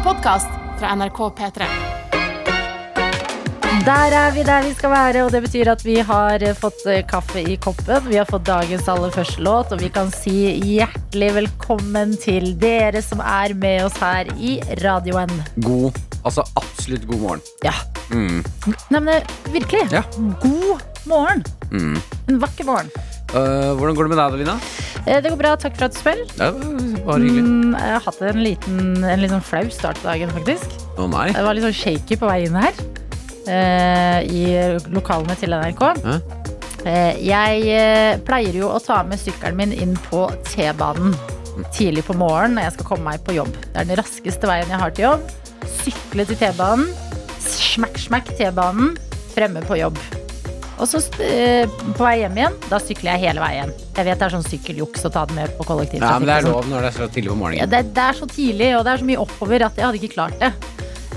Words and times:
en 0.00 0.04
podkast 0.04 0.48
fra 0.78 0.94
NRK 0.96 1.18
P3. 1.36 1.66
Der 3.84 4.14
er 4.16 4.30
vi 4.32 4.42
der 4.44 4.62
vi 4.64 4.72
skal 4.76 4.92
være, 4.92 5.24
og 5.24 5.32
det 5.32 5.42
betyr 5.44 5.70
at 5.72 5.82
vi 5.84 5.98
har 6.04 6.44
fått 6.56 6.84
eh, 6.88 7.02
kaffe 7.08 7.42
i 7.42 7.56
koppen. 7.60 8.06
Vi 8.08 8.16
har 8.16 8.28
fått 8.28 8.46
dagens 8.48 8.88
aller 8.88 9.12
første 9.12 9.42
låt, 9.44 9.72
og 9.72 9.82
vi 9.82 9.90
kan 9.92 10.12
si 10.14 10.54
hjertelig 10.56 11.30
velkommen 11.40 12.16
til 12.20 12.54
dere 12.60 13.02
som 13.04 13.20
er 13.20 13.54
med 13.56 13.84
oss 13.88 13.98
her 14.00 14.30
i 14.38 14.58
radioen. 14.80 15.32
God, 15.66 15.98
altså 16.22 16.46
absolutt 16.56 17.04
god 17.10 17.24
morgen. 17.26 17.44
Ja. 17.66 17.76
Mm. 18.08 18.40
Nei, 18.92 19.00
men 19.00 19.14
eh, 19.18 19.36
virkelig. 19.52 19.84
Ja. 19.92 20.04
God 20.40 20.80
morgen. 21.10 21.44
Mm. 21.72 22.00
En 22.28 22.40
vakker 22.40 22.68
morgen. 22.68 22.92
Uh, 23.30 23.76
hvordan 23.78 23.94
går 23.94 24.08
det 24.08 24.10
med 24.10 24.18
deg, 24.18 24.24
Adelina? 24.26 24.56
Eh, 25.06 25.20
Det 25.22 25.30
går 25.30 25.36
bra, 25.40 25.54
takk 25.56 25.76
for 25.76 25.84
at 25.88 25.94
du 25.94 25.98
spør. 26.00 26.20
Ja, 26.38 26.50
bare 27.06 27.20
hyggelig. 27.24 27.44
Mm, 27.44 27.74
Jeg 27.78 27.92
har 27.96 28.00
hatt 28.06 28.22
en 28.22 28.42
liten, 28.44 29.04
en 29.04 29.20
litt 29.22 29.30
sånn 29.32 29.42
flau 29.44 29.64
start 29.72 29.98
på 30.02 30.08
dagen, 30.10 30.30
faktisk. 30.36 30.76
Å 31.00 31.08
nei. 31.10 31.28
Jeg 31.32 31.44
var 31.46 31.54
litt 31.56 31.64
sånn 31.64 31.78
shaky 31.80 32.16
på 32.20 32.28
vei 32.30 32.44
inn 32.46 32.54
her. 32.60 32.72
eh, 33.48 34.20
I 34.28 34.42
lokalene 34.92 35.36
til 35.40 35.50
NRK. 35.56 35.82
Hæ? 36.04 36.20
Eh, 36.86 37.16
jeg 37.20 38.20
pleier 38.24 38.54
jo 38.54 38.68
å 38.72 38.78
ta 38.84 39.02
med 39.02 39.18
sykkelen 39.18 39.56
min 39.56 39.72
inn 39.72 39.96
på 40.10 40.28
T-banen 40.44 41.14
tidlig 41.74 42.04
på 42.06 42.14
morgenen 42.16 42.54
når 42.56 42.62
jeg 42.68 42.72
skal 42.78 42.86
komme 42.86 43.04
meg 43.10 43.20
på 43.24 43.34
jobb. 43.34 43.50
Det 43.72 43.76
er 43.82 43.84
den 43.84 43.96
raskeste 44.00 44.46
veien 44.48 44.68
jeg 44.70 44.78
har 44.80 44.90
til 44.96 45.04
jobb. 45.04 45.20
Sykle 45.82 46.24
til 46.26 46.36
T-banen. 46.40 46.88
Smakk, 47.40 47.98
smakk 48.00 48.30
T-banen. 48.38 48.96
Fremme 49.34 49.60
på 49.66 49.76
jobb. 49.80 49.98
Og 50.80 50.88
så 50.88 51.00
eh, 51.20 51.68
på 51.68 52.00
vei 52.00 52.14
hjem 52.22 52.38
igjen, 52.40 52.54
da 52.70 52.78
sykler 52.80 53.12
jeg 53.14 53.26
hele 53.28 53.42
veien. 53.44 53.72
Jeg 53.98 54.06
vet 54.08 54.18
det 54.22 54.26
er 54.30 54.32
sånn 54.32 54.46
sykkeljuks 54.46 55.04
å 55.04 55.12
ta 55.12 55.26
den 55.28 55.36
med 55.36 55.52
på 55.58 55.66
Ja, 55.68 56.16
men 56.18 56.26
det 56.28 56.36
er 56.38 56.46
sånn. 56.46 56.52
lov 56.56 56.68
når 56.70 56.86
det 56.86 56.90
er 56.90 56.96
så 56.98 57.08
tidlig 57.12 57.30
på 57.30 57.36
Ja, 57.36 57.40
morgenen. 57.42 57.70
det, 57.74 57.82
det 57.94 58.04
er 58.08 58.16
så 58.16 58.26
tidlig, 58.30 58.70
og 58.78 58.84
det 58.86 58.92
er 58.94 59.02
så 59.02 59.08
mye 59.10 59.20
oppover 59.26 59.66
at 59.66 59.76
jeg 59.76 59.84
hadde 59.86 60.00
ikke 60.00 60.14
klart 60.16 60.38
det. 60.40 60.52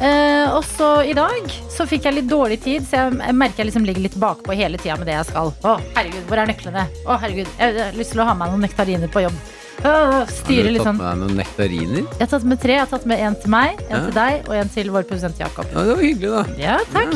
Uh, 0.04 0.58
og 0.58 0.64
så 0.66 0.88
i 1.08 1.14
dag 1.16 1.46
så 1.72 1.86
fikk 1.88 2.08
jeg 2.10 2.16
litt 2.18 2.28
dårlig 2.28 2.58
tid, 2.64 2.84
så 2.90 2.98
jeg, 3.06 3.18
jeg 3.24 3.36
merker 3.40 3.62
jeg 3.62 3.68
liksom 3.70 3.86
ligger 3.88 4.04
litt 4.04 4.16
bakpå 4.20 4.56
hele 4.58 4.80
tida 4.82 4.98
med 5.00 5.08
det 5.08 5.14
jeg 5.16 5.28
skal. 5.30 5.54
Å, 5.64 5.76
herregud, 5.96 6.24
hvor 6.28 6.42
er 6.42 6.50
nøklene? 6.50 6.86
Å, 7.06 7.18
herregud, 7.22 7.52
jeg 7.62 7.78
har 7.78 7.96
lyst 7.96 8.12
til 8.16 8.24
å 8.24 8.26
ha 8.28 8.34
med 8.36 8.52
noen 8.52 8.66
nektariner 8.66 9.12
på 9.14 9.24
jobb. 9.24 9.38
Å, 9.84 9.94
Har 9.94 10.26
du 10.28 10.34
tatt 10.34 10.84
sånn. 10.90 10.98
med 10.98 11.06
deg 11.08 11.22
noen 11.22 11.40
nektariner? 11.40 12.02
Jeg 12.04 12.20
har 12.26 12.32
tatt 12.34 12.50
med 12.50 12.60
tre. 12.66 12.76
Jeg 12.76 12.84
har 12.84 12.92
tatt 12.92 13.06
med 13.14 13.24
en 13.30 13.36
til 13.46 13.54
meg, 13.54 13.80
en 13.88 13.96
Ja. 13.96 14.02
til 14.10 14.18
deg 14.18 14.50
og 14.50 14.56
en 14.60 14.70
til 14.76 14.92
vår 14.98 15.08
produsent 15.08 15.40
Jakob. 15.40 15.66
Ja, 15.72 15.86
det 15.88 15.96
var 15.96 16.04
hyggelig, 16.04 16.30
da. 16.34 16.44
Ja, 16.60 16.78
takk. 16.92 17.16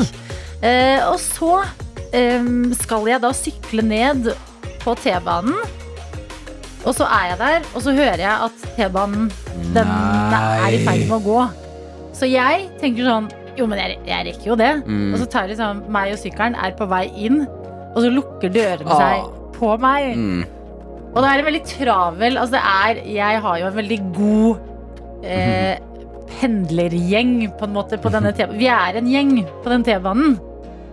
Eh, 0.62 1.04
og 1.10 1.18
så 1.22 1.52
skal 2.78 3.08
jeg 3.10 3.20
da 3.22 3.30
sykle 3.36 3.82
ned 3.84 4.30
på 4.82 4.94
T-banen. 5.02 5.56
Og 6.86 6.94
så 6.96 7.04
er 7.10 7.32
jeg 7.32 7.38
der, 7.40 7.64
og 7.74 7.82
så 7.84 7.92
hører 7.92 8.22
jeg 8.22 8.46
at 8.46 8.62
T-banen 8.76 9.26
den 9.74 9.88
er 9.90 10.72
i 10.72 10.78
ferd 10.86 11.02
med 11.08 11.16
å 11.18 11.24
gå. 11.24 11.40
Så 12.16 12.28
jeg 12.30 12.68
tenker 12.80 13.04
sånn 13.06 13.28
Jo, 13.58 13.66
men 13.66 13.80
jeg, 13.82 13.96
jeg 14.06 14.26
rekker 14.28 14.46
jo 14.52 14.56
det. 14.58 14.70
Mm. 14.86 15.08
Og 15.12 15.18
så 15.18 15.26
tar 15.26 15.48
liksom 15.50 15.80
meg 15.90 16.12
og 16.14 16.20
sykkelen 16.22 16.54
er 16.62 16.76
på 16.78 16.86
vei 16.86 17.08
inn, 17.26 17.40
og 17.90 17.98
så 18.04 18.12
lukker 18.14 18.52
dørene 18.54 18.86
Ah. 18.94 19.00
seg 19.02 19.56
på 19.58 19.72
meg. 19.82 20.12
Mm. 20.14 20.44
Og 21.08 21.18
det 21.18 21.26
er 21.32 21.40
en 21.40 21.46
veldig 21.48 21.62
travel 21.66 22.36
Altså 22.38 22.52
det 22.52 22.60
er 22.68 22.98
Jeg 23.10 23.38
har 23.42 23.54
jo 23.58 23.66
en 23.66 23.76
veldig 23.78 23.96
god 24.14 24.58
eh, 25.24 25.78
pendlergjeng 26.38 27.32
på 27.58 27.64
en 27.66 27.72
måte 27.74 27.98
på 27.98 28.12
denne 28.14 28.30
T-banen. 28.36 28.60
Vi 28.60 28.68
er 28.70 28.98
en 29.00 29.08
gjeng 29.10 29.32
på 29.64 29.72
den 29.72 29.82
T-banen 29.88 30.36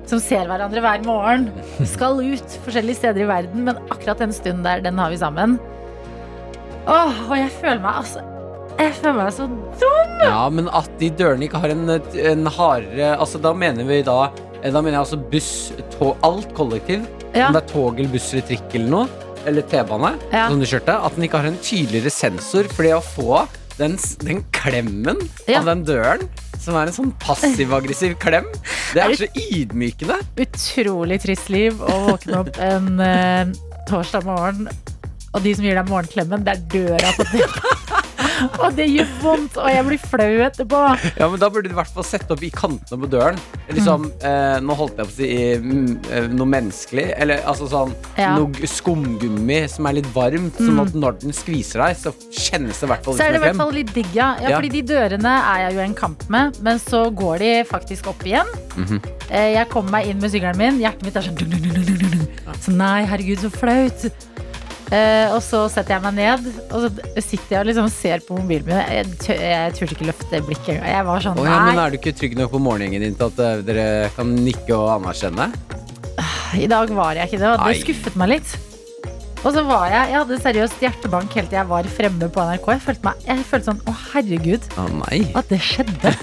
som 0.09 0.19
ser 0.21 0.45
hverandre 0.49 0.81
hver 0.83 1.03
morgen. 1.05 1.47
Vi 1.79 1.87
skal 1.89 2.19
ut 2.21 2.57
forskjellige 2.65 2.99
steder 2.99 3.23
i 3.25 3.29
verden, 3.29 3.63
men 3.67 3.79
akkurat 3.89 4.21
den 4.21 4.33
stunden 4.35 4.63
der, 4.65 4.83
den 4.85 4.99
har 5.01 5.09
vi 5.13 5.17
sammen. 5.21 5.57
Åh, 6.85 7.15
og 7.29 7.35
jeg 7.39 7.49
føler 7.57 7.79
meg 7.81 7.95
altså 8.03 8.21
Jeg 8.77 8.91
føler 8.99 9.15
meg 9.17 9.31
så 9.33 9.47
dum! 9.49 10.11
Ja, 10.21 10.43
men 10.53 10.67
at 10.69 10.89
de 10.99 11.07
dørene 11.17 11.47
ikke 11.47 11.57
har 11.63 11.71
en, 11.73 11.87
en 11.89 12.45
hardere 12.53 13.07
Altså, 13.15 13.39
da 13.41 13.55
mener 13.57 13.87
vi 13.89 14.03
da 14.05 14.27
Da 14.61 14.83
mener 14.83 14.99
jeg 14.99 15.01
altså 15.01 15.17
buss, 15.31 15.49
tog, 15.95 16.13
alt 16.25 16.53
kollektiv. 16.57 17.07
Ja. 17.33 17.47
Om 17.49 17.57
det 17.57 17.63
er 17.63 17.71
tog 17.73 17.97
eller 17.99 18.13
buss 18.13 18.27
eller 18.35 18.45
trikk 18.51 18.77
eller 18.77 18.91
noe. 18.94 19.07
Eller 19.49 19.65
T-bane, 19.69 20.13
Ja. 20.33 20.45
som 20.49 20.61
du 20.61 20.65
kjørte. 20.69 20.94
At 21.05 21.17
den 21.17 21.25
ikke 21.27 21.41
har 21.41 21.49
en 21.49 21.57
tydeligere 21.61 22.09
sensor. 22.13 22.69
For 22.73 22.85
det 22.88 22.94
å 22.97 23.01
få 23.05 23.44
den, 23.78 23.97
den 24.24 24.44
klemmen 24.56 25.19
Ja. 25.47 25.59
av 25.59 25.66
den 25.69 25.84
døren, 25.88 26.28
som 26.62 26.75
er 26.80 26.88
en 26.90 26.96
sånn 26.96 27.12
passiv-aggressiv 27.22 28.16
klem, 28.22 28.47
det 28.96 29.03
Er 29.03 29.12
er 29.12 29.19
så 29.19 29.28
ydmykende. 29.52 30.18
utrolig 30.41 31.19
trist 31.22 31.50
liv 31.53 31.81
å 31.84 31.97
våkne 32.12 32.40
opp 32.44 32.58
en 32.63 32.88
uh, 33.00 33.52
torsdag 33.90 34.25
morgen, 34.25 34.69
og 35.36 35.44
de 35.44 35.53
som 35.58 35.66
gir 35.68 35.75
deg 35.75 35.90
morgenklemmen, 35.91 36.46
det 36.47 36.56
er 36.56 36.63
døra 36.72 37.12
på 37.18 37.28
T-banen. 37.34 37.84
Og 38.63 38.75
det 38.78 38.85
gjør 38.91 39.09
vondt, 39.22 39.57
og 39.62 39.69
jeg 39.72 39.85
blir 39.88 40.01
flau 40.01 40.31
etterpå. 40.47 40.81
Ja, 41.19 41.28
men 41.31 41.40
Da 41.40 41.50
burde 41.50 41.69
du 41.69 41.75
i 41.75 41.78
hvert 41.78 41.91
fall 41.94 42.06
sette 42.07 42.34
opp 42.35 42.44
i 42.44 42.50
kantene 42.53 43.00
på 43.01 43.09
døren. 43.12 43.40
Liksom, 43.69 44.07
eh, 44.22 44.57
Nå 44.66 44.75
holdt 44.78 44.97
jeg 45.01 45.07
på 45.09 45.13
å 45.13 45.18
si 45.18 45.29
mm, 45.62 46.34
noe 46.35 46.50
menneskelig. 46.56 47.07
Eller 47.18 47.44
altså 47.47 47.68
sånn 47.72 47.94
Ja. 48.18 48.35
noe 48.38 48.68
skumgummi 48.69 49.62
som 49.72 49.85
er 49.90 49.97
litt 50.00 50.09
varmt. 50.16 50.57
Sånn 50.59 50.79
at 50.81 50.94
når 50.95 51.19
den 51.22 51.35
skviser 51.35 51.84
deg, 51.85 51.95
så 52.00 52.13
kjennes 52.31 52.79
det 52.79 52.88
i 52.88 52.91
hvert 52.94 53.03
fall 53.06 53.13
litt 53.16 53.22
Så 53.22 53.28
er 53.28 53.31
det 53.35 53.41
i 53.41 53.45
hvert 53.47 53.62
fall 53.62 53.74
litt 53.74 53.94
digg, 53.95 54.12
ja. 54.16 54.35
ja. 54.41 54.50
Ja. 54.50 54.59
Fordi 54.59 54.69
de 54.75 54.81
dørene 54.94 55.35
er 55.56 55.66
jeg 55.66 55.74
jo 55.78 55.79
i 55.79 55.88
en 55.90 55.95
kamp 55.97 56.28
med, 56.29 56.59
men 56.66 56.79
så 56.79 57.06
går 57.16 57.40
de 57.44 57.51
faktisk 57.69 58.07
opp 58.13 58.24
igjen. 58.28 58.47
Mhm. 58.75 59.01
Eh, 59.29 59.53
Jeg 59.56 59.69
kommer 59.69 59.91
meg 60.00 60.07
inn 60.12 60.19
med 60.22 60.31
sykkelen 60.31 60.57
min, 60.57 60.79
hjertet 60.79 61.03
mitt 61.03 61.16
er 61.16 61.22
sånn. 61.22 62.62
Så 62.62 62.72
nei, 62.75 63.06
herregud, 63.06 63.40
så 63.41 63.50
flaut. 63.51 64.06
Eh, 64.94 65.31
og 65.34 65.40
så 65.41 65.63
setter 65.72 65.96
jeg 65.96 66.03
meg 66.03 66.13
ned, 66.19 66.50
og 66.69 66.84
så 66.84 67.22
sitter 67.23 67.56
jeg 67.56 67.59
og 67.63 67.69
liksom 67.72 67.88
ser 67.90 68.22
på 68.25 68.38
mobilen 68.38 68.68
min. 68.69 68.81
Jeg, 68.94 69.16
tør, 69.23 69.41
jeg 69.41 69.73
turte 69.79 69.97
ikke 69.97 70.09
løfte 70.12 70.41
blikket 70.46 70.69
engang. 70.75 70.91
Jeg 70.94 71.07
var 71.07 71.25
sånn, 71.25 71.41
oh, 71.41 71.47
ja, 71.50 71.57
men. 71.66 71.81
Er 71.81 71.96
du 71.96 71.97
ikke 71.97 72.13
trygg 72.19 72.38
nok 72.38 72.53
på 72.53 72.62
morgenen 72.62 73.01
din 73.07 73.18
til 73.18 73.31
at 73.31 73.41
eh, 73.41 73.63
dere 73.66 73.88
kan 74.18 74.35
nikke 74.38 74.78
og 74.78 74.91
anerkjenne? 75.00 75.50
I 76.56 76.69
dag 76.72 76.91
var 76.95 77.18
jeg 77.18 77.31
ikke 77.31 77.41
det, 77.41 77.51
det 77.66 77.78
skuffet 77.81 78.18
meg 78.22 78.35
litt. 78.35 78.56
Og 79.45 79.53
så 79.53 79.62
var 79.68 79.91
jeg 79.91 80.09
Jeg 80.09 80.18
hadde 80.18 80.38
seriøst 80.41 80.79
hjertebank 80.81 81.35
helt 81.38 81.51
til 81.51 81.59
jeg 81.59 81.69
var 81.69 81.90
fremme 81.97 82.29
på 82.34 82.45
NRK. 82.47 82.69
Jeg 82.75 82.84
følte, 82.85 83.06
meg, 83.06 83.25
jeg 83.28 83.45
følte 83.50 83.69
sånn 83.69 83.81
Å, 83.85 83.95
herregud, 84.13 84.68
Å 84.81 84.85
nei. 85.03 85.19
at 85.38 85.51
det 85.51 85.62
skjedde. 85.62 86.13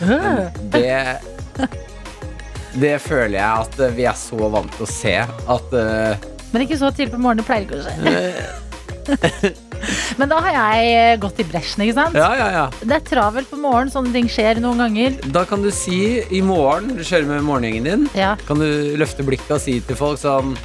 Det 0.76 1.70
Det 2.80 2.94
føler 3.02 3.36
jeg 3.40 3.66
at 3.66 3.80
vi 3.96 4.06
er 4.08 4.16
så 4.16 4.48
vant 4.52 4.72
til 4.76 4.86
å 4.86 4.88
se 4.88 5.16
at 5.20 5.74
eh, 5.76 6.28
Men 6.52 6.64
ikke 6.66 6.78
så 6.80 6.90
tidlig 6.94 7.12
på 7.14 7.20
morgenen. 7.22 7.46
Pleier 7.46 7.62
ikke 7.66 7.78
å 7.78 7.84
skje. 7.86 7.94
Men 10.20 10.28
da 10.28 10.36
har 10.44 10.52
jeg 10.52 10.90
eh, 10.92 11.14
gått 11.22 11.38
i 11.40 11.46
bresjen, 11.48 11.82
ikke 11.86 11.96
sant? 11.96 12.16
Ja, 12.18 12.28
ja, 12.36 12.48
ja. 12.52 12.64
Det 12.82 12.98
er 12.98 13.04
travelt 13.06 13.48
på 13.50 13.56
morgenen. 13.60 13.92
Sånne 13.94 14.12
ting 14.14 14.28
skjer 14.30 14.60
noen 14.62 14.82
ganger. 14.84 15.16
Da 15.32 15.46
kan 15.48 15.64
du 15.64 15.70
si 15.74 16.20
i 16.20 16.42
morgen, 16.44 16.92
du 16.98 17.02
kjører 17.06 17.26
med 17.30 17.46
morgengjengen 17.48 17.88
din, 17.88 18.04
Ja. 18.18 18.34
kan 18.46 18.60
du 18.60 18.68
løfte 19.00 19.24
blikket 19.26 19.56
og 19.56 19.62
si 19.64 19.78
til 19.80 19.96
folk 19.98 20.20
sånn 20.20 20.56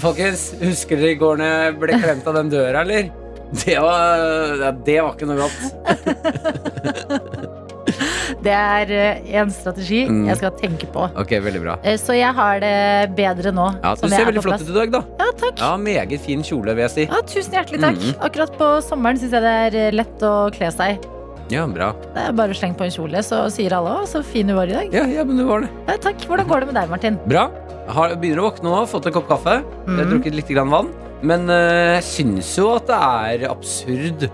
Folkens, 0.00 0.54
husker 0.62 0.96
dere 0.96 1.10
i 1.12 1.16
går 1.20 1.36
når 1.36 1.50
jeg 1.52 1.72
ble 1.82 1.96
klemt 2.00 2.28
av 2.30 2.38
den 2.38 2.48
døra, 2.48 2.80
eller? 2.86 3.10
Det 3.52 3.74
var, 3.84 4.72
det 4.86 4.94
var 5.04 5.12
ikke 5.12 5.28
noe 5.28 5.44
godt. 5.44 5.60
Det 8.44 8.52
er 8.52 8.90
en 9.40 9.50
strategi 9.50 10.02
Mm. 10.08 10.26
jeg 10.28 10.36
skal 10.36 10.50
tenke 10.60 10.86
på. 10.92 11.06
Ok, 11.16 11.30
veldig 11.40 11.62
bra. 11.62 11.78
Eh, 11.82 11.96
Så 11.96 12.12
jeg 12.16 12.32
har 12.34 12.60
det 12.60 13.16
bedre 13.16 13.52
nå. 13.56 13.70
Ja, 13.82 13.94
Du 13.94 14.08
ser 14.08 14.20
er 14.20 14.26
veldig 14.32 14.42
flott 14.44 14.60
ut 14.60 14.68
i 14.68 14.74
dag, 14.76 14.90
da. 14.92 15.00
Ja, 15.18 15.30
takk. 15.40 15.58
Ja, 15.58 15.76
Meget 15.80 16.20
fin 16.20 16.42
kjole, 16.42 16.74
vil 16.76 16.84
jeg 16.84 16.90
si. 16.90 17.06
Ja, 17.08 17.22
tusen 17.22 17.52
hjertelig 17.56 17.80
takk. 17.80 17.96
Mm. 17.96 18.14
Akkurat 18.28 18.52
på 18.58 18.68
sommeren 18.84 19.16
syns 19.18 19.32
jeg 19.32 19.42
det 19.42 19.54
er 19.74 19.78
eh, 19.88 19.90
lett 19.92 20.20
å 20.20 20.50
kle 20.52 20.70
seg. 20.70 20.98
Ja, 21.50 21.66
bra. 21.66 21.92
Det 22.14 22.22
er 22.28 22.32
bare 22.32 22.54
å 22.54 22.56
slenge 22.56 22.76
på 22.76 22.84
en 22.84 22.90
kjole, 22.90 23.20
så 23.24 23.50
sier 23.52 23.72
alle 23.76 23.90
òg 24.00 24.06
så 24.08 24.22
fin 24.24 24.46
du 24.46 24.54
var 24.54 24.64
i 24.68 24.72
dag'. 24.72 24.92
Ja, 24.92 25.04
ja, 25.04 25.24
men 25.24 25.36
du 25.36 25.44
var 25.44 25.60
det. 25.60 25.68
Ja, 25.88 25.96
takk. 25.96 26.16
Hvordan 26.28 26.46
går 26.48 26.60
det 26.60 26.66
med 26.72 26.74
deg, 26.74 26.88
Martin? 26.90 27.18
Bra. 27.26 27.50
Har, 27.88 28.14
begynner 28.16 28.40
å 28.40 28.50
våkne 28.50 28.64
nå, 28.72 28.86
fått 28.88 29.06
en 29.06 29.12
kopp 29.12 29.28
kaffe. 29.28 29.62
Mhm. 29.86 30.08
drukket 30.10 30.34
litt 30.34 30.48
grann 30.48 30.70
vann. 30.70 30.88
Men 31.22 31.46
jeg 31.48 32.02
jeg 32.02 32.02
syns 32.02 32.56
jo 32.56 32.74
at 32.76 32.86
det 32.86 32.96
er 32.96 33.48
absurd 33.50 34.30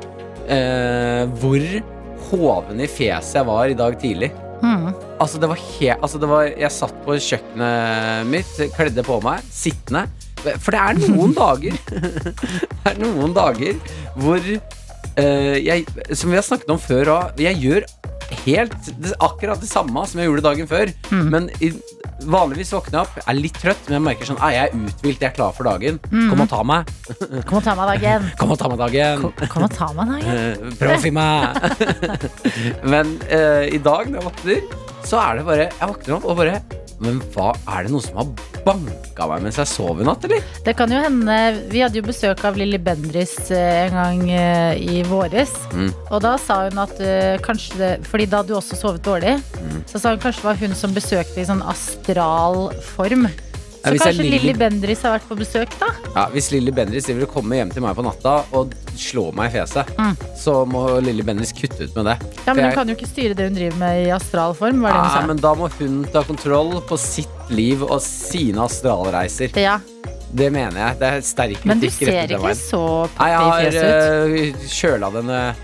eh, 0.49 1.27
hvor 1.41 1.83
hoven 2.31 2.81
i 2.81 2.89
fjeset 2.91 3.41
jeg 3.41 3.49
var 3.49 3.71
i 3.71 3.77
dag 3.79 3.99
tidlig. 4.01 4.31
Mm. 4.61 4.91
Altså, 5.21 5.39
det 5.41 5.49
var 5.49 5.57
helt 5.57 6.03
altså, 6.05 6.41
Jeg 6.53 6.73
satt 6.75 6.97
på 7.07 7.15
kjøkkenet 7.17 8.27
mitt, 8.29 8.51
kledde 8.77 9.05
på 9.07 9.21
meg, 9.25 9.47
sittende. 9.53 10.07
For 10.41 10.73
det 10.73 10.81
er 10.81 11.01
noen 11.01 11.35
dager 11.43 11.75
Det 11.85 12.89
er 12.89 13.01
noen 13.01 13.35
dager 13.37 13.75
hvor 14.17 14.39
uh, 14.41 15.57
jeg, 15.61 15.85
Som 16.17 16.33
vi 16.33 16.39
har 16.39 16.47
snakket 16.47 16.73
om 16.73 16.81
før 16.81 17.13
òg, 17.13 17.43
jeg 17.45 17.61
gjør 17.61 17.89
helt 18.45 18.91
akkurat 19.21 19.61
det 19.61 19.69
samme 19.71 20.05
som 20.09 20.21
jeg 20.21 20.31
gjorde 20.31 20.45
dagen 20.47 20.69
før. 20.71 20.93
Mm. 21.11 21.27
Men 21.33 21.49
i, 21.63 21.73
vanligvis 22.31 22.73
våkner 22.75 22.99
jeg 22.99 23.09
opp, 23.09 23.21
er 23.25 23.39
litt 23.39 23.61
trøtt, 23.61 23.87
men 23.89 23.97
jeg 23.97 24.05
merker 24.07 24.29
sånn 24.29 24.41
Jeg 24.43 24.59
er 24.61 24.75
uthvilt, 24.77 25.23
jeg 25.23 25.29
er 25.31 25.37
klar 25.37 25.55
for 25.57 25.69
dagen. 25.69 26.01
Kom 26.11 26.45
og 26.45 26.51
ta 26.51 26.61
meg. 26.67 26.91
Kom 27.49 27.61
og 27.61 27.65
ta 27.67 27.77
meg 27.79 27.95
dagen. 27.95 28.29
Kom 28.41 28.55
og 28.55 28.61
ta 28.61 28.73
meg 28.73 28.83
dagen. 28.85 29.25
Kom, 29.25 29.49
kom 29.55 29.67
og 29.69 29.75
ta 29.77 29.91
meg 29.97 30.15
dagen. 30.15 30.43
Eh, 30.43 30.77
Prøv 30.81 30.97
å 30.97 31.01
finne 31.05 31.25
meg. 31.25 31.89
Men 32.93 33.17
uh, 33.31 33.65
i 33.69 33.81
dag 33.83 34.11
når 34.11 34.21
jeg 34.21 34.29
våkner, 34.31 34.79
så 35.07 35.21
er 35.23 35.41
det 35.41 35.47
bare 35.49 35.65
Jeg 35.71 35.89
våkner 35.89 36.19
opp 36.19 36.29
og 36.29 36.37
bare 36.43 36.61
Men 37.01 37.21
hva, 37.33 37.51
er 37.65 37.87
det 37.87 37.95
noen 37.95 38.05
som 38.05 38.19
har 38.21 38.31
banka 38.67 39.29
meg 39.31 39.47
mens 39.47 39.59
jeg 39.61 39.71
sov 39.71 40.03
i 40.03 40.07
natt, 40.07 40.25
eller? 40.29 40.45
Det 40.67 40.75
kan 40.77 40.93
jo 40.93 41.01
hende 41.01 41.37
Vi 41.73 41.81
hadde 41.81 42.01
jo 42.01 42.05
besøk 42.05 42.43
av 42.45 42.59
Lilly 42.61 42.81
Bendriss 42.83 43.51
eh, 43.55 43.87
en 43.87 43.97
gang 43.97 44.25
eh, 44.29 44.77
i 44.77 45.01
våres. 45.09 45.55
Mm. 45.73 45.91
Og 46.11 46.19
da 46.25 46.35
sa 46.41 46.63
hun 46.67 46.83
at 46.83 47.01
eh, 47.01 47.41
kanskje 47.45 47.81
det 47.81 47.93
Fordi 48.09 48.29
da 48.29 48.43
hadde 48.43 48.53
du 48.53 48.59
også 48.59 48.79
sovet 48.79 49.05
dårlig. 49.07 49.39
Mm. 49.61 49.79
Så 49.89 50.03
sa 50.03 50.15
hun 50.15 50.23
kanskje 50.23 50.45
det 50.45 50.51
var 50.51 50.61
hun 50.61 50.77
som 50.77 50.97
besøkte 50.97 51.41
i 51.41 51.49
sånn 51.49 51.65
astral 51.73 52.69
form. 52.93 53.29
Så 53.81 53.95
kanskje 53.97 54.13
Lilly- 54.23 54.31
Lilly 54.43 54.53
Bendriss 54.61 55.03
har 55.03 55.19
vært 55.19 55.29
på 55.29 55.37
besøk, 55.41 55.71
da? 55.81 55.87
Ja, 56.15 56.27
Hvis 56.35 56.51
Lilly 56.53 56.71
Bendriss 56.71 57.07
vil 57.09 57.25
komme 57.27 57.57
hjem 57.57 57.71
til 57.73 57.81
meg 57.83 57.97
på 57.97 58.03
natta 58.05 58.45
og 58.53 58.75
slå 58.97 59.33
meg 59.35 59.51
i 59.51 59.59
fjeset, 59.59 59.87
Mm. 59.97 60.17
så 60.37 60.67
må 60.69 60.83
Lilly 61.03 61.23
Bendriss 61.23 61.53
kutte 61.53 61.81
ut 61.89 61.95
med 61.97 62.05
det. 62.05 62.17
Ja, 62.21 62.27
For 62.45 62.55
Men 62.55 62.65
jeg- 62.65 62.65
hun 62.65 62.75
kan 62.75 62.89
jo 62.89 62.95
ikke 62.95 63.09
styre 63.09 63.35
det 63.37 63.45
hun 63.49 63.55
driver 63.55 63.77
med 63.79 64.07
i 64.07 64.11
astral 64.11 64.53
form. 64.55 64.83
Var 64.83 64.93
det 64.93 65.15
Nei, 65.15 65.27
men 65.27 65.37
da 65.39 65.55
må 65.55 65.71
hun 65.79 66.05
ta 66.13 66.23
kontroll 66.23 66.81
på 66.83 66.99
sitt 66.99 67.29
liv 67.51 67.83
og 67.83 68.01
sine 68.03 68.59
astralreiser. 68.61 69.57
Ja, 69.57 69.79
Det 70.33 70.53
mener 70.53 70.77
jeg. 70.79 70.99
Det 71.01 71.09
er 71.13 71.21
sterk 71.23 71.65
Men 71.65 71.81
du 71.81 71.87
kritikk 71.89 72.07
ser 72.07 72.13
rettet 72.13 72.29
til 72.29 72.37
ikke 72.37 72.43
meg. 72.45 72.57
så 72.57 73.09
Nei, 73.19 73.31
poppy 73.35 73.61
i 73.61 73.71
fjeset 73.71 73.83
ut. 73.83 73.97
har 74.11 74.29
uh, 74.31 75.01
kjøla 75.01 75.13
denne 75.13 75.55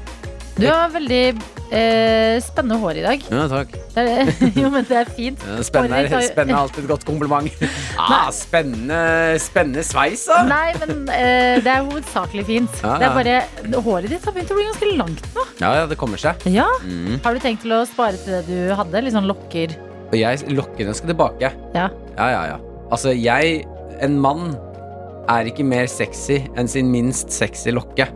Du 0.57 0.65
har 0.71 0.89
veldig 0.89 1.23
eh, 1.69 2.39
spennende 2.41 2.79
hår 2.81 2.97
i 2.97 3.03
dag. 3.05 3.25
Ja, 3.29 3.43
takk. 3.51 3.75
Det 3.93 4.05
er, 4.09 4.31
jo, 4.63 4.71
men 4.73 4.87
det 4.89 4.97
er 5.03 5.11
fint. 5.13 5.43
Ja, 5.45 5.59
Spennende 5.67 5.99
er, 6.07 6.25
spennende 6.31 6.55
er 6.57 6.63
alltid 6.63 6.85
et 6.87 6.91
godt 6.95 7.05
kompliment. 7.09 7.53
Ah, 8.07 8.29
spennende, 8.33 8.97
spennende 9.43 9.83
sveis, 9.85 10.27
da. 10.29 10.43
Nei, 10.47 10.71
men 10.81 11.07
eh, 11.13 11.57
det 11.65 11.71
er 11.73 11.85
hovedsakelig 11.89 12.45
fint. 12.49 12.75
Ja, 12.85 12.97
Det 13.01 13.09
er 13.09 13.17
bare, 13.17 13.81
Håret 13.85 14.13
ditt 14.13 14.25
har 14.29 14.35
begynt 14.37 14.53
å 14.53 14.59
bli 14.59 14.67
ganske 14.69 14.91
langt 15.01 15.25
nå. 15.35 15.45
Ja, 15.61 15.71
ja, 15.81 15.87
det 15.91 15.99
kommer 16.01 16.21
seg. 16.23 16.45
Ja, 16.53 16.69
Mm. 16.87 17.17
Har 17.25 17.35
du 17.35 17.41
tenkt 17.43 17.65
til 17.65 17.73
å 17.75 17.81
spare 17.89 18.19
til 18.21 18.37
det 18.37 18.43
du 18.47 18.75
hadde? 18.79 19.01
Litt 19.03 19.15
sånn 19.17 19.27
lokker? 19.29 19.73
Jeg, 20.15 20.45
lokkene 20.55 20.93
skal 20.95 21.11
tilbake. 21.11 21.51
Ja. 21.75 21.89
Ja, 22.17 22.29
ja, 22.31 22.43
ja. 22.53 22.59
Altså, 22.95 23.11
jeg, 23.17 23.65
en 24.05 24.17
mann, 24.23 24.53
er 25.33 25.49
ikke 25.51 25.65
mer 25.67 25.89
sexy 25.91 26.39
enn 26.57 26.69
sin 26.71 26.89
minst 26.93 27.33
sexy 27.35 27.73
lokke. 27.75 28.07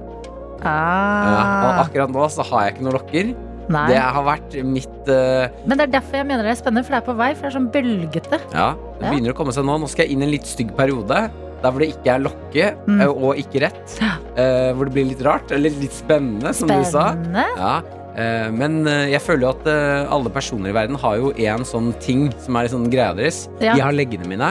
Ja, 0.63 1.43
og 1.65 1.71
Ah, 1.71 1.83
akkurat 1.85 2.11
nå 2.13 2.27
så 2.33 2.45
har 2.51 2.67
jeg 2.67 2.75
ikke 2.77 2.85
noen 2.87 2.97
lokker. 2.99 3.35
nei. 3.71 3.85
Det 3.93 3.99
har 4.03 4.25
vært 4.27 4.57
mitt 4.67 5.09
uh... 5.09 5.47
Men 5.65 5.79
det 5.79 5.85
er 5.89 5.93
derfor 6.01 6.17
jeg 6.21 6.27
mener 6.27 6.43
det 6.49 6.51
er 6.57 6.59
spennende, 6.63 6.85
for 6.85 6.97
det 6.97 7.03
er 7.03 7.07
på 7.07 7.15
vei. 7.21 7.31
For 7.35 7.47
det 7.47 7.53
er 7.53 7.59
sånn 7.59 7.71
bølgete. 7.77 8.41
Ja, 8.53 8.73
det 8.99 9.07
begynner 9.13 9.33
å 9.33 9.39
komme 9.39 9.53
seg 9.55 9.65
nå. 9.69 9.79
Nå 9.81 9.89
skal 9.93 10.07
jeg 10.07 10.17
inn 10.17 10.25
i 10.25 10.29
en 10.29 10.35
litt 10.35 10.49
stygg 10.51 10.75
periode. 10.77 11.21
Der 11.61 11.71
hvor 11.71 11.79
det 11.85 11.91
ikke 11.93 12.15
er 12.15 12.21
lokke 12.25 12.67
Mm. 12.89 13.01
eh, 13.05 13.09
og 13.13 13.37
ikke 13.37 13.61
rett. 13.67 13.97
Eh, 14.01 14.73
hvor 14.75 14.89
det 14.89 14.95
blir 14.97 15.07
litt 15.13 15.23
rart, 15.23 15.53
eller 15.53 15.71
litt 15.71 15.93
spennende, 15.93 16.55
som 16.57 16.69
du 16.69 16.85
sa. 16.85 17.15
Ja, 17.57 17.81
Uh, 18.11 18.51
men 18.51 18.81
uh, 18.91 19.07
jeg 19.07 19.21
føler 19.23 19.45
jo 19.47 19.51
at 19.55 19.67
uh, 19.71 20.13
alle 20.13 20.29
personer 20.35 20.73
i 20.73 20.75
verden 20.75 20.97
har 20.99 21.15
jo 21.17 21.29
én 21.39 21.63
sånn 21.65 21.93
ting 22.03 22.25
som 22.43 22.57
er 22.59 22.67
sånn 22.69 22.89
greia 22.91 23.15
deres. 23.15 23.45
Ja. 23.63 23.77
De 23.79 23.85
har 23.85 23.95
leggene 23.95 24.27
mine 24.27 24.49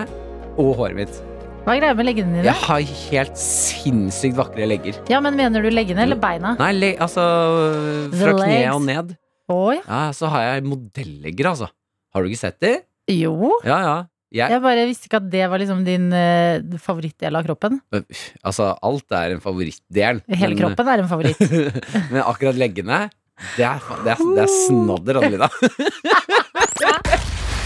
og 0.57 0.77
håret 0.79 0.95
mitt. 0.95 1.19
Hva 1.69 1.75
er 1.77 1.83
greia 1.83 1.93
med 1.93 2.07
leggene 2.07 2.31
dine? 2.33 2.45
Jeg 2.47 2.57
har 2.65 2.79
helt 2.81 3.35
sinnssykt 3.37 4.33
vakre 4.39 4.65
legger. 4.65 4.95
Ja, 5.05 5.19
men 5.21 5.35
Mener 5.37 5.61
du 5.61 5.67
leggene 5.69 6.01
eller 6.01 6.17
beina? 6.17 6.55
Nei, 6.57 6.69
le 6.73 6.87
altså 6.97 7.21
fra 8.09 8.31
The 8.31 8.31
kne 8.39 8.47
legs. 8.55 8.71
og 8.73 8.87
ned. 8.87 9.11
Oh, 9.53 9.67
ja. 9.75 9.83
Ja, 9.85 9.99
så 10.17 10.31
har 10.33 10.47
jeg 10.47 10.63
modellegger, 10.65 11.51
altså. 11.51 11.67
Har 12.09 12.25
du 12.25 12.31
ikke 12.31 12.41
sett 12.41 12.57
de? 12.65 12.71
Jo. 13.13 13.51
Ja, 13.61 13.77
ja. 13.85 13.93
Jeg, 14.33 14.49
Jeg 14.55 14.63
bare 14.65 14.87
visste 14.89 15.11
ikke 15.11 15.21
at 15.21 15.29
det 15.29 15.45
var 15.53 15.61
liksom 15.61 15.85
din 15.85 16.09
uh, 16.09 16.81
favorittdel 16.81 17.37
av 17.37 17.45
kroppen. 17.45 17.77
altså, 18.41 18.71
alt 18.89 19.17
er 19.21 19.37
en 19.37 19.45
favorittdel. 19.45 20.23
Hele 20.25 20.55
men- 20.55 20.63
kroppen 20.63 20.89
er 20.89 21.05
en 21.05 21.13
favoritt. 21.13 21.45
Men 22.15 22.23
akkurat 22.25 22.57
leggene 22.57 23.03
det 23.55 23.63
er, 23.63 23.79
det 24.03 24.11
er, 24.11 24.19
det 24.35 24.41
er 24.43 24.49
snadder, 24.51 25.21
Adelina. 25.21 25.47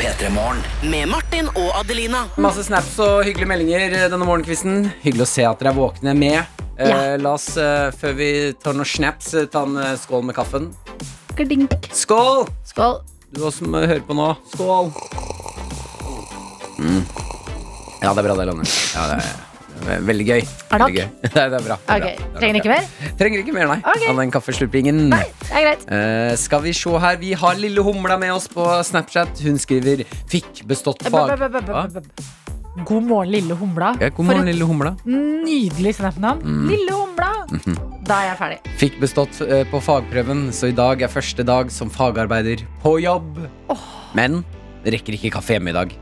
Med 0.04 1.08
Martin 1.08 1.48
og 1.56 1.70
Adelina. 1.80 2.26
Masse 2.36 2.66
snaps 2.68 2.98
og 3.00 3.22
hyggelige 3.24 3.48
meldinger 3.48 3.94
denne 4.12 4.26
morgenkvisten. 4.28 4.90
Hyggelig 5.00 5.24
å 5.24 5.28
se 5.32 5.46
at 5.48 5.62
dere 5.62 5.72
er 5.72 5.78
våkne 5.78 6.12
med. 6.18 6.42
Eh, 6.78 6.90
Ja. 6.90 7.16
la 7.16 7.32
oss, 7.38 7.56
eh, 7.56 7.90
før 7.96 8.14
vi 8.18 8.52
tar 8.60 8.74
noen 8.74 8.84
snaps, 8.86 9.34
eh, 9.34 9.46
ta 9.46 9.62
en 9.64 9.78
eh, 9.78 9.96
skål 9.96 10.26
med 10.26 10.36
kaffen. 10.36 10.76
Gardink. 11.38 11.72
Skål! 11.94 12.50
Skål. 12.66 13.00
Du 13.32 13.46
også 13.46 13.60
som 13.64 13.76
eh, 13.76 13.88
hører 13.88 14.02
på 14.02 14.14
nå. 14.14 14.36
Skål! 14.52 14.92
Mm. 16.80 17.06
Ja, 18.04 18.14
det 18.14 18.18
er 18.20 18.24
bra, 18.28 18.36
det, 18.36 18.48
Lanne. 18.52 18.68
Ja, 18.94 19.08
det 19.08 19.24
er 19.24 19.53
veldig 19.88 20.28
gøy. 20.28 20.44
Er 20.44 20.84
det 20.84 20.88
Veldig 20.88 21.00
gøy. 21.00 21.08
Nei, 21.36 21.48
det 21.50 21.58
er 21.60 21.66
bra. 21.68 21.78
Det 21.78 21.96
er 21.96 22.06
okay. 22.06 22.18
bra. 22.20 22.28
Det 22.28 22.36
er 22.36 22.40
Trenger 22.42 22.54
bra. 22.54 22.62
ikke 22.62 22.74
mer? 22.74 23.16
Trenger 23.22 23.44
ikke 23.44 23.56
mer, 23.56 23.72
nei. 23.74 23.80
Okay. 23.94 24.12
Av 24.12 24.22
enn 24.24 24.34
kaffeslurpingen. 24.34 25.02
Nei, 25.14 25.24
det 25.44 25.52
er 25.52 25.68
greit. 25.68 25.88
Uh, 25.90 26.36
skal 26.40 26.64
vi 26.66 26.76
se 26.78 27.02
her. 27.06 27.20
Vi 27.22 27.34
har 27.44 27.60
Lille 27.60 27.84
Humla 27.86 28.20
med 28.22 28.36
oss 28.36 28.48
på 28.52 28.68
Snapchat. 28.90 29.44
Hun 29.46 29.60
skriver 29.62 30.06
'fikk 30.32 30.64
bestått 30.70 31.04
fag'. 31.08 31.38
Hva? 31.68 31.88
God 32.74 33.04
morgen, 33.06 33.30
lille 33.30 33.54
humla. 33.54 33.92
Ja, 34.02 34.10
god 34.10 34.26
morgen, 34.26 34.48
Lille 34.50 34.66
Humla. 34.66 34.96
Nydelig 35.06 35.94
snap-navn. 36.00 36.42
Mm. 36.42 36.64
Lille 36.72 36.96
humla. 36.98 37.30
Mhm. 37.52 37.76
Da 38.08 38.18
er 38.20 38.32
jeg 38.32 38.38
ferdig. 38.40 38.58
Fikk 38.82 38.98
bestått 39.00 39.42
eh, 39.46 39.62
på 39.70 39.80
fagprøven, 39.80 40.48
så 40.52 40.72
i 40.72 40.76
dag 40.76 41.06
er 41.06 41.12
første 41.12 41.46
dag 41.46 41.70
som 41.72 41.92
fagarbeider 41.94 42.66
på 42.84 42.98
jobb. 43.04 43.38
Men 44.18 44.42
rekker 44.84 45.16
ikke 45.16 45.36
kaffe 45.38 45.56
hjemme 45.56 45.72
i 45.72 45.78
dag. 45.78 45.94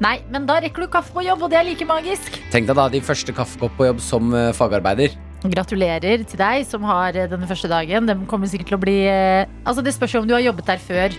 Nei, 0.00 0.14
men 0.32 0.46
da 0.48 0.56
rekker 0.64 0.86
du 0.86 0.88
kaffe 0.92 1.12
på 1.12 1.22
jobb, 1.26 1.42
og 1.44 1.50
det 1.52 1.58
er 1.60 1.66
like 1.68 1.84
magisk. 1.88 2.38
Tenk 2.52 2.68
deg 2.70 2.76
da 2.78 2.86
din 2.92 3.04
første 3.04 3.34
kaffekopp 3.36 3.74
på 3.76 3.88
jobb 3.90 3.98
som 4.00 4.30
eh, 4.36 4.48
fagarbeider. 4.56 5.12
Gratulerer 5.44 6.24
til 6.28 6.40
deg 6.40 6.64
som 6.68 6.84
har 6.88 7.16
eh, 7.16 7.28
denne 7.28 7.48
første 7.48 7.68
dagen. 7.68 8.08
Den 8.08 8.22
kommer 8.30 8.48
sikkert 8.48 8.70
til 8.72 8.78
å 8.78 8.80
bli 8.80 8.96
eh, 9.08 9.44
Altså, 9.68 9.84
det 9.84 9.92
spørs 9.96 10.14
jo 10.16 10.22
om 10.22 10.28
du 10.30 10.32
har 10.36 10.44
jobbet 10.44 10.70
der 10.72 10.80
før 10.80 11.12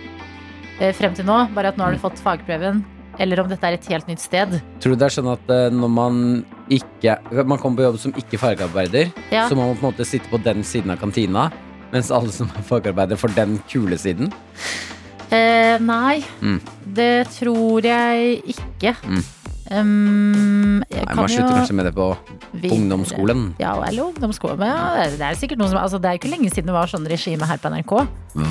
eh, 0.81 0.91
frem 0.97 1.13
til 1.17 1.27
nå, 1.29 1.37
bare 1.53 1.69
at 1.73 1.77
nå 1.77 1.85
har 1.85 1.93
du 1.93 2.01
fått 2.01 2.21
fagprøven. 2.25 2.81
Eller 3.21 3.41
om 3.43 3.49
dette 3.51 3.67
er 3.69 3.75
et 3.77 3.85
helt 3.91 4.07
nytt 4.09 4.21
sted. 4.23 4.53
Tror 4.81 4.95
du 4.95 4.97
det 5.01 5.09
er 5.11 5.13
sånn 5.13 5.29
at 5.29 5.49
eh, 5.53 5.67
når 5.75 5.91
man 5.93 6.19
ikke 6.71 7.17
Man 7.45 7.59
kommer 7.59 7.81
på 7.83 7.85
jobb 7.89 7.99
som 8.01 8.13
ikke 8.17 8.39
fagarbeider, 8.41 9.11
Ja. 9.29 9.45
så 9.49 9.53
må 9.57 9.67
man 9.67 9.77
på 9.77 9.85
en 9.85 9.91
måte 9.91 10.07
sitte 10.09 10.31
på 10.31 10.39
den 10.41 10.63
siden 10.65 10.89
av 10.95 11.01
kantina, 11.03 11.49
mens 11.93 12.09
alle 12.09 12.31
som 12.33 12.49
er 12.57 12.65
fagarbeider, 12.65 13.19
får 13.19 13.35
den 13.37 13.59
kule 13.69 13.99
siden? 13.99 14.31
Eh, 15.31 15.77
nei, 15.79 16.23
Mm. 16.41 16.57
Det 16.97 17.27
tror 17.37 17.85
jeg 17.85 18.41
ikke. 18.55 18.95
Mm. 19.07 19.23
Um, 19.71 20.81
jeg 20.89 20.99
Nei, 20.99 21.13
kan 21.13 21.19
Man 21.21 21.29
slutter 21.31 21.53
kanskje 21.55 21.75
med 21.77 21.85
det 21.87 21.93
på 21.95 22.07
videre. 22.51 22.75
ungdomsskolen. 22.75 23.43
Ja, 23.61 23.77
eller 23.87 24.09
ungdomsskolen. 24.09 24.59
Ja, 24.67 25.05
det 25.07 25.23
er 25.23 25.37
sikkert 25.39 25.61
noen 25.61 25.71
som 25.71 25.79
altså, 25.79 25.99
Det 26.01 26.09
er 26.09 26.19
ikke 26.19 26.31
lenge 26.33 26.49
siden 26.51 26.67
det 26.67 26.75
var 26.75 26.91
sånn 26.91 27.07
regime 27.07 27.47
her 27.47 27.61
på 27.61 27.71
NRK. 27.71 27.93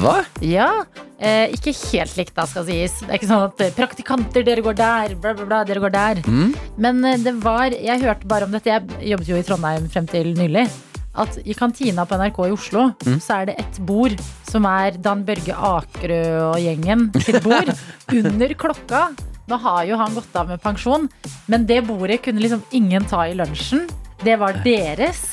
Hva? 0.00 0.14
Ja, 0.40 0.70
eh, 1.19 1.52
Ikke 1.52 1.75
helt 1.92 2.16
likt, 2.16 2.32
da, 2.38 2.46
skal 2.48 2.64
sies. 2.69 2.96
Det 3.02 3.10
er 3.10 3.19
ikke 3.20 3.28
sånn 3.34 3.48
at 3.50 3.60
eh, 3.66 3.75
praktikanter, 3.76 4.46
dere 4.46 4.64
går 4.64 4.78
der, 4.81 5.16
bla, 5.20 5.34
bla, 5.37 5.48
bla, 5.50 5.60
dere 5.69 5.82
går 5.84 5.92
der. 5.92 6.22
Mm? 6.25 6.54
Men 6.81 7.04
eh, 7.04 7.19
det 7.20 7.37
var 7.44 7.76
Jeg 7.76 8.00
hørte 8.06 8.31
bare 8.31 8.48
om 8.48 8.56
dette. 8.56 8.70
Jeg 8.72 9.12
jobbet 9.12 9.28
jo 9.28 9.37
i 9.37 9.44
Trondheim 9.44 9.90
frem 9.92 10.08
til 10.08 10.32
nylig. 10.38 10.69
At 11.18 11.38
i 11.42 11.54
kantina 11.58 12.04
på 12.06 12.14
NRK 12.20 12.38
i 12.46 12.52
Oslo 12.54 12.84
Mm. 13.04 13.18
så 13.20 13.40
er 13.40 13.46
det 13.50 13.56
et 13.58 13.78
bord 13.86 14.14
som 14.46 14.64
er 14.66 14.92
Dan 15.02 15.24
Børge 15.26 15.54
Akerø 15.56 16.20
og 16.52 16.58
gjengen 16.62 17.08
sitt 17.20 17.42
bord 17.42 17.73
under 18.20 18.54
klokka. 18.54 19.08
Nå 19.50 19.58
har 19.58 19.85
jo 19.88 19.96
han 19.99 20.14
gått 20.14 20.37
av 20.38 20.46
med 20.49 20.61
pensjon, 20.62 21.08
men 21.50 21.66
det 21.66 21.80
bordet 21.88 22.20
kunne 22.23 22.38
liksom 22.40 22.62
ingen 22.73 23.04
ta 23.11 23.25
i 23.26 23.35
lunsjen. 23.35 23.88
Det 24.23 24.37
var 24.38 24.61
deres. 24.62 25.25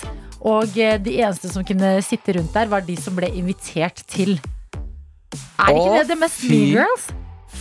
Og 0.41 0.73
eh, 0.77 0.97
de 0.97 1.19
eneste 1.21 1.49
som 1.53 1.63
kunne 1.65 1.97
sitte 2.01 2.33
rundt 2.37 2.53
der, 2.55 2.65
var 2.71 2.81
de 2.81 2.95
som 2.97 3.13
ble 3.17 3.29
invitert 3.37 4.01
til. 4.09 4.39
Er 5.59 5.69
det 5.73 5.77
ikke 5.77 5.97
det 5.99 6.07
det 6.13 6.17
mest 6.21 6.41
fy. 6.41 6.49
Mean 6.49 6.73
Girls? 6.79 7.07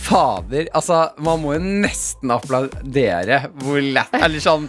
Fader, 0.07 0.69
altså 0.77 1.01
Man 1.23 1.41
må 1.43 1.55
jo 1.57 1.61
nesten 1.83 2.31
applaudere 2.31 3.41
hvor 3.61 3.81
lett 3.83 4.13
Eller 4.17 4.43
sånn 4.43 4.67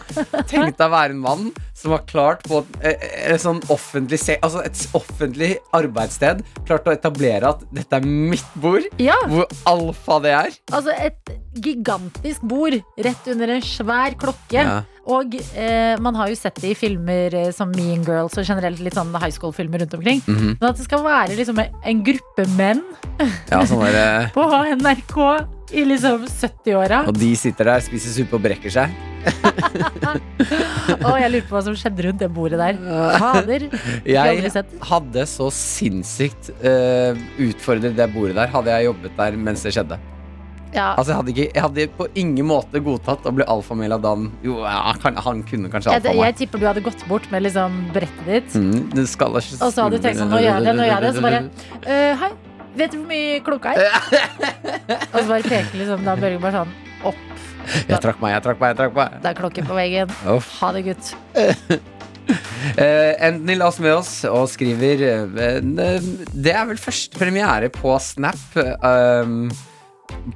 Tenk 0.50 0.74
deg 0.78 0.84
å 0.88 0.92
være 0.92 1.14
en 1.14 1.22
mann 1.22 1.48
som 1.78 1.92
har 1.94 2.02
klart 2.10 2.42
på 2.48 2.58
et, 2.64 2.78
eh, 2.82 3.04
et 3.34 3.42
sånn 3.42 3.60
offentlig 3.70 4.18
Altså 4.42 4.64
et 4.66 4.80
offentlig 4.98 5.52
arbeidssted 5.78 6.42
Klart 6.66 6.88
å 6.90 6.94
etablere 6.96 7.52
at 7.52 7.62
dette 7.70 8.00
er 8.00 8.08
mitt 8.08 8.48
bord 8.58 8.88
Ja. 8.98 9.18
Hvor 9.30 9.46
alfa 9.70 10.18
det 10.24 10.34
er 10.40 10.58
Altså 10.74 10.96
et 10.96 11.36
gigantisk 11.58 12.42
bord 12.46 12.76
rett 12.98 13.30
under 13.32 13.50
en 13.56 13.64
svær 13.64 14.14
klokke. 14.18 14.62
Ja. 14.62 14.82
Og 15.08 15.34
eh, 15.56 15.96
man 16.04 16.16
har 16.18 16.28
jo 16.28 16.36
sett 16.36 16.58
det 16.60 16.74
i 16.74 16.76
filmer 16.76 17.34
eh, 17.34 17.50
som 17.56 17.70
Mean 17.72 18.04
Girls 18.04 18.36
og 18.36 18.44
generelt 18.44 18.80
litt 18.84 18.96
sånn 18.98 19.14
high 19.16 19.32
school-filmer 19.32 19.80
rundt 19.84 19.94
omkring. 19.96 20.20
Mhm. 20.28 20.58
Men 20.60 20.66
at 20.68 20.76
det 20.80 20.84
skal 20.84 21.04
være 21.04 21.36
liksom 21.38 21.62
en- 21.64 22.02
gruppe 22.08 22.44
menn 22.56 22.82
Ja, 23.50 23.64
sånn 23.66 23.82
der, 23.86 23.96
eh, 23.96 24.28
på 24.36 24.44
NRK 24.76 25.16
i 25.72 25.84
liksom 25.84 26.24
70-åra. 26.28 27.02
Og 27.08 27.16
de 27.18 27.34
sitter 27.36 27.64
der, 27.72 27.80
spiser 27.84 28.12
suppe 28.14 28.36
og 28.38 28.44
brekker 28.44 28.72
seg 28.72 28.92
Og 31.04 31.16
jeg 31.18 31.30
lurer 31.32 31.46
på 31.48 31.56
hva 31.56 31.62
som 31.66 31.74
skjedde 31.76 32.04
rundt 32.06 32.22
det 32.22 32.28
bordet 32.32 32.60
der. 32.60 32.78
Fader. 33.18 33.66
Jeg 34.08 34.52
hadde 34.88 35.24
så 35.28 35.48
sinnssykt 35.52 36.52
uh, 36.62 37.18
utfordret 37.42 37.96
det 37.98 38.06
bordet 38.14 38.38
der 38.38 38.48
Hadde 38.52 38.72
jeg 38.72 38.88
jobbet 38.88 39.18
der 39.18 39.36
mens 39.36 39.66
det 39.66 39.74
skjedde 39.76 39.98
Ja. 40.74 40.92
Altså, 40.98 41.12
jeg 41.12 41.18
hadde, 41.18 41.32
ikke, 41.32 41.46
jeg 41.54 41.64
hadde 41.64 41.86
på 41.96 42.06
ingen 42.20 42.48
måte 42.48 42.80
godtatt 42.84 43.24
å 43.26 43.32
bli 43.34 43.46
alfamil 43.48 43.94
av 43.96 44.02
Dan. 44.04 44.28
Jo, 44.44 44.58
ja, 44.64 44.92
han, 45.04 45.20
han 45.24 45.44
kunne 45.48 45.70
kanskje 45.72 45.94
alfa 45.94 46.10
meg. 46.10 46.18
jeg 46.18 46.26
jeg 46.28 46.36
tipper 46.42 46.62
du 46.62 46.66
hadde 46.68 46.82
gått 46.84 47.04
bort 47.08 47.28
med 47.32 47.46
liksom 47.46 47.78
brettet 47.94 48.28
ditt. 48.28 48.58
Mm, 48.58 48.90
det 48.92 49.06
skal 49.10 49.38
ikke 49.40 49.62
Og 49.64 49.72
så 49.72 49.86
hadde 49.86 49.96
du 49.96 50.04
tenkt 50.04 50.20
sånn, 50.20 50.32
nå 50.32 50.42
gjør 50.42 50.58
jeg 50.58 50.68
det, 50.68 50.76
nå 50.76 50.88
gjør 50.88 50.94
jeg 50.94 51.06
det. 51.06 51.14
Så 51.16 51.24
bare 51.24 51.42
uh, 51.88 52.22
Hei, 52.22 52.30
vet 52.82 52.94
du 52.94 53.00
hvor 53.00 53.08
mye 53.08 53.40
klokka 53.46 53.74
er? 53.74 53.88
Og 55.14 55.20
så 55.22 55.28
bare 55.30 55.44
peker 55.46 55.80
liksom 55.80 56.04
Dan 56.06 56.24
Børge 56.24 56.42
bare 56.42 56.62
sånn 56.62 56.74
opp. 57.08 57.24
Jeg 57.88 58.00
trakk 58.04 58.20
meg, 58.22 58.34
jeg 58.36 58.44
trakk 58.44 58.60
meg. 58.60 58.72
jeg 58.72 58.80
trakk 58.82 58.96
meg 58.96 59.22
Det 59.22 59.30
er 59.30 59.38
klokke 59.38 59.64
på 59.68 59.76
veggen. 59.76 60.12
Uff. 60.34 60.50
Ha 60.60 60.72
det, 60.76 60.84
gutt. 60.88 61.14
Uh, 62.28 63.14
Anthony 63.24 63.56
la 63.56 63.70
oss 63.70 63.78
med 63.80 63.94
oss 63.96 64.12
og 64.28 64.50
skriver 64.52 65.00
uh, 65.32 65.60
Det 65.64 66.52
er 66.52 66.66
vel 66.68 66.80
første 66.80 67.16
premiere 67.16 67.70
på 67.72 67.94
Snap 68.04 68.58
eh, 68.60 69.30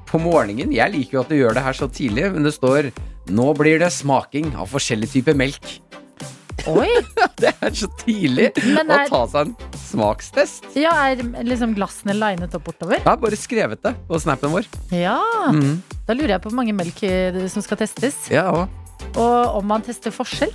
på 0.08 0.20
morgenen. 0.22 0.72
Jeg 0.74 0.92
liker 0.94 1.18
jo 1.18 1.22
at 1.24 1.32
du 1.32 1.36
gjør 1.38 1.56
det 1.58 1.62
her 1.66 1.76
så 1.78 1.88
tidlig, 1.92 2.28
men 2.34 2.42
det 2.46 2.54
står 2.56 2.90
Nå 3.32 3.52
blir 3.54 3.78
det 3.78 3.92
smaking 3.94 4.48
av 4.58 4.66
forskjellige 4.66 5.12
typer 5.20 5.36
melk. 5.38 5.62
Oi! 6.68 6.88
Det 7.42 7.50
er 7.62 7.72
så 7.74 7.86
tidlig 8.02 8.48
er, 8.58 8.82
å 8.82 8.96
ta 9.10 9.20
seg 9.30 9.48
en 9.48 9.78
smakstest. 9.78 10.66
Ja, 10.78 10.90
er 11.10 11.22
liksom 11.46 11.72
glassene 11.74 12.14
linet 12.18 12.52
opp 12.54 12.66
bortover? 12.68 13.00
Har 13.06 13.16
bare 13.22 13.38
skrevet 13.38 13.80
det 13.82 13.94
på 14.10 14.18
snappen 14.22 14.52
vår. 14.54 14.66
Ja. 14.94 15.16
mm. 15.54 15.80
Da 16.06 16.14
lurer 16.18 16.34
jeg 16.36 16.42
på 16.44 16.50
hvor 16.52 16.58
mange 16.60 16.74
melk 16.76 17.02
eh, 17.08 17.40
som 17.50 17.62
skal 17.66 17.80
testes. 17.82 18.18
Ja, 18.30 18.48
og- 18.50 18.78
Og 19.18 19.56
om 19.58 19.66
man 19.66 19.82
tester 19.82 20.10
forskjell. 20.14 20.52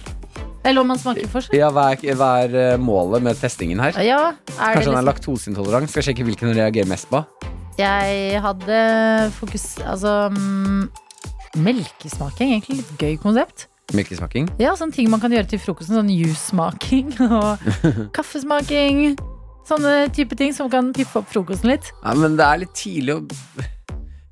Eller 0.63 0.81
om 0.83 0.87
man 0.91 0.99
smaker 0.99 1.27
forskjell. 1.31 1.57
ja, 1.59 1.67
hva, 1.71 1.89
er, 1.95 2.15
hva 2.19 2.29
er 2.45 2.55
eh, 2.73 2.77
målet 2.79 3.23
med 3.23 3.35
testingen 3.39 3.79
her? 3.83 3.95
Ja, 4.03 4.21
er 4.31 4.35
det 4.35 4.55
Kanskje 4.57 4.71
han 4.73 4.77
er 4.77 4.83
liksom 4.83 5.07
laktoseintolerant? 5.11 5.91
Skal 5.91 6.03
sjekke 6.09 6.23
hvilken 6.27 6.51
han 6.51 6.57
reagerer 6.59 6.87
mest 6.91 7.07
på. 7.11 7.23
Jeg 7.77 8.41
hadde 8.41 8.77
fokus 9.37 9.75
Altså 9.85 10.29
mm, 10.33 10.87
Melkesmaking, 11.61 12.53
egentlig 12.55 12.79
litt 12.81 12.93
gøy 13.01 13.17
konsept. 13.21 13.67
Melkesmaking. 13.95 14.49
Ja, 14.59 14.73
sånne 14.77 14.93
ting 14.97 15.07
man 15.09 15.21
kan 15.23 15.33
gjøre 15.33 15.47
til 15.49 15.61
frokosten. 15.63 15.95
Sånn 15.97 16.11
juicesmaking 16.11 17.13
og 17.29 17.63
kaffesmaking. 18.17 19.15
Sånne 19.67 20.07
type 20.15 20.37
ting 20.39 20.53
som 20.55 20.69
kan 20.71 20.91
piffe 20.95 21.21
opp 21.21 21.31
frokosten 21.31 21.71
litt. 21.71 21.89
Ja, 22.03 22.13
men 22.19 22.37
det 22.39 22.45
er 22.45 22.63
litt 22.65 22.75
tidlig 22.77 23.17
å 23.17 23.23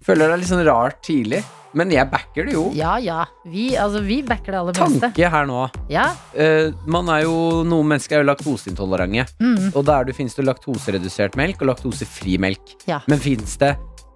Føler 0.05 0.29
det 0.29 0.33
er 0.35 0.41
litt 0.43 0.49
sånn 0.51 0.67
rart 0.67 0.99
tidlig. 1.01 1.39
Men 1.75 1.91
jeg 1.91 2.07
backer 2.11 2.47
det 2.47 2.55
jo. 2.55 2.69
Ja 2.75 2.95
ja, 3.03 3.25
vi, 3.43 3.73
altså, 3.79 3.99
vi 4.05 4.21
backer 4.25 4.55
det 4.55 4.61
aller 4.61 4.77
beste. 4.77 5.01
Tanke 5.09 5.31
her 5.33 5.49
nå. 5.49 5.65
Ja. 5.91 6.07
Uh, 6.31 6.71
man 6.87 7.11
er 7.11 7.25
jo, 7.25 7.35
Noen 7.67 7.91
mennesker 7.91 8.19
er 8.19 8.23
jo 8.23 8.29
laktoseintolerante. 8.31 9.27
Mm. 9.43 9.73
Og 9.73 9.83
der 9.87 10.07
du 10.07 10.15
finnes 10.15 10.37
det 10.37 10.47
laktoseredusert 10.47 11.35
melk 11.39 11.61
og 11.65 11.73
laktosefri 11.73 12.39
melk. 12.41 12.77
Ja. 12.87 13.01
Men 13.11 13.21
fins 13.23 13.59
det 13.61 13.75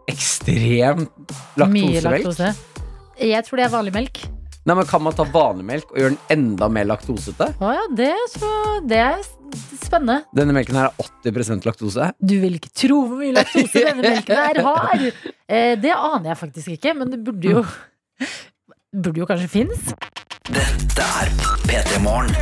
ekstremt 0.10 1.36
Mye 1.70 2.02
laktose. 2.02 2.54
Jeg 3.20 3.46
tror 3.46 3.60
det 3.60 3.68
er 3.68 3.74
vanlig 3.76 3.98
melk. 4.00 4.24
Nei, 4.70 4.76
men 4.78 4.86
Kan 4.86 5.02
man 5.02 5.16
ta 5.18 5.24
vanemelk 5.26 5.90
og 5.90 5.98
gjøre 5.98 6.14
den 6.14 6.20
enda 6.36 6.68
mer 6.70 6.86
laktosete? 6.86 7.48
Å 7.58 7.70
ja, 7.74 7.86
det, 7.98 8.12
så, 8.36 8.50
det 8.86 9.00
er 9.02 9.24
spennende. 9.82 10.20
Denne 10.38 10.54
melken 10.54 10.78
her 10.78 10.92
er 10.92 11.08
80% 11.26 11.66
laktose. 11.66 12.12
Du 12.22 12.36
vil 12.44 12.60
ikke 12.60 12.70
tro 12.78 13.00
hvor 13.08 13.18
mye 13.18 13.34
laktose 13.34 13.82
denne 13.88 14.04
melken 14.12 14.38
her 14.38 14.60
har! 14.68 15.08
Eh, 15.50 15.74
det 15.82 15.96
aner 15.96 16.36
jeg 16.36 16.42
faktisk 16.44 16.76
ikke, 16.76 16.94
men 17.02 17.10
det 17.16 17.24
burde 17.26 17.56
jo 17.56 17.66
Burde 18.90 19.22
jo 19.22 19.26
kanskje 19.30 19.50
finnes. 19.54 19.90
Dette 20.50 21.10
er 21.24 21.34
P3 21.66 22.00
Morgen. 22.06 22.34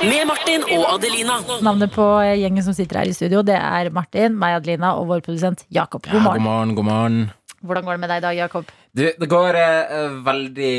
Med 0.00 0.26
Martin 0.28 0.64
og 0.76 0.84
Adelina. 0.94 1.38
Navnet 1.64 1.92
på 1.92 2.04
gjengen 2.40 2.64
som 2.64 2.76
sitter 2.76 3.02
her 3.02 3.10
i 3.12 3.16
studio, 3.16 3.42
det 3.44 3.56
er 3.56 3.88
Martin, 3.92 4.36
meg, 4.40 4.58
Adelina 4.62 4.94
og 5.00 5.08
vår 5.12 5.24
produsent 5.24 5.64
Jakob. 5.72 6.04
God 6.08 6.14
Ja, 6.14 6.20
god 6.20 6.28
morgen. 6.30 6.46
morgen, 6.48 6.74
god 6.78 6.88
morgen. 6.88 7.18
Hvordan 7.64 7.84
går 7.86 7.96
det 7.96 8.00
med 8.00 8.10
deg 8.12 8.18
i 8.18 8.24
dag, 8.26 8.36
Jakob? 8.36 8.68
Du, 8.96 9.02
det 9.20 9.28
går 9.28 9.56
eh, 9.60 10.16
veldig 10.26 10.72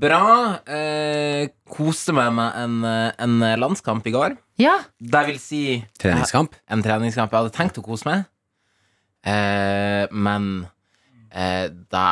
bra. 0.00 0.22
Eh, 0.68 1.48
koste 1.68 2.12
meg 2.16 2.32
med 2.36 2.58
en, 2.64 2.76
eh, 2.84 3.12
en 3.24 3.38
landskamp 3.60 4.06
i 4.06 4.12
går. 4.14 4.36
Ja, 4.60 4.78
Det 5.00 5.26
vil 5.26 5.38
si 5.40 5.62
Treningskamp. 5.98 6.54
en 6.68 6.82
treningskamp. 6.82 7.30
Jeg 7.32 7.38
hadde 7.44 7.54
tenkt 7.56 7.78
å 7.78 7.84
kose 7.86 8.04
meg, 8.08 8.24
eh, 9.24 10.06
men 10.12 10.66
eh, 11.32 11.68
da 11.90 12.06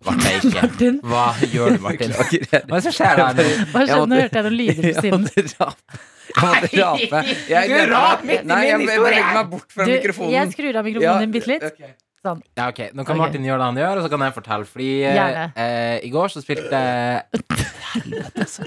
ble 0.00 0.16
jeg 0.24 0.40
ikke. 0.40 0.62
Martin. 0.62 1.00
Hva 1.04 1.24
gjør 1.52 1.74
du, 1.76 1.80
Martin? 1.84 2.12
Hva 2.16 2.60
er 2.60 2.68
det 2.70 2.82
som 2.88 2.94
skjer 2.96 3.16
der 3.20 3.34
nå? 3.36 3.48
hva 3.74 3.82
skjedde? 3.86 4.06
Nå 4.08 4.20
hørte 4.22 4.40
jeg 4.40 4.46
noen 4.48 4.58
lyder 4.60 4.80
på 4.80 4.88
Jeg 4.88 5.00
siden. 5.00 5.10
Jeg 5.10 6.46
måtte 6.46 6.68
rape. 6.80 7.20
Jeg, 7.50 7.68
Du 7.68 7.90
rap 7.92 8.20
midt 8.24 8.44
i 8.44 8.60
jeg 8.70 8.78
min 8.78 8.86
jeg 8.86 8.86
historie. 8.86 9.16
jeg, 9.16 9.24
jeg, 9.24 9.50
jeg, 9.50 9.64
fra 9.74 9.84
Du, 9.84 9.90
mikrofonen. 9.90 10.32
jeg 10.36 10.52
skrur 10.54 10.78
av 10.80 10.86
mikrofonen 10.88 11.26
din 11.26 11.34
bitte 11.34 11.50
litt. 11.50 11.82
Sånn. 12.20 12.40
Ja, 12.58 12.66
ok, 12.68 12.80
Nå 12.92 13.04
kan 13.08 13.16
Ok. 13.16 13.20
Martin 13.22 13.44
gjøre 13.48 13.58
det 13.62 13.68
han 13.70 13.78
gjør, 13.80 13.96
og 13.96 14.04
så 14.04 14.10
kan 14.12 14.20
jeg 14.26 14.34
fortelle. 14.36 14.66
Fordi 14.68 14.88
eh, 15.08 15.94
i 16.04 16.10
går 16.12 16.28
så 16.34 16.42
spilte 16.44 16.80
Helvete, 17.94 18.44
altså. 18.44 18.66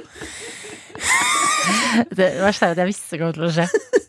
Det 2.14 2.28
verste 2.42 2.66
er 2.68 2.74
at 2.74 2.82
jeg 2.82 2.90
visste 2.90 3.14
det 3.16 3.20
kom 3.22 3.34
til 3.38 3.46
å 3.48 3.52
skje. 3.54 3.68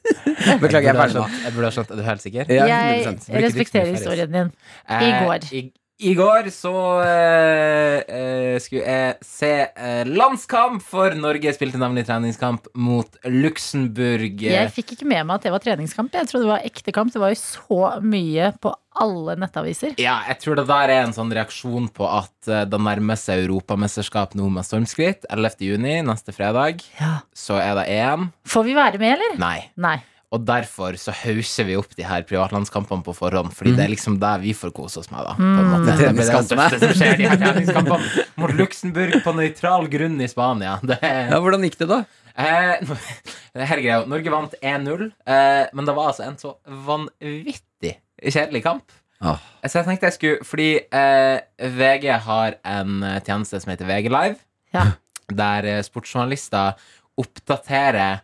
Beklager, 0.65 0.89
jeg 0.89 0.95
er 0.95 0.97
burde 0.97 0.97
ha 0.97 1.05
ferdig 1.05 1.17
nå. 1.17 1.25
skjønt. 1.29 1.45
Jeg 1.45 1.55
burde 1.57 1.69
ha 1.69 1.75
skjønt. 1.77 1.91
Er 1.95 2.01
du 2.01 2.05
helt 2.09 2.25
sikker? 2.25 2.51
Ja, 2.53 2.67
Jeg 2.71 3.05
100%. 3.05 3.29
Blir 3.29 3.37
ikke 3.39 3.47
respekterer 3.47 3.91
historien 3.95 4.33
din. 4.35 4.51
I 4.89 4.99
Eh, 5.05 5.25
går. 5.25 5.47
I, 5.53 5.63
i 6.03 6.11
går 6.19 6.49
så 6.51 6.73
eh, 7.07 8.01
eh, 8.11 8.57
skulle 8.61 8.83
jeg 8.83 9.19
se 9.23 9.51
eh, 9.71 10.01
landskamp, 10.11 10.83
for 10.83 11.15
Norge 11.15 11.53
spilte 11.55 11.79
nemlig 11.79 12.03
treningskamp 12.09 12.67
mot 12.75 13.15
Luxembourg. 13.31 14.43
Jeg 14.43 14.73
fikk 14.75 14.97
ikke 14.97 15.07
med 15.07 15.23
meg 15.29 15.37
at 15.39 15.47
det 15.47 15.53
var 15.55 15.63
treningskamp. 15.63 16.11
Jeg 16.19 16.27
trodde 16.31 16.49
det 16.49 16.51
var 16.51 16.67
ekte 16.67 16.95
kamp. 16.97 17.13
Det 17.15 17.23
var 17.23 17.31
jo 17.35 17.39
så 17.39 17.79
mye 18.03 18.51
på 18.59 18.73
alle 19.05 19.37
nettaviser. 19.43 19.95
Ja, 20.03 20.19
jeg 20.29 20.39
tror 20.43 20.59
det 20.59 20.67
der 20.71 20.93
er 20.97 21.05
en 21.05 21.15
sånn 21.15 21.31
reaksjon 21.35 21.87
på 21.95 22.09
at 22.11 22.51
eh, 22.51 22.65
det 22.71 22.81
nærmer 22.83 23.19
seg 23.21 23.45
europamesterskap 23.47 24.35
nå 24.39 24.49
med 24.55 24.67
stormskritt. 24.67 25.29
11. 25.31 25.63
juni, 25.71 26.01
neste 26.07 26.35
fredag, 26.35 26.83
Ja. 26.99 27.21
så 27.35 27.61
er 27.63 27.79
det 27.79 27.87
EM. 27.95 28.29
Får 28.51 28.67
vi 28.67 28.75
være 28.79 28.99
med, 29.03 29.15
eller? 29.15 29.39
Nei. 29.43 29.57
Nei. 29.79 29.97
Og 30.33 30.43
derfor 30.49 30.97
så 30.99 31.13
hauser 31.15 31.67
vi 31.69 31.77
opp 31.79 31.93
de 31.95 32.03
her 32.07 32.25
privatlandskampene 32.27 33.05
på 33.07 33.13
forhånd, 33.15 33.53
fordi 33.55 33.75
det 33.77 33.85
er 33.85 33.93
liksom 33.93 34.17
der 34.23 34.41
vi 34.43 34.55
får 34.57 34.73
kose 34.75 34.99
oss 35.03 35.11
med, 35.13 35.21
da. 35.29 35.35
På 35.37 35.43
en 35.45 35.69
måte. 35.71 35.95
Det 36.01 36.09
blir 36.17 36.25
det 36.25 36.43
største 36.49 36.81
som 36.83 36.95
skjer, 36.99 37.17
de 37.21 37.29
her 37.29 37.39
treningskampene 37.43 38.25
mot 38.43 38.55
Luxembourg 38.59 39.15
på 39.23 39.35
nøytral 39.39 39.87
grunn 39.93 40.17
i 40.25 40.29
Spania. 40.33 40.79
Det 40.83 40.99
er 41.05 41.31
Ja, 41.35 41.39
hvordan 41.45 41.63
gikk 41.69 41.79
det, 41.85 41.89
da? 41.93 42.01
Eh, 42.35 42.97
her 43.69 43.77
er 43.79 43.85
greia. 43.85 44.01
Norge 44.11 44.33
vant 44.35 44.57
1-0, 44.59 45.07
eh, 45.29 45.63
men 45.77 45.87
det 45.87 45.95
var 45.95 46.11
altså 46.11 46.27
en 46.27 46.41
så 46.41 46.57
vanvittig 46.67 47.95
kjedelig 48.25 48.65
kamp. 48.67 48.85
Oh. 49.25 49.39
Så 49.63 49.79
jeg 49.79 49.87
tenkte 49.87 50.09
jeg 50.11 50.15
skulle 50.19 50.45
Fordi 50.45 50.67
eh, 50.83 51.69
VG 51.79 52.09
har 52.27 52.57
en 52.67 52.99
eh, 53.07 53.21
tjeneste 53.25 53.61
som 53.63 53.71
heter 53.71 53.87
VG 53.89 54.11
Live, 54.13 54.37
Ja. 54.75 54.89
der 55.31 55.65
eh, 55.77 55.83
sportsjournalister 55.87 56.75
oppdaterer 57.23 58.19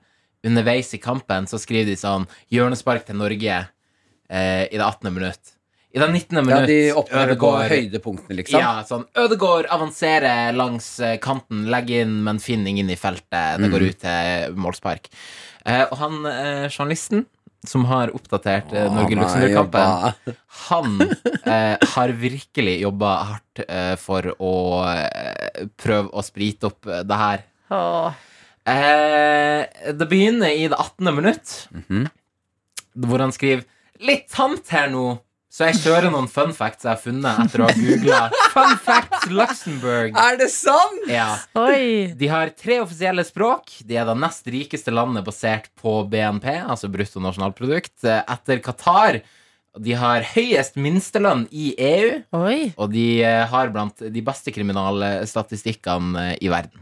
underveis 0.46 0.94
i 0.96 1.00
kampen. 1.02 1.46
Så 1.50 1.60
skriver 1.60 1.92
de 1.92 1.96
sånn 2.00 2.26
Hjørnespark 2.52 3.06
til 3.08 3.18
Norge 3.20 3.56
eh, 4.30 4.64
i 4.70 4.76
det 4.78 4.84
18. 4.84 5.10
minutt. 5.14 5.56
I 5.90 5.98
det 5.98 6.06
19. 6.06 6.36
minutt 6.46 6.60
Ja, 6.60 6.66
De 6.70 6.78
opplever 6.94 7.34
på 7.40 7.48
høydepunktene, 7.66 8.36
liksom. 8.38 8.60
ja, 8.62 8.76
sånn 8.86 9.08
Ødegård 9.18 9.66
avanserer 9.74 10.52
langs 10.54 10.92
eh, 11.02 11.16
kanten, 11.22 11.64
legger 11.72 12.04
inn, 12.06 12.20
men 12.26 12.38
finner 12.38 12.70
ingen 12.70 12.92
i 12.94 12.98
feltet. 13.00 13.58
Det 13.58 13.70
går 13.72 13.88
ut 13.88 13.98
til 14.04 14.54
målspark. 14.54 15.10
Eh, 15.66 15.82
og 15.88 15.96
han 15.98 16.20
eh, 16.30 16.68
journalisten 16.70 17.26
som 17.66 17.82
har 17.90 18.08
oppdatert 18.16 18.70
eh, 18.72 18.86
Norge-Luxembourg-kampen, 18.94 20.14
han 20.70 20.94
eh, 21.44 21.76
har 21.96 22.14
virkelig 22.22 22.78
jobba 22.86 23.10
hardt 23.34 23.64
eh, 23.66 23.96
for 24.00 24.30
å 24.38 24.54
eh, 24.94 25.66
prøve 25.76 26.08
å 26.14 26.22
sprite 26.24 26.70
opp 26.70 26.86
eh, 26.88 27.02
det 27.04 27.18
her. 27.20 27.42
Åh. 27.74 28.14
Eh, 28.70 29.92
det 29.92 30.06
begynner 30.10 30.52
i 30.54 30.68
det 30.70 30.76
18. 30.78 31.10
minutt, 31.16 31.68
Mhm. 31.74 32.06
hvor 33.06 33.18
han 33.26 33.32
skriver 33.32 33.64
Litt 34.00 34.30
tamt 34.32 34.68
her 34.72 34.88
nå, 34.88 35.18
så 35.52 35.66
jeg 35.68 35.74
kjører 35.82 36.10
noen 36.10 36.28
fun 36.30 36.54
facts 36.56 36.84
jeg 36.86 36.94
har 36.94 37.00
funnet 37.02 37.40
etter 37.42 37.60
å 37.60 37.66
ha 37.68 37.74
googla 37.76 38.20
Fun 38.54 38.76
facts 38.80 39.26
Luxembourg. 39.28 40.14
Er 40.16 40.38
det 40.40 40.48
sant?! 40.54 41.02
Ja. 41.10 41.36
Oi. 41.60 42.06
De 42.16 42.28
har 42.32 42.48
tre 42.56 42.78
offisielle 42.80 43.24
språk. 43.28 43.68
De 43.84 43.96
er 44.00 44.06
det 44.08 44.14
nest 44.16 44.46
rikeste 44.46 44.90
landet 44.94 45.26
basert 45.26 45.68
på 45.82 45.98
BNP, 46.08 46.46
altså 46.64 46.88
bruttonasjonalprodukt, 46.88 47.92
eh, 48.08 48.22
etter 48.32 48.62
Qatar. 48.64 49.20
De 49.78 49.92
har 49.94 50.22
høyest 50.32 50.74
minstelønn 50.80 51.44
i 51.52 51.74
EU, 51.78 52.22
Oi. 52.40 52.72
og 52.78 52.90
de 52.90 53.22
eh, 53.22 53.44
har 53.52 53.68
blant 53.70 54.00
de 54.00 54.22
beste 54.22 54.50
kriminalstatistikkene 54.56 56.30
eh, 56.32 56.38
i 56.40 56.48
verden. 56.50 56.80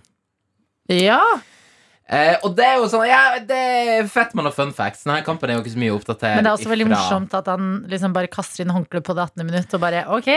Ja. 0.88 1.21
Eh, 2.09 2.38
og 2.41 2.55
det 2.57 2.65
er 2.65 2.79
jo 2.81 2.87
sånn 2.88 3.05
Ja, 3.05 3.37
det 3.45 3.57
er 3.59 4.07
fett 4.09 4.33
med 4.33 4.47
noen 4.47 4.57
fun 4.57 4.73
facts. 4.73 5.05
Denne 5.05 5.21
kampen 5.27 5.50
er 5.50 5.59
jo 5.59 5.65
ikke 5.65 5.75
så 5.75 5.83
mye 5.83 5.93
oppdatert 5.93 6.38
Men 6.38 6.47
det 6.47 6.50
er 6.50 6.57
også 6.57 6.71
veldig 6.73 6.87
ifra. 6.87 6.97
morsomt 6.97 7.35
at 7.37 7.50
han 7.53 7.67
liksom 7.93 8.15
bare 8.17 8.31
kaster 8.33 8.65
inn 8.65 8.73
håndkleet 8.73 9.05
på 9.05 9.17
det 9.19 9.27
18. 9.29 9.45
minutt 9.45 9.77
og 9.77 9.83
bare 9.85 10.05
ok. 10.17 10.31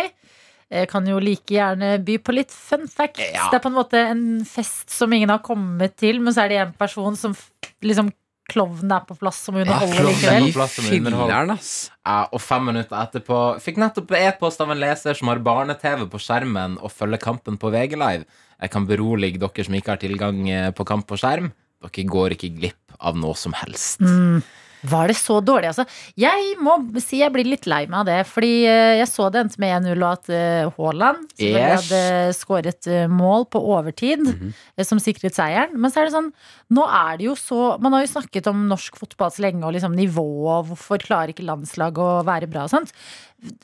Jeg 0.71 0.87
kan 0.87 1.07
jo 1.07 1.19
like 1.19 1.51
gjerne 1.51 1.97
by 2.07 2.17
på 2.23 2.35
litt 2.35 2.51
fun 2.55 2.87
facts. 2.87 3.23
Ja. 3.23 3.49
Det 3.51 3.59
er 3.59 3.63
på 3.63 3.71
en 3.71 3.75
måte 3.75 3.99
en 4.07 4.25
fest 4.47 4.91
som 4.91 5.11
ingen 5.11 5.31
har 5.31 5.43
kommet 5.43 5.97
til, 5.99 6.19
men 6.23 6.35
så 6.35 6.45
er 6.45 6.51
det 6.51 6.59
en 6.65 6.75
person 6.79 7.15
som 7.19 7.35
liksom 7.83 8.11
Klovnen 8.51 8.91
er 8.91 9.03
på 9.07 9.15
plass 9.15 9.37
som 9.45 9.55
underholder 9.55 9.95
ja, 9.95 10.39
likevel. 10.41 10.69
Filleren, 10.73 11.53
ass. 11.53 11.91
Ja, 12.03 12.25
og 12.33 12.41
fem 12.43 12.65
minutter 12.67 12.97
etterpå 12.99 13.37
fikk 13.63 13.77
nettopp 13.79 14.11
e-post 14.17 14.59
av 14.63 14.73
en 14.73 14.81
leser 14.81 15.15
som 15.15 15.29
har 15.31 15.39
barne-TV 15.45 16.03
på 16.11 16.19
skjermen 16.19 16.75
og 16.81 16.91
følger 16.91 17.21
kampen 17.21 17.59
på 17.61 17.71
VG 17.71 17.95
Live. 18.01 18.25
Jeg 18.59 18.73
kan 18.73 18.87
berolige 18.89 19.39
dere 19.39 19.67
som 19.67 19.77
ikke 19.77 19.93
har 19.93 20.01
tilgang 20.01 20.41
eh, 20.51 20.67
på 20.75 20.83
kamp 20.89 21.07
på 21.07 21.19
skjerm. 21.21 21.51
Dere 21.81 22.07
går 22.09 22.37
ikke 22.37 22.53
glipp 22.57 22.97
av 23.01 23.17
noe 23.17 23.37
som 23.37 23.55
helst. 23.57 24.01
Mm. 24.03 24.41
Var 24.81 25.11
det 25.11 25.13
så 25.19 25.35
dårlig, 25.45 25.67
altså? 25.69 25.83
Jeg 26.17 26.55
må 26.57 26.73
si 27.03 27.19
jeg 27.19 27.29
blir 27.29 27.45
litt 27.45 27.67
lei 27.69 27.83
meg 27.85 27.99
av 27.99 28.07
det. 28.07 28.15
Fordi 28.25 28.63
eh, 28.65 28.95
jeg 28.97 29.09
så 29.11 29.27
det 29.29 29.43
endte 29.43 29.61
med 29.61 29.75
1-0 29.85 29.93
og 30.01 30.07
at 30.09 30.31
eh, 30.33 30.71
Haaland 30.73 31.27
Yes. 31.41 31.85
hadde 31.91 32.33
skåret 32.37 32.87
eh, 32.89 33.05
mål 33.09 33.45
på 33.53 33.61
overtid, 33.75 34.25
eh, 34.25 34.85
som 34.85 34.97
sikret 35.01 35.37
seieren. 35.37 35.77
Men 35.77 35.93
så 35.93 36.01
er 36.01 36.09
det 36.09 36.15
sånn, 36.15 36.31
nå 36.73 36.85
er 36.89 37.19
det 37.21 37.27
jo 37.29 37.35
så 37.37 37.75
Man 37.81 37.93
har 37.93 38.05
jo 38.07 38.09
snakket 38.15 38.49
om 38.49 38.65
norsk 38.71 38.97
fotball 38.97 39.29
så 39.33 39.45
lenge, 39.45 39.61
og 39.65 39.75
liksom 39.77 39.93
nivå, 39.97 40.25
og 40.49 40.71
hvorfor 40.71 41.01
klarer 41.05 41.33
ikke 41.35 41.45
landslaget 41.45 42.01
å 42.01 42.25
være 42.25 42.49
bra 42.49 42.65
og 42.65 42.73
sånt. 42.73 42.93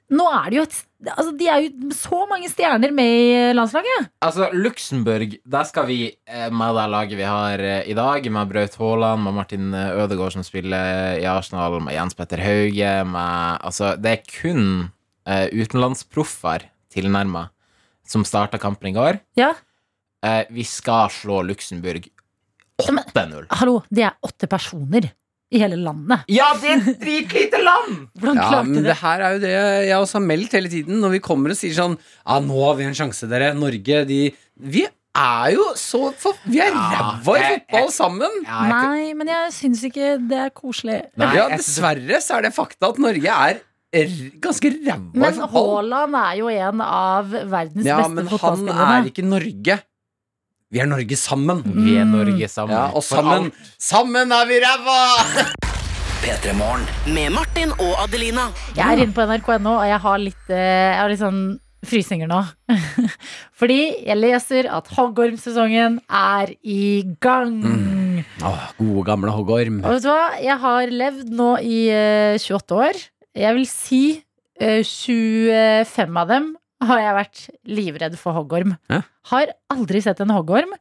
Nå 0.09 0.25
er 0.33 0.45
det 0.49 0.57
jo 0.57 0.67
et 0.67 0.77
Altså, 1.13 1.29
de 1.37 1.45
er 1.45 1.59
jo 1.61 1.91
så 1.93 2.23
mange 2.25 2.47
stjerner 2.49 2.89
med 2.89 3.11
i 3.21 3.33
landslaget. 3.53 4.07
Altså, 4.25 4.47
Luxembourg, 4.49 5.35
der 5.45 5.67
skal 5.69 5.85
vi 5.85 5.97
eh, 6.09 6.47
med 6.49 6.73
det 6.73 6.85
laget 6.89 7.19
vi 7.19 7.27
har 7.27 7.61
eh, 7.61 7.85
i 7.85 7.93
dag, 7.93 8.25
med 8.33 8.49
Braut 8.49 8.79
Haaland, 8.81 9.21
med 9.21 9.35
Martin 9.37 9.67
eh, 9.77 9.93
Ødegaard 9.93 10.33
som 10.33 10.41
spiller 10.41 11.21
i 11.21 11.27
Arsenal, 11.29 11.77
med 11.85 11.93
Jens 11.93 12.17
Petter 12.17 12.41
Hauge, 12.41 12.95
med 13.05 13.61
Altså, 13.61 13.93
det 13.93 14.15
er 14.15 14.25
kun 14.25 14.65
uh, 15.29 15.45
utenlandsproffer 15.53 16.65
tilnærma 16.89 17.51
som 18.01 18.25
starta 18.25 18.57
kampen 18.57 18.89
i 18.89 18.97
går. 18.97 19.21
Ja, 19.37 19.53
Uh, 20.25 20.43
vi 20.49 20.63
skal 20.65 21.11
slå 21.13 21.43
Luxembourg 21.45 22.07
8-0. 22.81 23.45
hallo, 23.59 23.81
det 23.93 24.07
er 24.07 24.15
åtte 24.25 24.49
personer 24.49 25.11
i 25.51 25.59
hele 25.61 25.77
landet. 25.79 26.25
Ja, 26.27 26.49
det 26.59 26.69
er 26.73 26.81
et 26.91 26.99
dritlite 26.99 27.59
land! 27.63 28.07
Hvordan 28.19 28.35
Ja, 28.41 28.47
klarte 28.51 28.67
men 28.67 28.73
de 28.75 28.81
det 28.83 28.89
det? 28.91 28.97
her 29.01 29.21
er 29.23 29.33
jo 29.37 29.39
det 29.45 29.53
jeg 29.87 29.97
også 30.01 30.17
har 30.19 30.25
meldt 30.27 30.51
hele 30.57 30.69
tiden. 30.73 30.99
Når 31.03 31.13
vi 31.15 31.19
kommer 31.23 31.53
og 31.53 31.59
sier 31.59 31.75
sånn 31.77 31.97
Ja, 32.27 32.39
nå 32.43 32.57
har 32.65 32.75
vi 32.81 32.87
en 32.89 32.97
sjanse, 32.97 33.29
dere. 33.31 33.53
Norge, 33.55 34.01
de 34.09 34.19
Vi 34.59 34.83
er 35.17 35.53
jo 35.55 35.69
så 35.79 36.11
for, 36.19 36.35
Vi 36.45 36.59
er 36.61 36.69
Ja, 36.75 36.89
ræva 36.99 37.37
i 37.39 37.45
fotball 37.53 37.87
sammen! 37.95 38.35
Ja, 38.43 38.59
jeg- 38.67 38.73
Nei, 38.73 39.13
men 39.17 39.27
jeg 39.31 39.53
syns 39.55 39.81
ikke 39.87 40.11
det 40.29 40.37
er 40.47 40.51
koselig. 40.53 40.99
Nei, 41.17 41.31
ja, 41.39 41.47
dessverre 41.55 42.19
så 42.21 42.37
er 42.37 42.41
det 42.49 42.53
fakta 42.53 42.91
at 42.91 42.99
Norge 43.01 43.39
er 43.47 43.63
ganske 44.43 44.69
ræva 44.83 45.31
i 45.31 45.31
fotball. 45.39 45.87
Men. 45.87 46.11
Haaland 46.11 46.15
er 46.21 46.33
jo 46.41 46.49
en 46.51 46.81
av 46.85 47.31
verdens 47.31 47.85
Ja, 47.87 47.97
beste 48.03 48.13
men 48.13 48.27
han 48.27 48.91
er 48.99 49.07
ikke 49.09 49.23
Norge. 49.25 49.79
Vi 50.67 50.81
er 50.83 50.87
Norge 50.89 51.15
sammen. 51.15 51.61
Vi 51.63 51.93
er 51.95 52.03
Norge 52.03 52.47
sammen. 52.51 52.73
Ja, 52.75 52.89
og 52.91 53.03
sammen. 53.07 53.45
Sammen 53.79 54.33
er 54.35 54.49
vi 54.49 54.57
ræva! 54.59 54.95
P3 56.25 56.55
Morgen. 56.59 56.83
Med 57.15 57.31
Martin 57.31 57.71
og 57.77 57.93
Adelina. 58.03 58.49
Jeg 58.75 58.83
er 58.83 59.03
inne 59.05 59.15
på 59.15 59.23
nrk.no, 59.23 59.77
og 59.77 59.85
jeg 59.87 59.99
har 60.03 60.19
litt, 60.19 60.51
eh, 60.51 60.59
jeg 60.59 60.99
har 60.99 61.13
litt 61.13 61.21
sånn 61.21 61.39
frysninger 61.87 62.27
nå. 62.27 62.41
Fordi 63.61 63.79
jeg 64.09 64.19
leser 64.19 64.67
at 64.75 64.91
hoggormsesongen 64.97 66.01
er 66.11 66.51
i 66.67 66.83
gang. 67.23 67.55
Åh, 68.43 68.67
gode, 68.75 69.07
gamle 69.07 69.31
hoggorm. 69.39 69.79
Og 69.85 69.95
vet 69.95 70.03
du 70.03 70.11
hva? 70.11 70.35
Jeg 70.49 70.59
har 70.67 70.95
levd 71.05 71.31
nå 71.31 71.51
i 71.63 71.81
eh, 71.95 72.35
28 72.43 72.81
år. 72.89 73.03
Jeg 73.39 73.61
vil 73.61 73.71
si 73.71 74.05
eh, 74.59 74.83
25 74.83 76.23
av 76.25 76.35
dem 76.35 76.55
har 76.83 76.99
jeg 77.01 77.15
vært 77.17 77.43
livredd 77.65 78.17
for 78.19 78.37
hoggorm. 78.37 78.75
Ja. 78.91 79.01
Har 79.31 79.53
aldri 79.73 80.01
sett 80.03 80.21
en 80.23 80.33
hoggorm. 80.35 80.75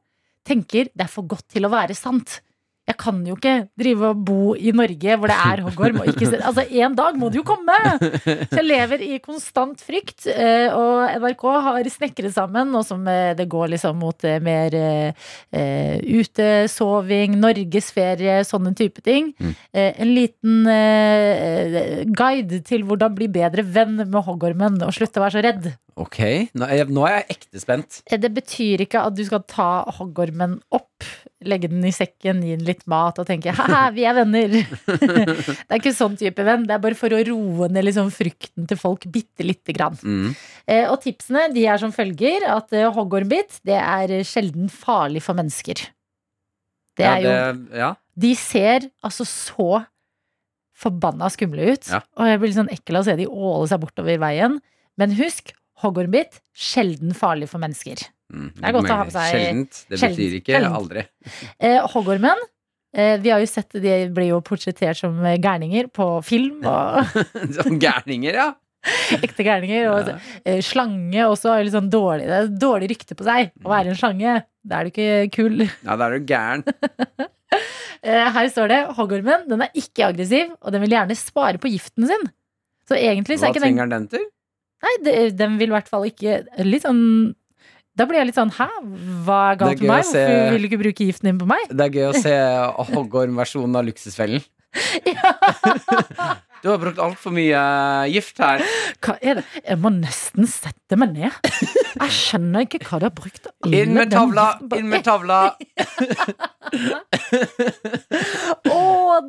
Tenker 0.47 0.91
det 0.93 1.07
er 1.07 1.11
for 1.11 1.27
godt 1.29 1.49
til 1.55 1.67
å 1.67 1.73
være 1.73 1.97
sant. 1.99 2.41
Jeg 2.87 2.97
kan 3.01 3.17
jo 3.27 3.35
ikke 3.35 3.55
drive 3.75 4.11
og 4.13 4.21
bo 4.29 4.41
i 4.55 4.71
Norge 4.77 5.17
hvor 5.19 5.31
det 5.31 5.37
er 5.43 5.63
hoggorm. 5.67 5.99
Altså, 6.07 6.63
en 6.63 6.95
dag 6.95 7.17
må 7.19 7.31
det 7.33 7.41
jo 7.41 7.47
komme! 7.47 7.75
Så 7.99 8.61
jeg 8.61 8.67
lever 8.67 9.03
i 9.03 9.19
konstant 9.23 9.81
frykt. 9.83 10.29
eh, 10.31 10.71
Og 10.71 11.17
NRK 11.25 11.45
har 11.67 11.91
snekret 11.91 12.35
sammen, 12.37 12.71
nå 12.71 12.85
som 12.87 13.03
eh, 13.11 13.33
det 13.39 13.49
går 13.51 13.73
liksom 13.75 13.99
mot 13.99 14.27
eh, 14.27 14.39
mer 14.43 14.77
uh, 14.77 15.97
utesoving, 16.21 17.35
norgesferie, 17.43 18.39
sånne 18.47 18.75
type 18.79 19.03
ting. 19.03 19.33
Mm. 19.41 19.55
en 19.75 20.13
liten 20.15 20.69
uh, 20.71 22.05
guide 22.17 22.63
til 22.67 22.87
hvordan 22.87 23.17
bli 23.17 23.29
bedre 23.33 23.65
venn 23.67 23.99
med 23.99 24.23
hoggormen 24.27 24.79
og 24.87 24.95
slutte 24.95 25.21
å 25.21 25.27
være 25.27 25.37
så 25.39 25.45
redd. 25.45 25.69
Ok, 25.97 26.19
nå 26.53 26.67
er, 26.67 26.83
jeg, 26.83 26.93
nå 26.93 27.07
er 27.09 27.15
jeg 27.15 27.27
ekte 27.39 27.61
spent. 27.63 28.03
Det 28.05 28.31
betyr 28.37 28.83
ikke 28.85 29.07
at 29.09 29.17
du 29.17 29.23
skal 29.25 29.41
ta 29.49 29.71
hoggormen 29.97 30.59
opp, 30.77 31.07
legge 31.49 31.71
den 31.71 31.85
i 31.87 31.93
sekken, 31.95 32.43
gi 32.45 32.57
den 32.57 32.67
litt 32.67 32.85
mat 32.91 33.19
og 33.23 33.27
tenke 33.29 33.55
ha 33.57 33.87
vi 33.95 34.05
er 34.09 34.17
venner. 34.19 34.53
det 34.87 35.71
er 35.71 35.79
ikke 35.79 35.95
sånn 35.97 36.17
type 36.21 36.45
venn. 36.47 36.67
Det 36.69 36.77
er 36.77 36.83
bare 36.83 36.99
for 36.99 37.15
å 37.15 37.21
roe 37.31 37.69
ned 37.73 37.87
liksom 37.89 38.11
frykten 38.15 38.69
til 38.71 38.81
folk 38.81 39.07
bitte 39.13 39.47
lite 39.47 39.75
grann. 39.77 39.99
Mm. 40.03 40.31
Eh, 40.67 40.85
og 40.91 41.01
tipsene 41.05 41.47
de 41.55 41.67
er 41.71 41.81
som 41.83 41.95
følger 41.95 42.47
at 42.51 42.75
eh, 42.77 42.89
hoggormbitt 42.93 43.61
det 43.67 43.79
er 43.81 44.17
sjelden 44.27 44.71
farlig 44.73 45.23
for 45.27 45.39
mennesker. 45.39 45.87
Det 46.97 47.05
Ja, 47.05 47.13
er 47.17 47.21
jo 47.23 47.35
det, 47.35 47.79
ja. 47.83 47.93
De 48.17 48.33
ser 48.41 48.89
altså 49.05 49.27
så 49.29 49.85
forbanna 50.77 51.29
skumle 51.33 51.73
ut. 51.73 51.89
Ja. 51.93 52.03
Og 52.21 52.29
jeg 52.29 52.41
blir 52.41 52.51
litt 52.53 52.59
sånn 52.59 52.73
ekkel 52.73 52.99
av 52.99 53.05
å 53.05 53.09
se 53.09 53.17
de 53.19 53.29
åle 53.29 53.69
seg 53.71 53.81
bortover 53.83 54.21
veien. 54.21 54.59
Men 55.01 55.15
husk, 55.17 55.53
hoggormbitt 55.83 56.41
sjelden 56.57 57.13
farlig 57.17 57.49
for 57.53 57.61
mennesker. 57.63 58.01
Mm. 58.33 58.51
Det 58.57 58.65
er 58.67 58.73
godt 58.75 58.91
å 58.91 58.97
ha 58.99 59.05
med 59.07 59.15
seg- 59.15 59.33
Sjeldent. 59.37 59.81
Det 59.89 59.99
Sjeldent. 60.01 60.19
betyr 60.19 60.37
ikke 60.41 60.55
Sjeldent. 60.57 60.77
aldri. 60.81 61.03
Eh, 61.61 61.81
hoggormen 61.95 62.41
eh, 62.97 63.17
vi 63.23 63.31
har 63.31 63.39
jo 63.43 63.47
sett 63.47 63.71
De 63.79 63.97
blir 64.11 64.29
jo 64.33 64.41
portrettert 64.43 64.97
som 64.99 65.19
eh, 65.25 65.37
gærninger 65.39 65.89
på 65.95 66.07
film. 66.27 66.65
Og 66.67 67.05
Som 67.61 67.79
gærninger, 67.79 68.35
ja. 68.35 68.49
ekte 69.23 69.43
gærninger. 69.47 69.87
Og 69.93 70.09
Ja. 70.11 70.19
eh, 70.45 70.61
slange 70.63 71.23
også 71.29 71.55
har 71.55 71.71
sånn 71.71 71.91
dårlig, 71.91 72.27
det 72.27 72.37
er 72.41 72.53
dårlig 72.67 72.91
rykte 72.95 73.15
på 73.19 73.25
seg 73.27 73.53
å 73.65 73.71
være 73.71 73.95
en 73.95 73.99
slange. 74.01 74.37
Da 74.67 74.81
er 74.81 74.85
du 74.85 74.91
ikke 74.91 75.31
kul. 75.35 75.63
Ja, 75.85 75.95
da 75.97 76.09
er 76.11 76.19
du 76.19 76.27
gæren. 76.33 76.67
Eh, 78.07 78.27
Her 78.31 78.47
står 78.53 78.69
det 78.71 78.77
hoggormen 78.99 79.47
den 79.49 79.63
er 79.65 79.71
ikke 79.75 80.05
aggressiv, 80.11 80.51
og 80.61 80.71
den 80.75 80.83
vil 80.83 80.93
gjerne 80.93 81.15
spare 81.19 81.59
på 81.63 81.71
giften 81.73 82.05
sin. 82.07 82.27
Så 82.87 82.95
egentlig 82.99 83.39
så 83.41 83.47
Hva 83.47 83.49
er 83.49 83.55
ikke 83.55 83.63
den 83.63 83.67
trenger 83.79 83.89
den 83.91 84.05
til? 84.13 84.25
Nei, 84.85 84.93
det, 85.07 85.15
den 85.39 85.57
vil 85.59 85.71
i 85.71 85.75
hvert 85.75 85.89
fall 85.91 86.05
ikke 86.07 86.37
Litt 86.67 86.85
sånn 86.85 87.01
Da 87.97 88.05
blir 88.05 88.19
jeg 88.21 88.29
litt 88.29 88.37
sånn 88.37 88.51
Hæ, 88.57 88.67
hva 89.27 89.39
er 89.53 89.61
galt 89.63 89.81
med 89.81 89.89
meg? 89.89 90.05
se- 90.05 90.21
Hvorfor 90.27 90.53
vil 90.57 90.63
du 90.67 90.69
ikke 90.71 90.83
bruke 90.85 91.07
giften 91.09 91.31
din 91.31 91.39
på 91.41 91.49
meg? 91.49 91.65
Det 91.73 91.87
er 91.87 91.95
gøy 91.97 92.11
å 92.11 92.19
se 92.21 92.35
hoggorm-versjonen 92.93 93.79
av 93.81 93.89
Luksusfellen. 93.89 94.45
Du 96.65 96.71
har 96.73 96.79
brukt 96.81 96.99
altfor 96.99 97.31
mye 97.37 97.59
gift 98.11 98.41
her. 98.43 98.63
Hva 99.05 99.13
er 99.23 99.39
det? 99.39 99.43
Jeg 99.61 99.77
må 99.79 99.91
nesten 99.93 100.49
sette 100.51 100.97
meg 100.99 101.13
ned. 101.15 101.37
Jeg 101.53 102.15
skjønner 102.17 102.65
ikke 102.65 102.81
hva 102.89 102.99
du 102.99 103.05
har 103.07 103.13
brukt 103.15 103.47
Inn 103.71 103.93
med 103.95 104.11
tavla! 104.11 104.47
Inn 104.75 104.89
med 104.91 105.05
tavla! 105.07 105.39
Å, 108.67 108.81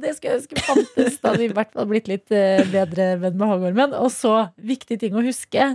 det 0.01 0.15
skulle 0.15 0.32
jeg 0.32 0.39
ønske 0.39 0.63
fantes. 0.63 1.19
Da 1.21 1.30
hadde 1.34 1.41
vi 1.43 1.49
i 1.51 1.53
hvert 1.60 1.73
fall 1.75 1.89
blitt 1.91 2.10
litt 2.10 2.34
eh, 2.34 2.63
bedre 2.73 3.12
venn 3.21 3.38
med 3.38 3.51
hoggormen. 3.51 3.93
Og 3.99 4.10
så, 4.15 4.34
viktig 4.58 4.97
ting 5.03 5.17
å 5.19 5.23
huske. 5.27 5.69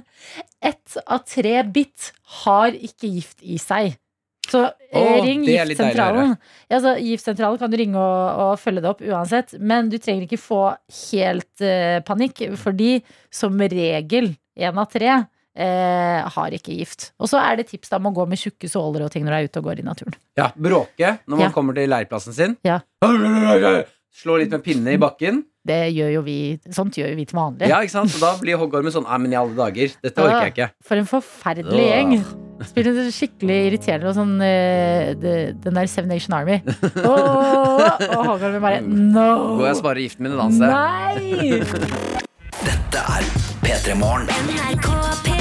Ett 0.62 0.96
av 1.06 1.24
tre 1.26 1.56
bitt 1.66 2.12
har 2.44 2.76
ikke 2.76 3.10
gift 3.10 3.42
i 3.42 3.58
seg. 3.58 3.96
Så 4.50 4.60
oh, 4.66 5.22
ring 5.24 5.44
giftsentralen. 5.46 6.34
Ja, 6.70 6.80
så 6.82 6.96
giftsentralen 6.98 7.58
kan 7.60 7.70
du 7.72 7.76
ringe 7.80 7.98
og, 7.98 8.40
og 8.44 8.60
følge 8.60 8.82
det 8.84 8.90
opp 8.90 9.02
uansett. 9.06 9.54
Men 9.58 9.90
du 9.90 9.96
trenger 10.02 10.26
ikke 10.26 10.40
få 10.40 10.62
helt 11.10 11.62
uh, 11.64 11.98
panikk, 12.06 12.44
fordi 12.60 12.96
som 13.32 13.58
regel 13.58 14.32
én 14.58 14.78
av 14.78 14.90
tre 14.92 15.08
eh, 15.56 16.28
har 16.34 16.54
ikke 16.56 16.74
gift. 16.76 17.10
Og 17.20 17.30
så 17.30 17.40
er 17.40 17.60
det 17.60 17.70
tips 17.70 17.92
da 17.92 18.00
om 18.00 18.10
å 18.10 18.14
gå 18.16 18.26
med 18.28 18.40
tjukke 18.40 18.68
såler 18.68 19.06
og 19.06 19.12
ting 19.14 19.24
når 19.24 19.32
du 19.32 19.38
er 19.38 19.48
ute 19.48 19.62
og 19.62 19.68
går 19.70 19.80
i 19.80 19.86
naturen. 19.86 20.16
Ja, 20.38 20.50
bråke 20.52 21.16
når 21.24 21.36
man 21.36 21.46
Ja. 21.46 21.52
kommer 21.54 21.74
til 21.74 21.88
leirplassen 21.88 22.36
sin. 22.36 22.56
Ja. 22.64 22.80
Slå 24.12 24.36
litt 24.36 24.52
med 24.52 24.60
pinne 24.64 24.92
i 24.92 25.00
bakken. 25.00 25.40
Det 25.64 25.78
gjør 25.94 26.10
jo 26.16 26.22
vi, 26.26 26.36
sånt 26.74 26.96
gjør 26.98 27.12
jo 27.14 27.16
vi 27.20 27.24
til 27.30 27.38
vanlig. 27.38 27.68
Ja, 27.70 27.78
ikke 27.80 27.94
sant? 27.94 28.10
Så 28.12 28.18
da 28.20 28.32
blir 28.40 28.58
hoggormen 28.60 28.92
sånn 28.92 29.06
Nei, 29.06 29.18
men 29.22 29.32
i 29.32 29.38
alle 29.38 29.54
dager. 29.56 29.94
Dette 30.04 30.24
orker 30.24 30.48
jeg 30.48 30.52
ikke. 30.52 30.68
For 30.84 31.00
en 31.00 31.08
forferdelig 31.08 31.86
gjeng. 31.86 32.14
Spiller 32.68 32.98
det 32.98 33.06
skikkelig 33.16 33.56
irriterende 33.70 34.10
og 34.12 34.14
sånn 34.14 34.36
eh, 34.44 35.16
Den 35.18 35.78
der 35.78 35.88
Seven 35.90 36.12
Nation 36.12 36.36
Army. 36.36 36.60
Oh, 37.08 37.80
og 37.80 38.26
hoggormen 38.34 38.62
bare 38.62 38.82
No! 38.84 39.56
Går 39.58 39.70
jeg 39.70 39.78
og 39.78 39.80
sparer 39.80 40.04
giften 40.04 40.28
min 40.28 40.36
et 40.36 40.44
annet 40.44 40.60
sted. 40.60 40.68
Nei! 40.70 42.22
Dette 42.62 43.06
er 43.16 43.30
P3 43.64 43.96
Morgen. 44.02 45.31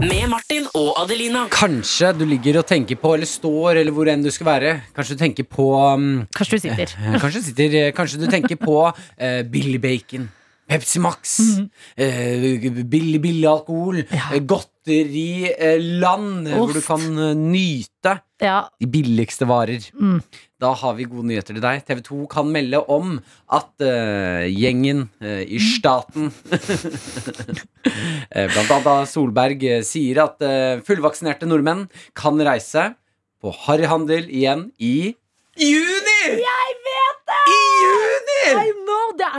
Med 0.00 0.28
Martin 0.30 0.64
og 0.78 0.94
Adelina. 1.02 1.42
Kanskje 1.52 2.12
du 2.16 2.22
ligger 2.28 2.58
og 2.60 2.66
tenker 2.68 2.96
på, 3.00 3.12
eller 3.16 3.28
står, 3.28 3.80
eller 3.82 3.92
hvor 3.94 4.08
enn 4.10 4.22
du 4.24 4.30
skal 4.32 4.46
være. 4.48 4.74
Kanskje 4.96 5.16
du 5.16 5.20
tenker 5.22 5.46
på 5.50 5.66
um, 5.76 6.06
Kanskje 6.36 6.58
du 6.58 6.62
sitter. 6.64 6.94
eh, 6.96 7.16
kanskje, 7.20 7.40
du 7.42 7.46
sitter, 7.50 7.76
eh, 7.80 7.90
kanskje 7.96 8.20
du 8.22 8.26
tenker 8.32 8.56
på 8.60 8.76
eh, 9.18 9.40
Billy 9.50 9.78
Bacon. 9.82 10.28
Pepsi 10.70 11.00
Max. 11.02 11.38
Mhm. 11.42 11.64
eh, 11.98 12.84
billig, 12.86 13.20
billig 13.24 13.48
alkohol. 13.50 14.04
ja. 14.14 14.28
Godteriland 14.38 16.48
hvor 16.54 16.72
du 16.76 16.80
kan 16.84 17.02
eh, 17.18 17.34
nyte 17.36 18.18
Ja. 18.40 18.62
de 18.80 18.86
billigste 18.88 19.48
varer. 19.50 19.90
Mm. 20.00 20.20
Da 20.60 20.74
har 20.76 20.92
vi 20.98 21.06
gode 21.08 21.24
nyheter 21.30 21.56
til 21.56 21.62
deg. 21.64 21.80
TV 21.88 22.02
2 22.04 22.26
kan 22.32 22.48
melde 22.52 22.82
om 22.92 23.14
at 23.48 23.70
uh, 23.80 24.44
gjengen 24.44 25.06
uh, 25.24 25.40
i 25.40 25.56
staten 25.60 26.28
eh, 28.34 28.44
Blant 28.44 28.68
annet 28.68 28.84
da 28.84 29.06
Solberg 29.08 29.64
sier 29.88 30.20
at 30.26 30.36
uh, 30.44 30.84
fullvaksinerte 30.84 31.48
nordmenn 31.48 31.88
kan 32.18 32.36
reise 32.44 32.90
på 33.40 33.48
harryhandel 33.64 34.28
igjen 34.28 34.68
i 34.76 35.16
juni! 35.56 36.20
Jeg 36.44 36.68
vet 36.84 37.24
det! 37.32 37.42
I 37.48 37.60
juni! 37.80 38.19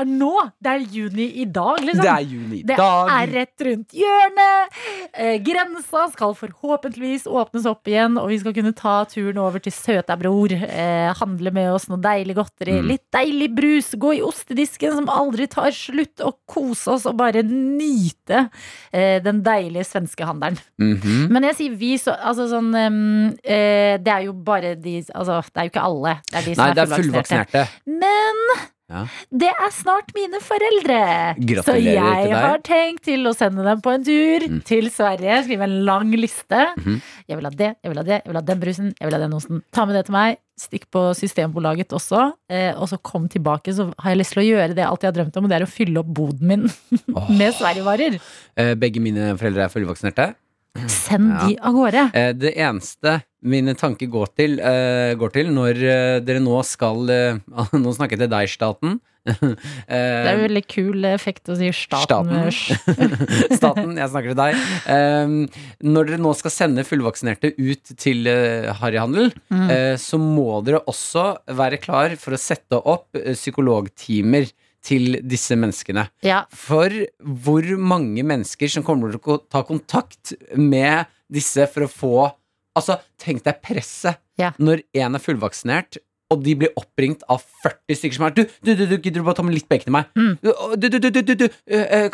Er 0.02 0.08
nå! 0.10 0.32
Det 0.62 0.72
er 0.72 0.84
juni 0.94 1.28
i 1.42 1.46
dag, 1.46 1.82
liksom. 1.84 2.04
Det 2.04 2.12
er 2.12 2.26
juni 2.28 2.60
i 2.60 2.64
Det 2.68 2.78
dag. 2.80 3.12
er 3.16 3.34
rett 3.36 3.66
rundt 3.68 3.96
hjørnet. 3.98 4.80
Eh, 5.14 5.38
grensa 5.46 6.08
skal 6.14 6.36
forhåpentligvis 6.38 7.28
åpnes 7.30 7.68
opp 7.70 7.90
igjen, 7.92 8.18
og 8.22 8.30
vi 8.32 8.40
skal 8.42 8.56
kunne 8.56 8.74
ta 8.78 8.96
turen 9.12 9.40
over 9.42 9.64
til 9.64 9.74
Søtabror. 9.76 10.56
Eh, 10.56 11.14
handle 11.20 11.54
med 11.54 11.72
oss 11.74 11.88
noe 11.92 12.02
deilig 12.02 12.38
godteri. 12.40 12.80
Mm. 12.80 12.90
Litt 12.94 13.06
deilig 13.14 13.50
brus. 13.58 13.92
Gå 14.02 14.16
i 14.18 14.24
ostedisken 14.26 14.96
som 15.00 15.12
aldri 15.12 15.48
tar 15.52 15.72
slutt, 15.76 16.22
og 16.26 16.40
kose 16.50 16.96
oss 16.96 17.08
og 17.10 17.18
bare 17.20 17.44
nyte 17.48 18.48
eh, 18.94 19.20
den 19.24 19.42
deilige 19.44 19.86
svenskehandelen. 19.86 20.58
-hmm. 20.80 21.30
Men 21.30 21.44
jeg 21.44 21.56
sier 21.56 21.76
vi, 21.76 21.98
så 21.98 22.12
altså 22.16 22.48
sånn 22.50 22.74
eh, 22.76 23.98
Det 24.02 24.08
er 24.08 24.26
jo 24.26 24.34
bare 24.34 24.76
de 24.76 25.04
Altså, 25.14 25.42
det 25.42 25.58
er 25.58 25.64
jo 25.64 25.70
ikke 25.70 25.88
alle. 25.88 26.14
Det 26.32 26.38
er 26.38 26.46
de 26.46 26.56
som 26.56 26.66
Nei, 26.66 26.74
det 26.74 26.84
er 26.84 26.96
fullvaksinerte. 26.96 27.68
Men 27.86 28.71
Ja. 28.92 29.06
det 29.32 29.48
er 29.54 29.72
snart 29.72 30.12
mine 30.18 30.42
foreldre. 30.44 31.00
Gratulerer 31.40 31.64
så 31.64 32.28
jeg 32.28 32.36
har 32.36 32.60
tenkt 32.68 33.04
til 33.08 33.24
å 33.30 33.34
sende 33.38 33.64
dem 33.64 33.80
på 33.82 33.94
en 33.96 34.04
tur 34.04 34.48
Mm. 34.52 34.62
til 34.68 34.90
Sverige. 34.92 35.44
Skrive 35.46 35.64
en 35.64 35.78
lang 35.88 36.12
liste. 36.12 36.62
Mhm. 36.78 37.02
Jeg 37.30 37.38
vil 37.40 37.46
ha 37.48 37.52
det, 37.56 37.70
jeg 37.84 37.90
vil 37.94 37.98
ha 37.98 38.04
det, 38.04 38.18
jeg 38.26 38.28
vil 38.34 38.36
ha 38.42 38.42
den 38.52 38.60
brusen, 38.60 38.94
jeg 39.00 39.08
vil 39.10 39.16
ha 39.16 39.22
den 39.24 39.34
osten. 39.38 39.64
Ta 39.72 39.86
med 39.86 39.96
det 39.96 40.06
til 40.10 40.14
meg. 40.18 40.38
Stikk 40.62 40.84
på 40.92 41.02
Systembolaget 41.18 41.90
også. 41.96 42.34
Eh, 42.52 42.74
og 42.76 42.88
så 42.92 43.00
kom 43.02 43.28
tilbake, 43.32 43.74
så 43.74 43.94
har 43.98 44.12
jeg 44.12 44.20
lyst 44.20 44.34
til 44.36 44.44
å 44.44 44.50
gjøre 44.50 44.76
det 44.76 44.86
alt 44.86 45.02
jeg 45.02 45.14
har 45.14 45.18
drømt 45.24 45.38
om, 45.38 45.46
og 45.46 45.50
det 45.50 45.62
er 45.62 45.66
å 45.66 45.72
fylle 45.72 45.98
opp 46.04 46.12
boden 46.14 46.48
min 46.52 46.68
Åh. 47.16 47.30
med 47.32 47.54
Sverigevarer. 47.56 48.20
Eh, 48.58 48.76
Begge 48.76 49.00
mine 49.02 49.32
foreldre 49.40 49.64
er 49.66 49.70
fullvaksinerte. 49.74 50.36
Send 50.88 51.32
Ja. 51.34 51.48
de 51.48 51.58
av 51.60 51.74
gårde. 51.76 52.12
Eh, 52.16 52.32
Det 52.34 52.54
eneste 52.56 53.22
mine 53.44 53.74
tanker 53.76 54.08
går 54.08 54.28
til, 54.38 54.60
eh, 54.60 55.14
går 55.16 55.32
til 55.34 55.48
når 55.52 55.76
eh, 55.84 56.20
dere 56.24 56.40
nå 56.40 56.64
skal 56.64 56.96
Nå 57.74 57.92
snakker 57.96 58.16
jeg 58.18 58.20
til 58.24 58.30
deg, 58.30 58.48
staten. 58.50 59.00
Det 59.26 59.92
er 59.92 60.38
jo 60.38 60.48
veldig 60.48 60.64
kul 60.72 61.04
effekt 61.12 61.46
å 61.52 61.58
si 61.60 61.68
staten. 61.76 62.32
Staten. 62.50 63.12
Staten, 63.60 63.92
jeg 64.00 64.10
snakker 64.10 64.32
til 64.32 64.40
deg. 64.40 64.56
Um, 64.88 65.36
når 65.84 66.08
dere 66.10 66.22
nå 66.24 66.32
skal 66.40 66.50
sende 66.56 66.86
fullvaksinerte 66.88 67.52
ut 67.60 67.94
til 68.02 68.26
harryhandel, 68.80 69.30
Mm. 69.52 69.98
så 70.00 70.18
må 70.18 70.64
dere 70.66 70.80
også 70.88 71.38
være 71.54 71.78
klar 71.84 72.16
for 72.18 72.32
å 72.34 72.40
sette 72.40 72.80
opp 72.82 73.12
psykologtimer 73.36 74.48
til 74.82 75.20
disse 75.30 75.54
menneskene. 75.60 76.08
Ja, 76.26 76.44
For 76.50 76.90
hvor 77.22 77.66
mange 77.78 78.24
mennesker 78.26 78.70
som 78.74 78.84
kommer 78.88 79.12
til 79.14 79.22
å 79.22 79.40
ta 79.52 79.62
kontakt 79.68 80.34
med 80.58 81.06
disse 81.32 81.68
for 81.72 81.88
å 81.88 81.92
få 81.92 82.14
Altså, 82.72 82.96
tenk 83.20 83.42
deg 83.44 83.58
presset 83.62 84.16
Ja. 84.40 84.54
når 84.58 84.80
en 84.96 85.18
er 85.18 85.20
fullvaksinert, 85.20 85.98
og 86.32 86.40
de 86.46 86.54
blir 86.56 86.70
oppringt 86.80 87.20
av 87.28 87.42
40 87.66 87.98
stykker 88.00 88.16
som 88.16 88.26
er 88.30 88.32
Du, 88.38 88.46
du, 88.64 88.70
du, 88.80 88.86
du 88.88 88.94
gidder 88.96 89.20
du 89.20 89.26
bare 89.28 89.36
ta 89.36 89.44
med 89.44 89.58
litt 89.58 89.68
bacon 89.68 89.90
til 89.90 89.92
meg? 89.98 90.06
Mm. 90.16 90.38
Du, 90.40 90.88
du, 90.88 91.00
du, 91.04 91.10
du, 91.12 91.34
du, 91.36 91.48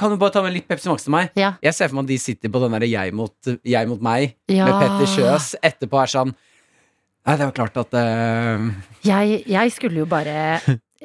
Kan 0.01 0.09
du 0.09 0.17
bare 0.17 0.33
ta 0.33 0.41
med 0.41 0.55
litt 0.55 0.65
Pepsi 0.67 0.89
Max 0.89 1.05
til 1.05 1.13
meg? 1.13 1.29
ja, 1.37 1.51
Jeg 1.61 1.77
ser 1.77 1.91
for 1.91 1.99
meg 1.99 2.07
at 2.07 2.13
de 2.15 2.17
sitter 2.23 2.49
på 2.49 2.63
den 2.63 2.73
derre 2.73 2.89
jeg, 2.89 3.13
mot- 3.13 3.51
jeg 3.61 3.87
mot 3.93 4.01
meg 4.01 4.33
ja. 4.49 4.65
med 4.65 4.81
Petter 4.81 5.11
Sjøs 5.13 5.51
etterpå 5.61 6.01
er 6.01 6.13
sånn 6.15 6.33
Nei, 6.33 7.35
det 7.37 7.43
var 7.45 7.53
klart 7.61 7.77
at 7.77 7.93
uh... 7.93 8.67
Jeg, 9.05 9.43
jeg 9.51 9.71
skulle 9.77 10.01
jo 10.01 10.09
bare 10.09 10.33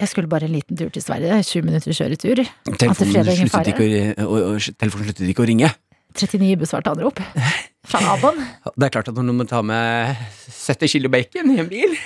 Jeg 0.00 0.09
skulle 0.09 0.28
bare 0.28 0.48
en 0.48 0.55
liten 0.55 0.76
tur 0.76 0.88
til 0.88 1.02
Sverige. 1.05 1.42
20 1.42 1.66
minutter 1.68 1.92
kjøretur. 1.92 2.42
telefonen, 2.78 3.37
sluttet 3.37 3.72
ikke 3.74 3.85
å, 3.85 4.26
og, 4.26 4.38
og, 4.55 4.68
telefonen 4.81 5.11
sluttet 5.11 5.28
ikke 5.28 5.44
å 5.44 5.48
ringe. 5.50 5.68
39 6.16 6.57
ubesvarte 6.57 6.92
anrop. 6.92 7.20
Naboen. 7.92 8.40
Det 8.76 8.88
er 8.88 8.94
klart 8.94 9.11
at 9.11 9.16
når 9.18 9.28
du 9.28 9.37
må 9.37 9.46
ta 9.48 9.61
med 9.66 10.16
70 10.48 10.92
kilo 10.94 11.11
bacon 11.12 11.50
i 11.50 11.59
en 11.59 11.66
bil 11.68 11.96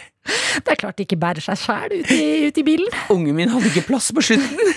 Det 0.57 0.73
er 0.73 0.79
klart 0.81 0.97
det 0.97 1.05
ikke 1.05 1.19
bærer 1.21 1.45
seg 1.45 1.59
sjæl 1.61 1.99
ut, 2.01 2.11
ut 2.11 2.59
i 2.59 2.65
bilen. 2.67 2.97
Ungen 3.13 3.37
min 3.37 3.53
hadde 3.53 3.71
ikke 3.71 3.85
plass 3.91 4.09
på 4.17 4.25
slutten. 4.25 4.73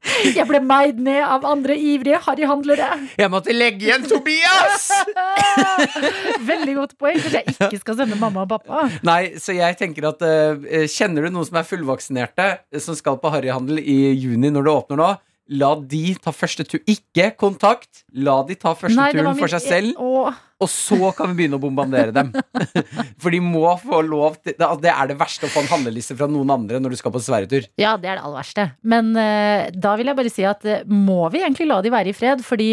Jeg 0.38 0.46
ble 0.48 0.60
meid 0.64 1.00
ned 1.02 1.20
av 1.24 1.44
andre 1.48 1.76
ivrige 1.76 2.20
harryhandlere. 2.24 2.88
Jeg 3.20 3.32
måtte 3.32 3.54
legge 3.54 3.88
igjen 3.88 4.06
Tobias! 4.08 4.88
Veldig 6.50 6.76
godt 6.78 6.94
poeng. 7.00 7.18
Kanskje 7.20 7.42
jeg 7.42 7.56
ikke 7.68 7.82
skal 7.82 7.98
sende 8.02 8.18
mamma 8.20 8.46
og 8.46 8.52
pappa. 8.54 8.86
Nei, 9.06 9.36
så 9.40 9.54
jeg 9.56 9.76
tenker 9.80 10.10
at 10.10 10.22
uh, 10.24 10.86
Kjenner 10.90 11.26
du 11.26 11.34
noen 11.34 11.48
som 11.48 11.60
er 11.60 11.68
fullvaksinerte, 11.68 12.48
eh, 12.72 12.82
som 12.82 12.96
skal 12.98 13.20
på 13.20 13.32
harryhandel 13.32 13.80
i 13.82 13.98
juni 14.14 14.52
når 14.52 14.66
det 14.66 14.76
åpner 14.76 15.02
nå? 15.02 15.10
La 15.60 15.72
de 15.74 16.04
ta 16.22 16.32
første 16.34 16.64
tur. 16.68 16.82
Ikke 16.88 17.32
kontakt. 17.38 18.04
La 18.14 18.38
de 18.46 18.56
ta 18.58 18.72
første 18.78 18.96
Nei, 18.96 19.10
turen 19.16 19.36
for 19.38 19.50
seg 19.50 19.64
selv, 19.64 19.98
Åh, 19.98 20.38
og 20.60 20.68
så 20.70 21.10
kan 21.16 21.30
vi 21.30 21.36
begynne 21.40 21.56
å 21.58 21.62
bombardere 21.62 22.12
dem. 22.12 22.30
For 23.22 23.32
de 23.32 23.40
må 23.44 23.64
få 23.80 24.02
lov 24.06 24.36
til 24.44 24.54
det, 24.58 24.66
altså, 24.66 24.90
er 24.92 25.10
det 25.10 25.16
verste 25.20 25.48
å 25.48 25.52
få 25.54 25.62
en 25.64 25.70
handleliste 25.72 26.16
fra 26.18 26.28
noen 26.30 26.52
andre 26.54 26.80
når 26.82 26.94
du 26.94 26.98
skal 27.00 27.14
på 27.14 27.22
sverigetur. 27.24 27.68
Ja, 27.80 27.94
det 28.00 28.10
er 28.12 28.18
det 28.20 28.24
aller 28.26 28.40
verste. 28.42 28.66
Men 28.84 29.10
uh, 29.16 29.70
da 29.72 29.94
vil 30.00 30.10
jeg 30.12 30.18
bare 30.20 30.32
si 30.34 30.44
at 30.48 30.64
eh, 30.68 30.84
må 30.86 31.22
vi 31.32 31.40
egentlig 31.44 31.68
la 31.70 31.80
de 31.84 31.92
være 31.94 32.12
i 32.12 32.16
fred? 32.16 32.44
Fordi 32.46 32.70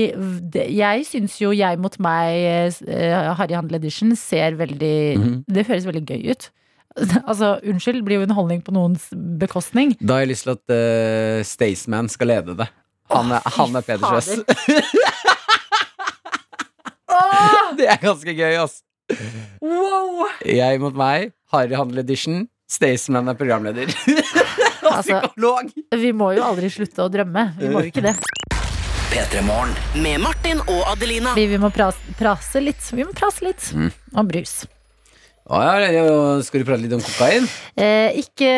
det- 0.54 0.68
jeg 0.76 1.06
syns 1.08 1.38
jo 1.42 1.54
Jeg 1.56 1.80
mot 1.80 1.96
meg, 2.04 2.74
uh, 2.84 3.34
Harryhandel 3.40 3.80
Edition, 3.80 4.16
ser 4.20 4.58
veldig 4.60 4.96
Mhm. 5.18 5.34
Det 5.48 5.66
høres 5.68 5.86
veldig 5.88 6.04
gøy 6.08 6.32
ut. 6.32 6.50
altså, 7.30 7.54
unnskyld, 7.62 8.02
blir 8.06 8.20
jo 8.20 8.26
underholdning 8.26 8.64
på 8.66 8.74
noens 8.76 9.08
bekostning. 9.40 9.94
Da 10.02 10.18
har 10.18 10.26
jeg 10.26 10.32
lyst 10.34 10.48
til 10.48 10.56
at 10.56 10.74
uh, 10.74 11.44
Staysman 11.46 12.10
skal 12.12 12.32
lede 12.34 12.56
det. 12.58 12.68
Han 13.14 13.30
er, 13.32 13.40
oh, 13.46 13.54
han 13.62 13.78
er 13.80 13.86
Peder 13.88 14.04
Kjøs. 14.04 14.28
fader. 14.44 14.88
Det 17.78 17.88
er 17.94 18.00
ganske 18.02 18.34
gøy, 18.38 18.56
ass. 18.64 18.82
Wow! 19.62 20.28
Jeg 20.46 20.80
mot 20.84 20.96
meg, 20.98 21.32
Harry 21.54 21.76
Handel 21.78 22.02
Edition. 22.04 22.48
Staysman 22.68 23.30
er 23.32 23.38
programleder. 23.40 23.88
Og 24.88 24.92
Altså- 24.98 25.22
psykolog. 25.22 25.72
Vi 26.00 26.12
må 26.16 26.34
jo 26.38 26.44
aldri 26.48 26.70
slutte 26.72 27.06
å 27.06 27.10
drømme. 27.12 27.50
Vi 27.60 27.70
må 27.72 27.84
jo 27.86 27.92
ikke 27.92 28.04
det. 28.10 28.16
Med 29.98 30.20
Martin 30.22 30.60
og 30.68 30.82
Adelina. 30.92 31.32
Vi, 31.34 31.46
vi 31.50 31.58
må 31.62 31.70
prase, 31.74 31.98
prase 32.20 32.60
litt. 32.62 32.84
Vi 32.94 33.06
må 33.08 33.14
prase 33.18 33.46
litt 33.48 33.72
Mm. 33.74 33.92
om 34.20 34.28
brus. 34.28 34.66
Å 35.48 35.60
ja, 35.64 35.92
ja, 35.96 36.08
skal 36.44 36.60
du 36.60 36.68
prate 36.68 36.84
litt 36.84 36.94
om 36.98 37.00
kokain? 37.00 37.46
Eh, 37.80 38.18
ikke 38.20 38.50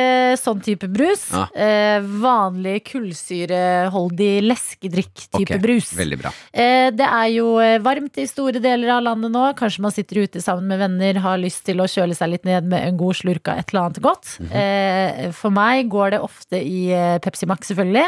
sånn 0.42 0.62
type 0.66 0.88
brus. 0.90 1.28
Ah. 1.38 1.52
Eh, 1.54 2.00
vanlig 2.02 2.80
kullsyreholdig 2.88 4.32
leskedrikk-type 4.48 5.44
okay, 5.44 5.62
brus. 5.62 5.92
Veldig 6.00 6.18
bra. 6.24 6.32
Eh, 6.50 6.88
det 6.96 7.06
er 7.06 7.28
jo 7.36 7.52
eh, 7.62 7.78
varmt 7.86 8.18
i 8.18 8.26
store 8.30 8.62
deler 8.64 8.96
av 8.96 9.04
landet 9.06 9.34
nå. 9.36 9.44
Kanskje 9.60 9.86
man 9.86 9.94
sitter 9.94 10.24
ute 10.24 10.42
sammen 10.42 10.66
med 10.72 10.82
venner, 10.82 11.22
har 11.22 11.38
lyst 11.42 11.62
til 11.70 11.84
å 11.84 11.88
kjøle 11.90 12.18
seg 12.18 12.34
litt 12.34 12.50
ned 12.50 12.72
med 12.74 12.88
en 12.88 12.98
god 12.98 13.22
slurk 13.22 13.54
av 13.54 13.62
et 13.62 13.70
eller 13.70 13.86
annet 13.86 14.02
godt. 14.10 14.34
Mhm. 14.42 14.58
eh, 14.64 15.30
for 15.38 15.54
meg 15.54 15.94
går 15.94 16.16
det 16.16 16.24
ofte 16.26 16.58
i 16.58 16.90
eh, 16.96 17.20
Pepsi 17.22 17.46
Max, 17.50 17.70
selvfølgelig. 17.70 18.08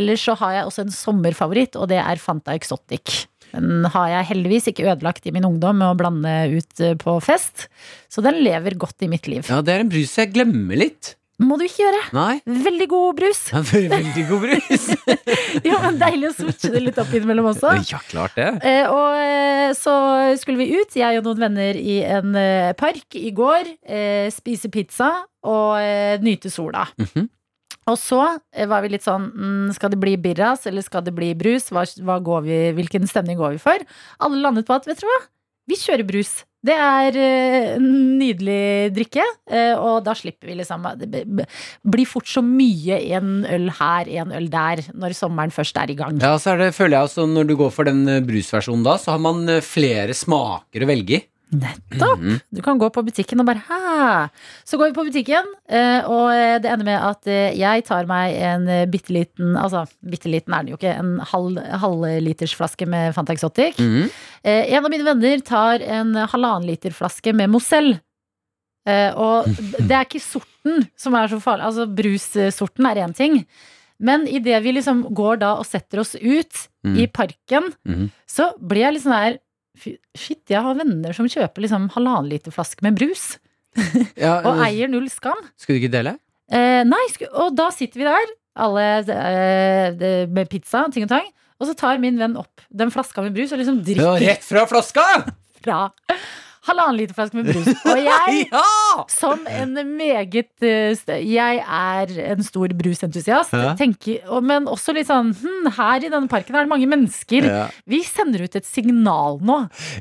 Ellers 0.00 0.24
så 0.24 0.38
har 0.40 0.56
jeg 0.56 0.72
også 0.72 0.86
en 0.86 0.96
sommerfavoritt, 0.96 1.76
og 1.76 1.92
det 1.92 2.00
er 2.00 2.24
Fanta 2.24 2.56
Exotic. 2.56 3.26
Den 3.54 3.88
har 3.94 4.10
jeg 4.10 4.30
heldigvis 4.34 4.70
ikke 4.72 4.88
ødelagt 4.92 5.26
i 5.30 5.32
min 5.34 5.46
ungdom 5.46 5.78
med 5.80 5.92
å 5.92 5.98
blande 5.98 6.32
ut 6.52 6.80
eh, 6.82 6.96
på 6.98 7.16
fest. 7.24 7.68
Så 8.12 8.24
den 8.24 8.42
lever 8.44 8.76
godt 8.78 9.04
i 9.06 9.10
mitt 9.10 9.28
liv. 9.30 9.46
Ja, 9.50 9.62
det 9.64 9.76
er 9.76 9.84
en 9.84 9.92
brus 9.92 10.16
jeg 10.18 10.34
glemmer 10.34 10.78
litt. 10.80 11.14
Må 11.42 11.56
du 11.58 11.64
ikke 11.66 11.82
gjøre. 11.82 12.00
Nei. 12.14 12.34
Veldig 12.46 12.86
god 12.92 13.16
brus. 13.18 13.40
Ja, 13.50 13.62
veldig 13.66 14.26
god 14.28 14.44
brus. 14.46 14.84
Ja, 15.64 15.78
men 15.82 15.96
Deilig 16.00 16.28
å 16.28 16.34
switche 16.34 16.70
det 16.74 16.80
litt 16.82 16.98
opp 16.98 17.12
innimellom 17.14 17.46
også. 17.52 17.72
ja, 17.92 17.98
klart 18.10 18.34
det. 18.38 18.48
Eh, 18.66 18.86
og 18.90 19.18
eh, 19.18 19.70
så 19.78 19.94
skulle 20.40 20.60
vi 20.60 20.78
ut, 20.78 20.94
jeg 20.98 21.18
og 21.20 21.26
noen 21.26 21.44
venner, 21.46 21.78
i 21.78 22.00
en 22.06 22.34
eh, 22.38 22.72
park 22.78 23.16
i 23.18 23.30
går. 23.34 23.70
Eh, 23.86 24.26
spise 24.34 24.70
pizza 24.74 25.10
og 25.46 25.78
eh, 25.80 26.18
nyte 26.22 26.52
sola. 26.52 26.86
Mhm. 27.00 27.30
Og 27.90 27.98
så 28.00 28.22
eh, 28.54 28.68
var 28.70 28.84
vi 28.84 28.94
litt 28.94 29.04
sånn 29.04 29.28
mm, 29.30 29.74
Skal 29.76 29.92
det 29.92 30.00
bli 30.00 30.16
birras, 30.20 30.66
eller 30.70 30.84
skal 30.84 31.04
det 31.04 31.14
bli 31.16 31.32
brus? 31.38 31.70
Hva, 31.74 31.84
hva 31.84 32.40
vi, 32.44 32.58
hvilken 32.76 33.08
stemning 33.10 33.40
går 33.40 33.56
vi 33.56 33.62
for? 33.62 33.86
Alle 34.24 34.40
landet 34.40 34.68
på 34.68 34.76
at 34.76 34.88
vet 34.88 35.00
du 35.00 35.08
hva, 35.08 35.20
vi 35.68 35.78
kjører 35.80 36.04
brus. 36.04 36.42
Det 36.64 36.74
er 36.80 37.16
eh, 37.20 37.74
nydelig 37.80 38.92
drikke, 38.96 39.24
eh, 39.52 39.74
og 39.76 39.98
da 40.06 40.14
slipper 40.16 40.48
vi 40.48 40.56
liksom 40.56 40.86
Det 41.02 41.20
blir 41.28 42.08
fort 42.08 42.28
så 42.28 42.40
mye 42.44 42.96
en 43.18 43.44
øl 43.44 43.68
her, 43.80 44.08
en 44.22 44.32
øl 44.32 44.48
der, 44.52 44.80
når 44.96 45.16
sommeren 45.18 45.52
først 45.52 45.76
er 45.80 45.92
i 45.92 45.98
gang. 45.98 46.16
Ja, 46.24 46.38
så 46.40 46.56
det, 46.60 46.72
føler 46.76 46.98
jeg 46.98 47.10
også 47.10 47.28
Når 47.28 47.50
du 47.50 47.54
går 47.60 47.72
for 47.74 47.88
den 47.88 48.08
brusversjonen 48.24 48.84
da, 48.86 48.96
så 49.00 49.12
har 49.12 49.24
man 49.24 49.44
flere 49.64 50.16
smaker 50.16 50.84
å 50.84 50.88
velge 50.88 51.20
i. 51.20 51.22
Nettopp! 51.60 52.18
Mhm. 52.20 52.38
Du 52.54 52.60
kan 52.64 52.78
gå 52.78 52.88
på 52.94 53.02
butikken 53.06 53.40
og 53.42 53.46
bare 53.48 53.62
hæ. 53.68 54.28
Så 54.66 54.78
går 54.80 54.90
vi 54.90 54.96
på 54.98 55.04
butikken, 55.08 55.50
eh, 55.68 56.00
og 56.08 56.30
eh, 56.34 56.58
det 56.62 56.70
ender 56.72 56.84
med 56.88 57.00
at 57.10 57.26
eh, 57.30 57.54
jeg 57.58 57.84
tar 57.88 58.06
meg 58.10 58.34
en 58.34 58.66
bitte 58.90 59.12
liten 59.14 59.54
Altså, 59.60 59.84
bitte 60.02 60.28
liten 60.32 60.52
er 60.54 60.64
den 60.64 60.72
jo 60.74 60.78
ikke, 60.80 60.94
en 60.98 61.18
halv, 61.32 61.60
halvlitersflaske 61.84 62.86
med 62.90 63.14
Fanta 63.14 63.32
Exotic. 63.32 63.78
Mm 63.78 63.92
-hmm. 64.02 64.10
En 64.44 64.84
av 64.84 64.90
mine 64.90 65.04
venner 65.04 65.38
tar 65.40 65.80
en 65.80 66.14
halvannen 66.16 66.66
liter 66.66 66.90
flaske 66.90 67.32
med 67.32 67.48
Mozell. 67.50 67.98
Og 69.16 69.46
det 69.78 69.90
er 69.90 70.04
ikke 70.04 70.20
sorten 70.20 70.88
som 70.96 71.14
er 71.14 71.28
så 71.28 71.40
farlig. 71.40 71.64
Altså, 71.64 71.86
brussorten 71.86 72.86
er 72.86 72.96
én 73.06 73.14
ting. 73.14 73.46
Men 73.98 74.26
idet 74.28 74.62
vi 74.62 74.72
liksom 74.72 75.02
går 75.14 75.36
da 75.38 75.54
og 75.54 75.64
setter 75.66 76.00
oss 76.00 76.14
ut 76.14 76.68
mm. 76.84 76.96
i 76.98 77.06
parken, 77.06 77.72
Mhm. 77.86 78.10
så 78.26 78.52
blir 78.60 78.80
jeg 78.82 78.92
litt 78.94 79.02
sånn 79.04 79.12
her 79.12 79.32
fy- 79.32 79.38
Shit, 79.74 80.44
jeg 80.52 80.62
har 80.62 80.76
venner 80.78 81.16
som 81.16 81.26
kjøper 81.30 81.64
liksom 81.64 81.88
halvannen 81.96 82.30
liter 82.30 82.54
flaske 82.54 82.84
med 82.86 82.98
brus, 83.00 83.34
Ja, 84.24 84.38
og 84.46 84.60
eier 84.62 84.90
null 84.90 85.08
skam. 85.10 85.40
Skulle 85.58 85.80
du 85.80 85.86
ikke 85.86 85.96
dele? 85.96 86.16
Eh, 86.52 86.82
nei, 86.86 87.02
og 87.32 87.56
da 87.58 87.70
sitter 87.74 88.00
vi 88.02 88.06
der. 88.06 88.34
Alle 88.64 88.84
eh, 89.02 90.04
med 90.30 90.50
pizza, 90.52 90.84
ting 90.94 91.08
og 91.08 91.10
tang. 91.10 91.26
Og 91.58 91.68
så 91.70 91.74
tar 91.78 91.98
min 92.02 92.18
venn 92.20 92.36
opp 92.38 92.62
den 92.70 92.92
flaska 92.94 93.24
med 93.24 93.34
brus 93.34 93.54
og 93.54 93.60
liksom 93.62 93.80
Ja, 93.82 93.86
drikker 94.14 94.26
rett 94.28 94.46
fra 94.46 94.64
flaska! 94.70 95.04
fra 95.64 95.80
halvannen 96.68 96.96
liter 96.98 97.16
flaske 97.16 97.36
med 97.38 97.48
brus. 97.50 97.68
Og 97.92 98.00
jeg 98.00 98.46
Ja! 98.52 99.04
Som 99.10 99.42
en 99.50 99.74
meget 99.96 100.64
eh, 100.64 101.20
Jeg 101.26 101.60
er 101.64 102.12
en 102.32 102.42
stor 102.46 102.72
brusentusiast. 102.78 103.52
Ja. 103.52 103.74
tenker- 103.78 104.22
Men 104.44 104.66
også 104.70 104.94
litt 104.96 105.08
sånn 105.10 105.32
hm, 105.36 105.70
Her 105.76 106.04
i 106.06 106.10
denne 106.12 106.28
parken 106.30 106.54
er 106.56 106.64
det 106.66 106.72
mange 106.72 106.88
mennesker. 106.90 107.48
Ja. 107.50 107.64
Vi 107.90 108.02
sender 108.06 108.44
ut 108.46 108.56
et 108.56 108.66
signal 108.68 109.40
nå 109.44 109.58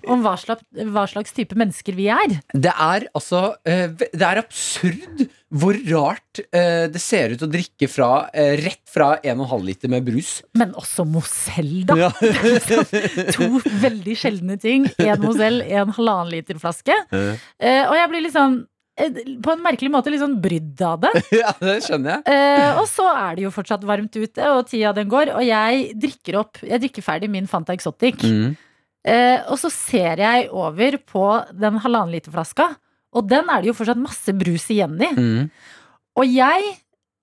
om 0.07 0.23
hva 0.25 0.35
slags, 0.39 0.63
hva 0.93 1.05
slags 1.09 1.33
type 1.35 1.57
mennesker 1.59 1.95
vi 1.97 2.07
er. 2.13 2.37
Det 2.53 2.73
er 2.73 3.07
altså 3.13 3.53
eh, 3.65 3.87
Det 3.93 4.21
er 4.23 4.41
absurd 4.43 5.27
hvor 5.53 5.77
rart 5.89 6.41
eh, 6.49 6.85
det 6.91 7.01
ser 7.01 7.35
ut 7.35 7.45
å 7.45 7.49
drikke 7.51 7.87
fra 7.91 8.09
eh, 8.33 8.55
rett 8.61 8.81
fra 8.89 9.13
1,5 9.21 9.65
liter 9.67 9.91
med 9.91 10.05
brus. 10.07 10.35
Men 10.57 10.73
også 10.79 11.05
Mozell, 11.05 11.83
da. 11.89 11.97
Ja. 12.07 12.11
To 13.35 13.61
veldig 13.83 14.15
sjeldne 14.17 14.57
ting. 14.61 14.87
Én 14.97 15.21
Mozell, 15.23 15.61
en 15.61 15.93
halvannen 15.93 16.33
liter 16.33 16.59
flaske. 16.61 16.95
Eh, 17.13 17.83
og 17.85 17.95
jeg 17.97 18.09
blir 18.11 18.29
eh, 18.33 19.21
på 19.45 19.53
en 19.53 19.63
merkelig 19.63 19.93
måte 19.93 20.13
litt 20.13 20.23
sånn 20.23 20.39
brydd 20.41 20.81
av 20.85 21.05
det. 21.05 21.13
ja, 21.43 21.53
det 21.61 21.79
skjønner 21.85 22.17
jeg. 22.17 22.33
Eh, 22.33 22.81
og 22.81 22.89
så 22.89 23.07
er 23.13 23.37
det 23.37 23.45
jo 23.45 23.53
fortsatt 23.53 23.85
varmt 23.87 24.17
ute, 24.17 24.51
og 24.57 24.65
tida 24.71 24.93
den 24.97 25.11
går. 25.11 25.35
Og 25.37 25.45
jeg 25.45 25.89
drikker 26.01 26.41
opp 26.41 26.61
Jeg 26.65 26.81
drikker 26.87 27.05
ferdig 27.05 27.29
min 27.33 27.49
Fanta 27.49 27.77
Exotic. 27.77 28.25
Mm. 28.25 28.55
Eh, 29.03 29.39
og 29.51 29.59
så 29.59 29.69
ser 29.73 30.21
jeg 30.23 30.47
over 30.55 30.97
på 31.03 31.27
den 31.51 31.79
halvannen 31.83 32.15
liter 32.15 32.31
flaska, 32.31 32.69
og 33.13 33.29
den 33.29 33.49
er 33.49 33.61
det 33.63 33.71
jo 33.71 33.77
fortsatt 33.77 34.01
masse 34.01 34.33
brus 34.35 34.65
igjen 34.73 34.97
i. 35.01 35.11
Mm. 35.13 35.47
Og 36.19 36.27
jeg 36.29 36.73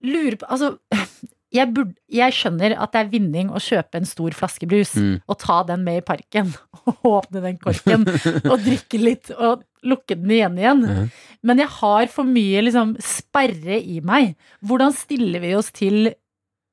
lurer 0.06 0.36
på 0.40 0.46
Altså, 0.50 0.70
jeg, 1.58 1.66
burde, 1.74 1.94
jeg 2.14 2.34
skjønner 2.36 2.76
at 2.78 2.92
det 2.94 3.00
er 3.02 3.10
vinning 3.12 3.50
å 3.50 3.60
kjøpe 3.62 3.98
en 4.00 4.06
stor 4.08 4.34
flaske 4.38 4.68
brus 4.70 4.94
Mm. 4.96 5.16
og 5.26 5.38
ta 5.42 5.60
den 5.68 5.82
med 5.86 6.00
i 6.00 6.04
parken. 6.06 6.52
Og 6.86 7.04
åpne 7.10 7.42
den 7.44 7.58
korken 7.60 8.06
og 8.08 8.56
drikke 8.66 8.98
litt 9.02 9.30
og 9.36 9.66
lukke 9.86 10.16
den 10.16 10.30
igjen 10.38 10.56
igjen. 10.60 10.80
Mm. 10.86 11.10
Men 11.46 11.60
jeg 11.62 11.70
har 11.80 12.08
for 12.12 12.28
mye 12.28 12.62
liksom 12.64 12.94
sperre 13.04 13.78
i 13.80 14.00
meg. 14.04 14.34
Hvordan 14.64 14.92
stiller 14.96 15.40
vi 15.44 15.54
oss 15.58 15.70
til 15.76 16.10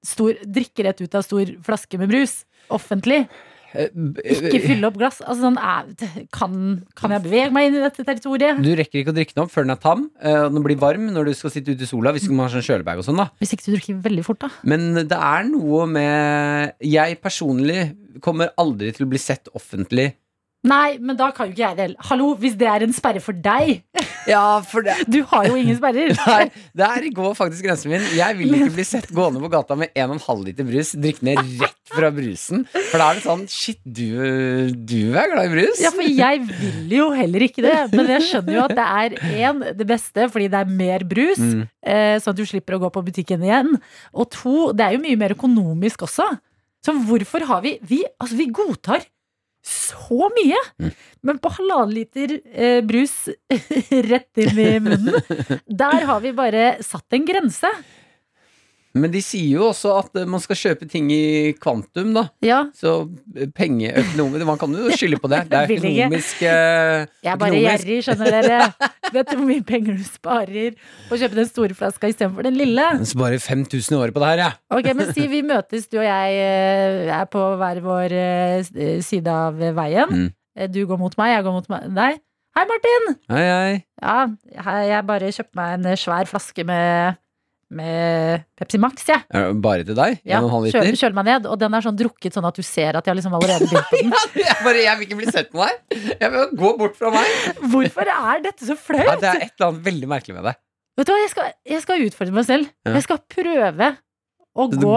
stor, 0.06 0.38
drikke 0.44 0.86
rett 0.88 1.02
ut 1.04 1.16
av 1.20 1.26
stor 1.28 1.52
flaske 1.68 2.00
med 2.00 2.12
brus? 2.12 2.42
Offentlig. 2.74 3.26
Eh, 3.78 3.90
b- 3.94 4.24
Ikke 4.26 4.60
fylle 4.64 4.88
opp 4.90 4.96
glass. 4.98 5.20
Altså, 5.22 5.46
sånn, 5.46 5.58
kan, 6.34 6.54
kan 6.98 7.14
jeg 7.14 7.24
bevege 7.28 7.52
meg 7.54 7.68
inn 7.70 7.78
i 7.78 7.84
dette 7.84 8.04
territoriet? 8.08 8.62
Du 8.66 8.72
rekker 8.80 9.04
ikke 9.04 9.14
å 9.14 9.18
drikke 9.18 9.36
den 9.38 9.44
opp 9.46 9.54
før 9.54 9.68
den 9.68 9.76
er 9.76 9.82
tam. 9.84 10.08
eh, 10.22 10.40
og 10.48 10.54
den 10.58 10.66
blir 10.66 10.80
varm 10.82 11.10
når 11.14 11.30
du 11.30 11.34
skal 11.38 11.54
sitte 11.54 11.76
ute 11.76 11.86
i 11.86 11.90
sola. 11.90 12.12
Hvis 12.16 12.28
man 12.32 12.48
har 12.48 12.56
sånn 12.58 12.66
kjølebag 12.66 12.98
og 13.04 13.06
sånn 13.08 13.22
da 13.22 13.28
Hvis 13.42 13.54
ikke 13.54 13.68
du 13.70 13.76
drikker 13.78 14.02
veldig 14.10 14.26
fort, 14.26 14.40
da. 14.46 14.50
Men 14.64 14.94
det 15.08 15.12
er 15.18 15.44
noe 15.52 15.86
med 15.88 16.74
Jeg 16.82 17.20
personlig 17.22 17.82
kommer 18.26 18.50
aldri 18.58 18.92
til 18.98 19.06
å 19.06 19.10
bli 19.12 19.20
sett 19.22 19.48
offentlig. 19.54 20.14
Nei, 20.66 20.98
men 20.98 21.18
da 21.18 21.28
kan 21.36 21.48
jo 21.48 21.54
ikke 21.54 21.62
jeg 21.62 21.78
det 21.78 21.84
heller. 21.86 22.06
Hallo, 22.10 22.32
hvis 22.42 22.56
det 22.58 22.68
er 22.70 22.84
en 22.84 22.94
sperre 22.96 23.22
for 23.22 23.38
deg 23.38 23.84
Ja, 24.28 24.58
for 24.66 24.82
det 24.86 24.96
Du 25.06 25.20
har 25.30 25.46
jo 25.46 25.58
ingen 25.60 25.78
sperrer. 25.78 26.16
Nei, 26.28 26.48
der 26.76 27.06
går 27.16 27.36
faktisk 27.38 27.68
grensen 27.68 27.94
min. 27.94 28.06
Jeg 28.18 28.38
vil 28.40 28.56
ikke 28.58 28.74
bli 28.74 28.86
sett 28.88 29.12
gående 29.14 29.42
på 29.44 29.52
gata 29.54 29.78
med 29.78 29.94
1,5 29.94 30.42
liter 30.48 30.68
brus, 30.68 30.96
drikke 30.98 31.28
ned 31.28 31.42
rett 31.62 31.94
fra 31.94 32.10
brusen. 32.12 32.66
For 32.74 32.98
da 32.98 33.12
er 33.12 33.20
det 33.20 33.26
sånn 33.28 33.46
Shit, 33.52 33.80
du, 33.86 34.74
du 34.74 35.14
er 35.14 35.30
glad 35.32 35.46
i 35.46 35.54
brus? 35.54 35.82
Ja, 35.84 35.94
for 35.94 36.10
jeg 36.10 36.42
vil 36.50 36.96
jo 36.98 37.10
heller 37.16 37.46
ikke 37.48 37.64
det. 37.64 37.78
Men 37.94 38.12
jeg 38.18 38.26
skjønner 38.28 38.58
jo 38.58 38.66
at 38.66 38.76
det 38.78 38.88
er 38.88 39.18
én, 39.48 39.64
det 39.78 39.88
beste, 39.88 40.28
fordi 40.34 40.50
det 40.52 40.64
er 40.64 40.78
mer 40.82 41.06
brus. 41.08 41.40
Mm. 41.40 41.68
Eh, 41.86 42.16
sånn 42.24 42.34
at 42.34 42.42
du 42.42 42.48
slipper 42.50 42.76
å 42.76 42.82
gå 42.88 42.92
på 42.98 43.06
butikken 43.12 43.46
igjen. 43.46 43.76
Og 44.18 44.32
to, 44.34 44.72
det 44.76 44.90
er 44.90 44.98
jo 44.98 45.06
mye 45.06 45.22
mer 45.22 45.38
økonomisk 45.38 46.08
også. 46.10 46.28
Så 46.84 46.94
hvorfor 47.08 47.44
har 47.48 47.64
vi 47.64 47.78
Vi, 47.88 48.04
altså, 48.20 48.36
vi 48.40 48.52
godtar 48.54 49.06
så 49.68 50.30
mye! 50.36 50.60
Mm. 50.80 50.92
Men 51.28 51.40
på 51.44 51.52
halvannen 51.58 51.94
liter 51.96 52.38
eh, 52.54 52.80
brus 52.86 53.28
rett 54.12 54.44
inn 54.44 54.62
i 54.64 54.70
munnen, 54.84 55.18
der 55.84 56.08
har 56.10 56.24
vi 56.24 56.34
bare 56.38 56.78
satt 56.86 57.18
en 57.18 57.28
grense. 57.28 57.72
Men 59.02 59.12
de 59.14 59.22
sier 59.24 59.58
jo 59.60 59.68
også 59.70 59.94
at 60.00 60.20
eh, 60.22 60.28
man 60.30 60.42
skal 60.44 60.58
kjøpe 60.60 60.88
ting 60.90 61.10
i 61.14 61.54
kvantum, 61.62 62.14
da. 62.16 62.24
Ja, 62.46 62.64
Så 62.76 63.08
pengeøkonomisk 63.56 63.56
pengeøkonomi 63.58 64.48
Man 64.48 64.60
kan 64.62 64.76
jo 64.78 64.92
skylde 64.98 65.20
på 65.22 65.30
det. 65.32 65.44
Det 65.52 65.60
er 65.60 65.74
økonomisk 65.78 66.42
eh, 66.48 67.06
jeg 67.24 67.32
er 67.34 67.42
bare 67.42 67.60
gjerrig, 67.62 68.00
skjønner 68.08 68.36
dere. 68.38 68.60
Vet 69.16 69.30
du 69.32 69.36
hvor 69.40 69.48
mye 69.48 69.64
penger 69.68 69.98
du 70.00 70.04
sparer 70.08 70.76
på 71.08 71.16
å 71.16 71.20
kjøpe 71.22 71.40
den 71.40 71.50
store 71.50 71.78
flaska 71.78 72.10
istedenfor 72.12 72.48
den 72.48 72.58
lille? 72.60 72.88
Jeg 73.00 73.12
sparer 73.14 73.40
5000 73.44 73.96
i 73.96 74.00
året 74.02 74.16
på 74.16 74.24
det 74.24 74.32
her, 74.34 74.44
jeg. 74.46 74.60
Ok, 74.80 74.90
men 75.00 75.14
si 75.16 75.28
vi 75.32 75.44
møtes, 75.48 75.88
du 75.92 76.00
og 76.02 76.08
jeg 76.08 76.40
eh, 76.44 77.12
er 77.22 77.30
på 77.32 77.44
hver 77.62 77.82
vår 77.86 78.16
eh, 78.18 78.72
eh, 78.76 78.98
side 79.06 79.32
av 79.32 79.60
veien. 79.78 80.12
Mm. 80.12 80.28
Eh, 80.58 80.68
Du 80.74 80.82
går 80.90 81.00
mot 81.00 81.14
meg, 81.20 81.36
jeg 81.38 81.46
går 81.48 81.56
mot 81.60 81.70
deg. 81.72 82.20
Hei, 82.58 82.64
Martin! 82.66 83.04
Hei, 83.30 83.42
hei. 83.46 83.74
Ja, 84.02 84.16
jeg 84.88 85.02
bare 85.06 85.28
kjøpte 85.30 85.60
meg 85.60 85.76
en 85.78 86.00
svær 86.02 86.26
flaske 86.26 86.64
med, 86.66 87.20
med 87.70 88.44
Pepsi 88.56 88.80
Max, 88.80 89.04
jeg. 89.10 89.24
Ja. 89.34 89.50
Bare 89.60 89.84
til 89.88 89.98
deg? 89.98 90.22
Ja, 90.28 90.40
1,5 90.40 90.70
kjøler, 90.72 90.88
liter? 90.88 91.00
kjøler 91.02 91.18
meg 91.20 91.28
ned, 91.28 91.50
og 91.52 91.60
den 91.60 91.76
er 91.76 91.84
sånn 91.84 91.98
drukket 92.00 92.38
sånn 92.38 92.48
at 92.48 92.56
du 92.56 92.64
ser 92.64 93.00
at 93.00 93.10
jeg 93.10 93.20
liksom 93.20 93.36
allerede 93.38 93.68
begynt 93.68 93.92
på 93.92 94.02
den. 94.02 94.16
Jeg, 94.48 94.56
bare, 94.64 94.80
jeg 94.84 95.00
vil 95.00 95.08
ikke 95.08 95.18
bli 95.20 95.32
sett 95.34 95.52
på 95.52 95.60
deg. 95.64 96.00
Jeg 96.22 96.32
vil 96.34 96.50
gå 96.60 96.72
bort 96.80 96.96
fra 96.98 97.12
meg. 97.14 97.36
Hvorfor 97.74 98.10
er 98.14 98.42
dette 98.46 98.68
så 98.68 98.76
Ja, 98.96 99.16
det 99.20 99.30
er 99.30 99.46
et 99.48 99.54
eller 99.58 99.70
annet 99.72 99.86
veldig 99.88 100.10
merkelig 100.12 100.38
med 100.38 100.48
det. 100.50 100.56
Vet 100.98 101.10
du 101.10 101.14
hva, 101.14 101.22
jeg 101.22 101.32
skal, 101.34 101.50
jeg 101.70 101.84
skal 101.84 102.04
utfordre 102.08 102.36
meg 102.38 102.46
selv. 102.48 102.70
Ja. 102.88 102.94
Jeg 102.98 103.06
skal 103.06 103.20
prøve 103.30 103.90
å 104.58 104.66
gå 104.72 104.94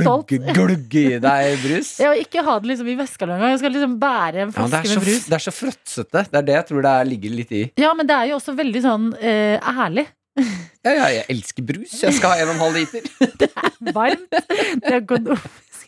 stolt. 0.00 0.32
Glugge 0.56 1.02
i 1.02 1.18
deg 1.20 1.66
brus. 1.66 1.92
Ja, 2.04 2.14
ikke 2.16 2.44
ha 2.46 2.56
det 2.62 2.72
liksom 2.72 2.88
i 2.88 2.96
veska 2.98 3.26
engang. 3.28 3.52
Jeg 3.52 3.60
skal 3.60 3.74
liksom 3.76 3.98
bære 4.00 4.46
en 4.46 4.54
flaske 4.54 4.80
ja, 4.80 4.96
med 4.96 5.04
brus. 5.04 5.26
det 5.28 5.36
er 5.36 5.44
så 5.44 5.54
fråtsete. 5.54 6.24
Det 6.30 6.40
er 6.40 6.48
det 6.48 6.56
jeg 6.56 6.68
tror 6.70 6.86
det 6.86 6.94
er, 6.96 7.10
ligger 7.12 7.36
litt 7.42 7.52
i. 7.52 7.62
Ja, 7.82 7.92
men 7.98 8.08
det 8.08 8.16
er 8.16 8.30
jo 8.32 8.38
også 8.38 8.56
veldig 8.58 8.84
sånn 8.86 9.10
eh, 9.20 9.58
ærlig. 9.60 10.06
Ja, 10.36 10.92
ja, 10.96 11.08
jeg 11.12 11.26
elsker 11.30 11.64
brus. 11.66 11.92
Jeg 12.02 12.16
skal 12.16 12.32
ha 12.32 12.46
1,5 12.46 12.78
liter. 12.78 13.52
Varmt. 13.96 14.32
Det 14.32 14.94
er 14.96 15.04
godt. 15.04 15.28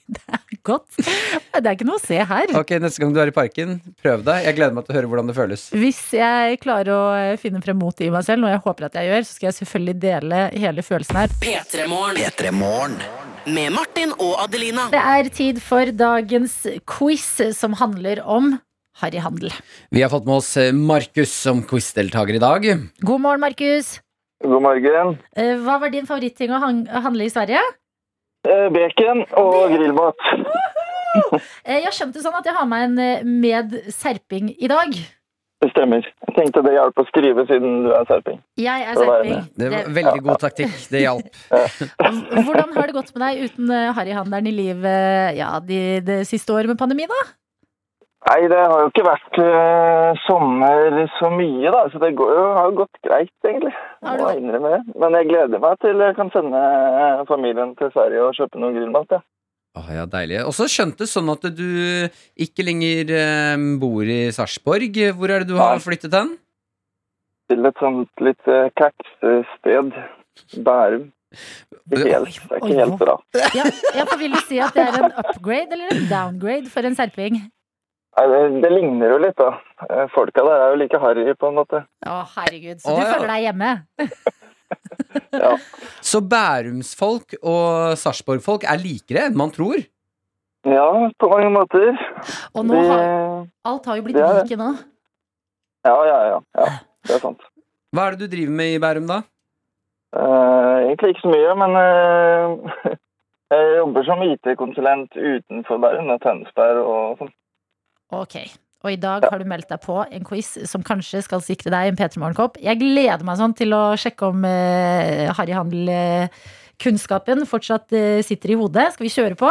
Det 0.04 0.20
er 0.36 0.58
godt. 0.66 0.98
Det 0.98 1.62
er 1.62 1.70
ikke 1.72 1.86
noe 1.88 1.96
å 1.96 2.02
se 2.02 2.18
her. 2.28 2.50
Ok, 2.58 2.74
Neste 2.82 3.00
gang 3.00 3.14
du 3.14 3.20
er 3.22 3.30
i 3.30 3.34
parken, 3.34 3.78
prøv 4.04 4.24
deg. 4.26 4.44
Jeg 4.44 4.58
gleder 4.58 4.76
meg 4.76 4.84
til 4.84 4.92
å 4.92 4.98
høre 4.98 5.08
hvordan 5.10 5.30
det 5.30 5.36
føles. 5.38 5.64
Hvis 5.72 6.02
jeg 6.18 6.58
klarer 6.60 6.92
å 6.92 7.00
eh, 7.16 7.36
finne 7.40 7.62
frem 7.64 7.80
motet 7.80 8.04
i 8.06 8.10
meg 8.12 8.26
selv, 8.26 8.44
noe 8.44 8.52
jeg 8.52 8.60
håper 8.66 8.88
at 8.90 9.00
jeg 9.00 9.08
gjør, 9.08 9.24
så 9.24 9.38
skal 9.38 9.48
jeg 9.48 9.58
selvfølgelig 9.62 9.96
dele 10.04 10.42
hele 10.66 10.84
følelsen 10.84 11.20
her. 11.22 11.34
P3 11.40 11.88
Morgen. 11.88 12.20
P3 12.20 12.52
Morgen. 12.58 13.00
Med 13.48 13.72
Martin 13.76 14.12
og 14.18 14.36
Adelina. 14.44 14.90
Det 14.92 15.00
er 15.00 15.32
tid 15.32 15.64
for 15.64 15.88
dagens 15.88 16.60
quiz, 16.88 17.26
som 17.56 17.76
handler 17.80 18.20
om 18.28 18.54
harryhandel. 19.00 19.50
Vi 19.90 20.04
har 20.04 20.12
fått 20.12 20.28
med 20.28 20.36
oss 20.36 20.52
eh, 20.60 20.72
Markus 20.76 21.32
som 21.32 21.64
quizdeltaker 21.64 22.36
i 22.36 22.44
dag. 22.44 22.68
God 23.00 23.24
morgen, 23.24 23.40
Markus. 23.48 23.96
God 24.44 24.62
morgen. 24.62 25.16
Eh, 25.36 25.56
Hva 25.64 25.78
var 25.80 25.92
din 25.92 26.06
favoritting 26.08 26.52
å 26.52 26.60
handle 26.60 27.24
i 27.24 27.32
Sverige? 27.32 27.62
Eh, 28.44 28.68
Bacon 28.74 29.24
og 29.40 29.72
grillmat. 29.72 30.24
Eh, 31.64 31.78
Jeg 31.78 31.92
skjønte 31.94 32.20
sånn 32.20 32.34
at 32.34 32.46
jeg 32.48 32.56
har 32.56 32.66
med 32.66 32.98
en 32.98 33.28
med 33.40 33.76
serping 33.94 34.48
i 34.58 34.68
dag. 34.68 34.90
Det 35.62 35.68
stemmer. 35.70 36.02
Jeg 36.26 36.34
tenkte 36.36 36.60
det 36.66 36.74
hjalp 36.74 36.98
å 37.00 37.04
skrive 37.08 37.44
siden 37.48 37.84
du 37.86 37.92
er 37.94 38.04
serping. 38.08 38.40
Jeg 38.60 38.82
er 38.84 38.98
serping. 38.98 39.46
Det 39.56 39.70
var 39.70 39.88
veldig 40.00 40.24
god 40.26 40.42
taktikk. 40.42 40.74
Det 40.90 41.04
hjalp. 41.06 41.38
Hvordan 42.44 42.74
har 42.74 42.90
det 42.90 42.96
gått 42.98 43.14
med 43.14 43.24
deg 43.24 43.46
uten 43.46 43.70
harryhandelen 43.96 44.50
i 44.50 44.56
livet 44.58 45.38
ja, 45.38 45.54
de, 45.62 46.18
siste 46.28 46.52
året 46.52 46.68
med 46.68 46.82
pandemi, 46.82 47.06
da? 47.08 47.22
Nei, 48.24 48.46
det 48.48 48.56
har 48.56 48.80
jo 48.80 48.88
ikke 48.88 49.04
vært 49.04 49.36
uh, 49.36 50.20
sommer 50.24 51.02
så 51.18 51.28
mye, 51.28 51.68
da. 51.74 51.82
Så 51.92 52.00
det 52.00 52.14
går 52.16 52.30
jo, 52.32 52.44
har 52.56 52.70
jo 52.70 52.78
gått 52.78 53.00
greit, 53.04 53.32
egentlig. 53.44 53.72
Har 54.00 54.16
du- 54.16 54.24
må 54.24 54.30
innrømme 54.38 54.70
det. 54.72 54.94
Men 54.96 55.16
jeg 55.18 55.28
gleder 55.28 55.60
meg 55.60 55.76
til 55.84 56.00
jeg 56.00 56.16
kan 56.16 56.30
sende 56.32 56.62
eh, 56.64 57.24
familien 57.28 57.74
til 57.76 57.92
Sverige 57.92 58.22
og 58.24 58.38
kjøpe 58.38 58.62
noe 58.62 58.72
grillmat. 58.72 59.12
Ja. 59.12 59.20
Åh, 59.76 59.90
ja, 59.92 60.04
deilig. 60.06 60.38
Og 60.46 60.54
så 60.56 60.68
skjønte 60.70 61.08
sånn 61.10 61.28
at 61.32 61.44
du 61.52 61.68
ikke 62.46 62.64
lenger 62.64 63.12
eh, 63.12 63.64
bor 63.82 64.08
i 64.08 64.30
Sarpsborg. 64.32 65.00
Hvor 65.18 65.34
er 65.34 65.44
det 65.44 65.50
du 65.50 65.58
har 65.60 65.82
flyttet 65.84 66.14
hen? 66.16 66.36
Til 67.52 67.68
et 67.68 67.82
sånt 67.82 68.24
litt 68.24 68.48
uh, 68.48 68.70
sted. 69.58 69.98
Bærum. 70.64 71.10
Ikke 71.34 72.06
helt, 72.08 72.30
det 72.30 72.54
er 72.54 72.62
ikke 72.62 72.78
helt 72.78 72.96
bra. 73.00 73.18
Ja, 73.34 73.64
ja, 73.98 74.04
for 74.06 74.16
Vil 74.20 74.32
du 74.32 74.40
si 74.46 74.60
at 74.62 74.72
det 74.76 74.86
er 74.86 74.98
en 75.02 75.12
upgrade 75.12 75.74
eller 75.76 75.92
en 75.92 76.06
downgrade 76.08 76.70
for 76.72 76.86
en 76.86 76.96
serping? 76.96 77.40
Nei, 78.14 78.24
det, 78.30 78.40
det 78.62 78.70
ligner 78.70 79.10
jo 79.10 79.18
litt, 79.18 79.34
da. 79.40 79.56
Eh, 79.88 80.04
Folka 80.14 80.44
der 80.46 80.60
er 80.60 80.74
jo 80.74 80.78
like 80.78 81.00
harry, 81.02 81.24
på 81.34 81.50
en 81.50 81.56
måte. 81.58 81.80
Å, 82.06 82.20
herregud. 82.36 82.78
Så 82.82 82.92
Å, 82.92 82.98
du 82.98 83.02
ja. 83.02 83.10
føler 83.10 83.32
deg 83.32 83.46
hjemme? 83.48 83.70
Så 86.04 86.20
bærumsfolk 86.22 87.36
og 87.40 87.98
sarpsborgfolk 87.98 88.66
er 88.70 88.80
likere 88.80 89.26
enn 89.28 89.36
man 89.38 89.52
tror. 89.54 89.82
Ja, 90.64 90.86
på 91.20 91.28
mange 91.28 91.50
måter. 91.52 91.90
Og 92.54 92.64
nå 92.66 92.80
har 92.88 93.04
alt 93.68 93.86
har 93.90 93.98
jo 93.98 94.06
blitt 94.06 94.16
like 94.16 94.58
nå. 94.58 94.70
Ja, 95.84 95.94
ja, 96.08 96.18
ja, 96.30 96.38
ja. 96.56 96.68
Det 97.04 97.18
er 97.18 97.22
sant. 97.22 97.42
Hva 97.94 98.08
er 98.08 98.14
det 98.14 98.24
du 98.24 98.32
driver 98.32 98.56
med 98.62 98.74
i 98.74 98.80
Bærum, 98.82 99.10
da? 99.10 99.20
Uh, 100.14 100.86
egentlig 100.86 101.12
ikke 101.12 101.26
så 101.26 101.32
mye, 101.34 101.54
men 101.60 101.76
jeg 103.52 103.76
jobber 103.76 104.06
som 104.08 104.24
IT-konsulent 104.24 105.18
utenfor 105.18 105.82
Bærum, 105.82 106.08
da, 106.14 106.16
Tønsberg 106.22 106.80
og 106.80 107.20
sånn. 107.20 107.34
Ok. 108.12 108.36
Og 108.84 108.92
i 108.92 109.00
dag 109.00 109.24
har 109.24 109.40
du 109.40 109.48
meldt 109.48 109.70
deg 109.72 109.80
på 109.80 110.04
en 110.04 110.20
quiz 110.28 110.60
som 110.68 110.84
kanskje 110.84 111.24
skal 111.24 111.40
sikre 111.44 111.70
deg 111.72 111.88
en 111.88 111.96
P3 111.96 112.20
Morgenkopp. 112.20 112.60
Jeg 112.60 112.76
gleder 112.82 113.24
meg 113.24 113.38
sånn 113.40 113.56
til 113.56 113.72
å 113.72 113.96
sjekke 113.96 114.28
om 114.28 114.44
uh, 114.44 115.32
harryhandel-kunnskapen 115.38 117.46
fortsatt 117.48 117.88
eh, 117.96 118.20
sitter 118.26 118.50
i 118.52 118.58
hodet. 118.60 118.92
Skal 118.92 119.06
vi 119.08 119.16
kjøre 119.16 119.36
på? 119.40 119.48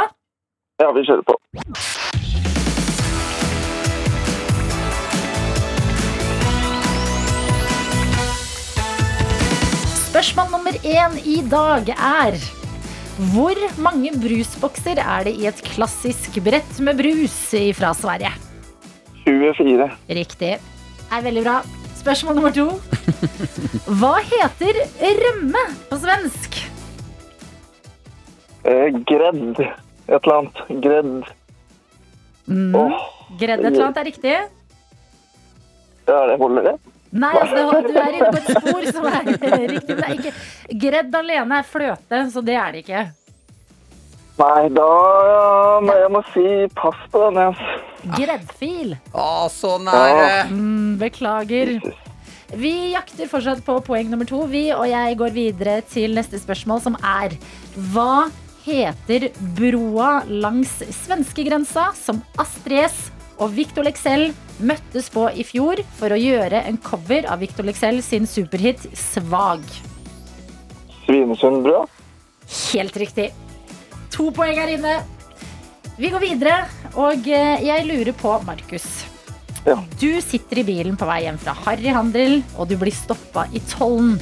Ja, 0.84 0.90
vi 0.94 1.02
kjører 1.08 1.26
på. 1.26 1.34
Spørsmål 10.14 10.52
nummer 10.54 10.76
én 10.86 11.16
i 11.26 11.42
dag 11.50 11.90
er 11.90 12.38
Hvor 13.14 13.54
mange 13.78 14.10
brusbokser 14.18 14.98
er 14.98 15.28
det 15.28 15.36
i 15.38 15.46
et 15.46 15.60
klassisk 15.68 16.40
brett 16.42 16.80
med 16.82 16.98
brus 16.98 17.36
fra 17.78 17.92
Sverige? 17.94 18.32
24. 19.28 19.86
Riktig. 20.18 20.56
Er 21.14 21.22
veldig 21.22 21.44
bra. 21.46 21.60
Spørsmål 22.00 22.40
nummer 22.40 22.56
to. 22.56 22.66
Hva 24.00 24.16
heter 24.26 24.80
rømme 25.22 25.62
på 25.92 26.00
svensk? 26.02 26.58
Eh, 28.66 28.90
gredd. 29.06 29.62
Et 29.62 30.18
eller 30.18 30.40
annet. 30.40 30.64
Gredd. 30.82 31.14
Mm. 32.50 32.74
Oh. 32.76 32.98
Gredd 33.38 33.62
et 33.62 33.70
eller 33.76 33.92
annet 33.92 34.02
er 34.02 34.10
riktig. 34.10 34.36
ja, 36.10 36.20
det 36.32 36.42
holder 36.42 36.72
det. 36.72 36.76
Nei, 37.14 37.30
altså, 37.38 37.66
det- 37.72 37.92
du 37.94 37.98
er 38.02 38.16
inne 38.18 38.30
på 38.34 38.40
et 38.42 38.48
spor 38.58 38.86
som 38.92 39.06
er 39.06 39.28
riktig. 39.30 39.50
men 39.50 40.00
Det 40.00 40.08
er 40.08 40.16
ikke. 40.18 40.34
Gredd 40.86 41.16
alene 41.20 41.60
er 41.60 41.68
fløte, 41.70 42.22
så 42.34 42.42
det 42.46 42.56
er 42.58 42.72
det 42.74 42.82
ikke. 42.88 43.04
Nei, 44.40 44.62
da 44.74 44.88
må 45.86 45.94
jeg 45.94 46.10
må 46.10 46.22
si 46.34 46.46
pass 46.74 46.98
på 47.14 47.28
den. 47.28 47.38
Altså. 47.52 47.76
Greddfil. 48.18 48.96
Å, 49.14 49.28
så 49.54 49.76
nære! 49.80 50.32
Mm, 50.50 50.96
beklager. 51.00 51.76
Vi 52.58 52.72
jakter 52.94 53.30
fortsatt 53.30 53.62
på 53.66 53.78
poeng 53.86 54.10
nummer 54.10 54.26
to, 54.30 54.42
vi, 54.50 54.68
og 54.74 54.86
jeg 54.90 55.18
går 55.22 55.32
videre 55.38 55.78
til 55.90 56.14
neste 56.18 56.42
spørsmål, 56.42 56.82
som 56.86 56.98
er 57.00 57.38
Hva 57.94 58.26
heter 58.66 59.30
broa 59.58 60.24
langs 60.30 60.72
svenskegrensa 61.04 61.90
som 61.98 62.22
Astrid 62.40 62.86
S 62.88 63.00
og 63.42 63.54
Victor 63.56 63.88
Lexell 63.88 64.32
møttes 64.64 65.10
på 65.14 65.26
i 65.34 65.46
fjor 65.48 65.82
for 65.98 66.14
å 66.14 66.20
gjøre 66.20 66.62
en 66.68 66.78
cover 66.84 67.28
av 67.30 67.42
Victor 67.44 67.66
Lexell 67.68 68.02
sin 68.06 68.28
superhit 68.30 68.86
'Svag'? 68.94 69.80
Svinesundbrød. 71.06 71.90
Helt 72.74 72.98
riktig. 72.98 73.32
To 74.14 74.30
poeng 74.32 74.60
her 74.60 74.76
inne. 74.76 75.00
Vi 75.98 76.10
går 76.10 76.22
videre, 76.22 76.64
og 76.98 77.28
eh, 77.30 77.66
jeg 77.66 77.86
lurer 77.86 78.14
på, 78.18 78.38
Markus. 78.46 78.86
Ja. 79.66 79.78
Du 80.00 80.10
sitter 80.22 80.60
i 80.60 80.68
bilen 80.68 80.98
på 81.00 81.08
vei 81.08 81.22
hjem 81.24 81.38
fra 81.42 81.54
Harry 81.66 81.92
Handel, 81.94 82.42
og 82.58 82.68
du 82.70 82.76
blir 82.82 82.94
stoppa 82.96 83.46
i 83.54 83.62
tollen. 83.74 84.18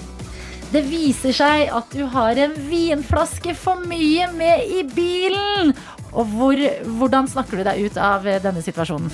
Det 0.72 0.84
viser 0.88 1.36
seg 1.36 1.72
at 1.76 1.92
du 1.92 2.06
har 2.14 2.38
en 2.40 2.54
vinflaske 2.70 3.56
for 3.60 3.82
mye 3.88 4.30
med 4.36 4.68
i 4.72 4.84
bilen. 4.88 5.74
Og 6.12 6.26
hvor, 6.36 6.60
hvordan 7.00 7.30
snakker 7.32 7.62
du 7.62 7.64
deg 7.68 7.86
ut 7.86 8.00
av 8.02 8.26
eh, 8.28 8.42
denne 8.44 8.64
situasjonen? 8.64 9.12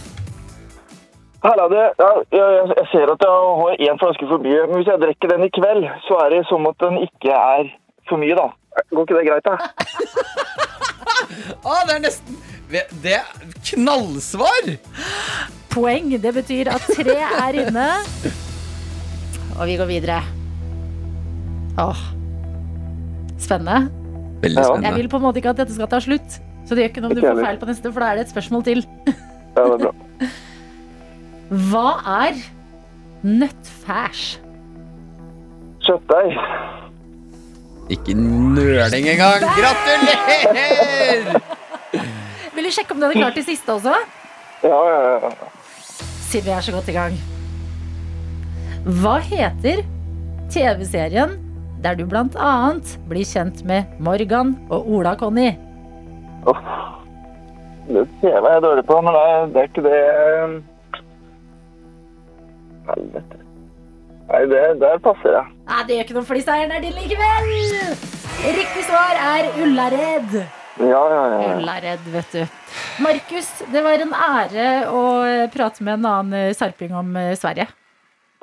Her 1.44 1.60
er 1.64 1.70
det, 1.70 1.84
ja, 2.02 2.08
jeg, 2.34 2.70
jeg 2.74 2.86
ser 2.92 3.12
at 3.14 3.22
jeg 3.24 3.52
har 3.60 3.84
én 3.88 4.00
flaske 4.02 4.26
for 4.30 4.42
mye, 4.42 4.64
men 4.66 4.80
hvis 4.80 4.90
jeg 4.90 5.02
drikker 5.04 5.34
den 5.36 5.46
i 5.46 5.52
kveld, 5.54 5.86
så 6.08 6.18
er 6.24 6.34
det 6.34 6.42
som 6.50 6.66
at 6.70 6.80
den 6.82 6.98
ikke 7.06 7.36
er 7.36 7.70
for 8.10 8.18
mye, 8.22 8.34
da. 8.38 8.48
Går 8.90 9.06
ikke 9.06 9.20
det 9.20 9.28
greit, 9.30 9.46
da? 9.46 9.56
Å, 11.68 11.78
det 11.88 11.96
er 11.96 12.02
nesten 12.04 12.42
Det 13.04 13.14
er 13.18 13.30
knallsvar! 13.72 14.74
Poeng. 15.72 16.10
Det 16.22 16.34
betyr 16.34 16.72
at 16.74 16.86
tre 16.98 17.16
er 17.22 17.58
inne. 17.62 17.86
Og 19.58 19.64
vi 19.70 19.78
går 19.78 19.90
videre. 19.90 20.18
Åh. 21.78 22.02
Spennende. 23.38 23.92
Veldig 24.42 24.64
spennende. 24.64 24.90
Jeg 24.90 24.98
vil 24.98 25.10
på 25.12 25.22
en 25.22 25.26
måte 25.28 25.42
ikke 25.42 25.54
at 25.54 25.62
dette 25.62 25.78
skal 25.78 25.90
ta 25.92 26.02
slutt. 26.02 26.40
Så 26.68 26.76
det 26.76 26.84
gjør 26.84 26.92
ikke 26.92 27.04
noe 27.04 27.14
om 27.14 27.16
du 27.16 27.24
får 27.24 27.40
feil 27.46 27.60
på 27.62 27.70
neste, 27.70 27.92
for 27.96 28.04
da 28.04 28.12
er 28.12 28.20
det 28.20 28.26
et 28.28 28.34
spørsmål 28.34 28.64
til. 28.68 28.84
Ja, 29.08 29.64
det 29.64 29.68
er 29.72 29.84
bra. 29.86 29.94
Hva 31.72 31.92
er 32.28 32.42
nøttfærs? 33.24 34.24
Kjøttdeig. 35.88 36.36
Ikke 37.96 38.14
nøling 38.20 39.08
engang. 39.14 39.46
Gratulerer! 39.56 41.40
Vil 42.58 42.68
du 42.68 42.72
sjekke 42.76 42.92
om 42.92 43.00
du 43.00 43.08
hadde 43.08 43.22
klart 43.22 43.38
det 43.40 43.46
siste 43.48 43.72
også? 43.72 43.96
Ja, 44.66 44.80
ja, 44.92 45.00
ja. 45.24 45.32
Siden 46.28 46.50
vi 46.50 46.56
er 46.58 46.66
så 46.66 46.74
godt 46.76 46.90
i 46.92 46.98
gang. 46.98 47.16
Hva 49.00 49.18
heter 49.24 49.86
TV-serien 50.52 51.38
der 51.84 51.96
du 51.96 52.04
annet 52.12 52.98
blir 53.08 53.24
kjent 53.24 53.64
med 53.64 53.88
Morgan 54.04 54.58
og 54.68 54.90
Ola-Conny? 54.90 55.67
Det 57.88 58.04
TV 58.22 58.36
er 58.36 58.54
jeg 58.58 58.64
dårlig 58.64 58.84
på, 58.88 59.00
men 59.04 59.16
det 59.16 59.24
er, 59.32 59.46
det 59.56 59.64
ikke 59.70 59.84
det 59.86 60.00
eh, 60.04 60.56
Helvete. 62.88 63.40
Nei, 64.28 64.42
det, 64.52 64.62
der 64.82 65.00
passer 65.04 65.34
jeg. 65.38 65.56
Nei, 65.70 65.82
det 65.88 65.96
gjør 65.96 66.06
ikke 66.06 66.16
noe, 66.18 66.28
fordi 66.28 66.44
seieren 66.44 66.74
er 66.76 66.84
din 66.84 66.96
likevel! 66.96 67.52
Riktig 68.58 68.84
svar 68.88 69.20
er 69.24 69.48
Ullared. 69.64 70.36
Ja, 70.78 71.02
ja, 71.12 71.22
ja. 71.32 71.40
Ullared, 71.56 72.04
vet 72.14 72.36
du. 72.36 72.42
Markus, 73.04 73.50
det 73.72 73.84
var 73.84 74.04
en 74.04 74.14
ære 74.14 74.68
å 74.92 75.04
prate 75.54 75.84
med 75.84 76.00
en 76.00 76.10
annen 76.12 76.56
sarping 76.56 76.96
om 76.96 77.16
eh, 77.20 77.34
Sverige. 77.40 77.68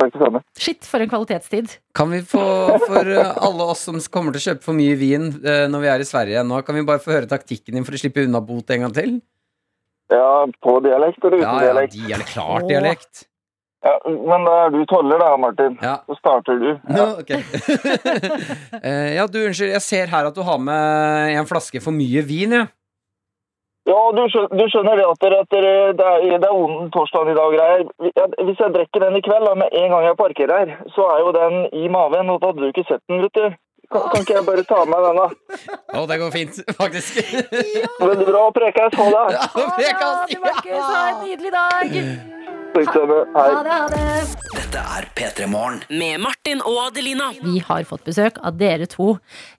Takk 0.00 0.12
det 0.16 0.20
samme. 0.24 0.40
Shit, 0.58 0.86
for 0.90 1.04
en 1.04 1.10
kvalitetstid. 1.10 1.76
Kan 1.94 2.10
vi 2.10 2.18
få, 2.26 2.42
for 2.82 3.10
uh, 3.14 3.36
alle 3.46 3.68
oss 3.74 3.84
som 3.86 4.00
kommer 4.10 4.34
til 4.34 4.42
å 4.42 4.46
kjøpe 4.50 4.66
for 4.66 4.76
mye 4.76 4.96
vin 4.98 5.28
uh, 5.44 5.66
når 5.70 5.84
vi 5.84 5.90
er 5.92 6.02
i 6.02 6.08
Sverige 6.08 6.42
nå, 6.46 6.58
kan 6.66 6.74
vi 6.78 6.82
bare 6.88 7.02
få 7.02 7.14
høre 7.14 7.30
taktikken 7.30 7.78
din 7.78 7.86
for 7.86 7.94
å 7.94 8.00
slippe 8.02 8.24
unna 8.26 8.42
bot 8.42 8.74
en 8.74 8.88
gang 8.88 8.96
til? 8.96 9.14
Ja, 10.12 10.44
på 10.60 10.80
dialekt 10.84 11.22
eller 11.24 11.38
uten 11.38 11.46
Ja, 11.46 11.54
ja, 11.54 11.68
dialekt? 11.70 11.94
dialekt. 11.94 12.34
Klart 12.34 12.68
dialekt. 12.68 13.24
Ja, 13.84 13.94
men 14.08 14.46
da 14.48 14.52
er 14.64 14.70
du 14.72 14.80
toller 14.88 15.20
da, 15.20 15.30
Martin. 15.36 15.74
Ja. 15.84 15.98
Så 16.08 16.16
starter 16.16 16.56
du. 16.60 16.70
Nå, 16.88 17.06
ok. 17.20 17.32
Eh, 18.84 19.14
ja, 19.16 19.24
du, 19.30 19.38
unnskyld, 19.46 19.70
jeg 19.76 19.84
ser 19.84 20.10
her 20.12 20.26
at 20.28 20.36
du 20.36 20.42
har 20.44 20.58
med 20.60 21.36
en 21.38 21.46
flaske 21.48 21.80
for 21.84 21.94
mye 21.96 22.20
vin, 22.26 22.52
ja. 22.58 22.64
Ja, 23.84 23.98
du 24.16 24.22
skjønner, 24.32 24.52
du 24.56 24.64
skjønner 24.72 24.96
det 24.96 25.04
at, 25.10 25.18
dere, 25.20 25.40
at 25.44 25.50
dere, 25.52 25.72
det 25.98 26.06
er, 26.08 26.38
det 26.40 26.48
er 26.48 26.54
ond 26.56 26.88
torsdag 26.94 27.28
i 27.28 27.36
dag 27.36 27.56
greier. 27.56 27.82
Hvis 28.48 28.62
jeg 28.62 28.72
drikker 28.76 29.04
den 29.04 29.18
i 29.18 29.22
kveld, 29.26 29.44
da, 29.44 29.52
med 29.60 29.76
en 29.76 29.90
gang 29.92 30.06
jeg 30.08 30.16
parkerer 30.16 30.62
her, 30.62 30.72
så 30.96 31.04
er 31.12 31.20
jo 31.20 31.34
den 31.36 31.58
i 31.82 31.84
maven, 31.92 32.32
og 32.32 32.40
da 32.40 32.52
hadde 32.52 32.64
du 32.64 32.70
ikke 32.72 32.86
sett 32.88 33.04
den, 33.12 33.20
vet 33.26 33.36
du. 33.36 33.60
Kan, 33.92 34.08
kan 34.10 34.24
ikke 34.24 34.38
jeg 34.38 34.46
bare 34.48 34.64
ta 34.64 34.80
med 34.88 35.04
den, 35.04 35.20
da? 35.20 35.28
Å, 36.00 36.06
det 36.08 36.20
går 36.22 36.32
fint, 36.32 36.62
faktisk. 36.80 37.20
Veldig 38.00 38.28
bra. 38.32 38.46
Prekes. 38.56 38.96
Ha 39.02 39.10
det. 39.12 39.24
Ja, 39.36 39.48
Ha 39.52 39.66
det 39.68 39.84
det, 39.84 39.94
kan 40.00 40.08
ha 40.08 40.26
si. 40.32 40.76
Ha 40.80 41.02
en 41.10 41.24
nydelig 41.28 41.52
dag. 41.60 41.98
Samme. 42.74 43.20
Ha 43.34 43.62
det, 43.62 43.70
ha 43.70 43.86
det. 43.86 44.44
Dette 44.50 44.80
er 44.82 45.04
P3 45.14 45.46
Morgen. 45.46 45.76
Med 45.94 46.18
Martin 46.24 46.58
og 46.66 46.88
Adelina. 46.88 47.28
Vi 47.38 47.60
har 47.62 47.84
fått 47.86 48.02
besøk 48.08 48.40
av 48.42 48.56
dere 48.58 48.88
to, 48.90 49.12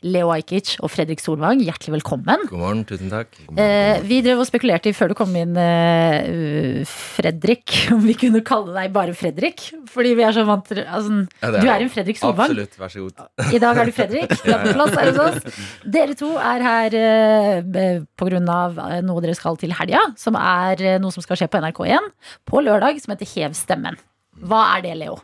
Leo 0.04 0.34
Ajkic 0.34 0.74
og 0.84 0.92
Fredrik 0.92 1.24
Solvang. 1.24 1.62
Hjertelig 1.64 1.94
velkommen. 1.96 2.44
God 2.50 2.60
morgen, 2.60 2.82
tusen 2.90 3.14
takk. 3.14 3.32
Eh, 3.56 4.04
vi 4.04 4.18
drev 4.26 4.42
og 4.44 4.50
spekulerte 4.50 4.92
i 4.92 4.96
før 4.98 5.14
du 5.14 5.16
kom 5.16 5.32
inn, 5.40 5.56
eh, 5.56 6.84
Fredrik, 6.92 7.78
om 7.96 8.04
vi 8.04 8.18
kunne 8.20 8.44
kalle 8.44 8.76
deg 8.76 8.92
bare 8.98 9.16
Fredrik. 9.16 9.64
Fordi 9.96 10.12
vi 10.20 10.28
er 10.28 10.36
så 10.36 10.44
vant 10.50 10.68
til 10.68 10.84
altså, 10.84 11.22
Ja, 11.40 11.54
det 11.56 11.64
Du 11.64 11.72
er 11.72 11.86
en 11.88 11.94
Fredrik 11.96 12.20
Solvang. 12.20 12.52
Absolutt, 12.52 12.76
vær 12.82 12.92
så 12.92 13.06
god. 13.06 13.26
I 13.56 13.64
dag 13.64 13.80
er 13.80 13.88
du 13.88 13.96
Fredrik. 13.96 14.36
Du 14.46 14.52
er 14.52 14.60
på 14.62 14.76
plass 14.76 15.00
her 15.00 15.14
hos 15.14 15.22
oss. 15.24 15.64
Dere 15.96 16.20
to 16.20 16.34
er 16.36 16.68
her 16.68 17.00
eh, 17.00 18.04
av 18.52 18.84
eh, 18.90 19.00
noe 19.08 19.24
dere 19.24 19.40
skal 19.40 19.56
til 19.62 19.72
helga, 19.80 20.04
som 20.20 20.36
er 20.36 20.84
eh, 20.84 21.00
noe 21.00 21.16
som 21.16 21.24
skal 21.24 21.40
skje 21.40 21.48
på 21.48 21.64
NRK1 21.64 22.12
på 22.52 22.62
lørdag, 22.68 23.00
som 23.06 23.16
heter 23.16 23.32
Hev 23.36 23.56
stemmen. 23.58 24.00
Hva 24.36 24.66
er 24.76 24.86
det, 24.86 24.98
Leo? 25.00 25.20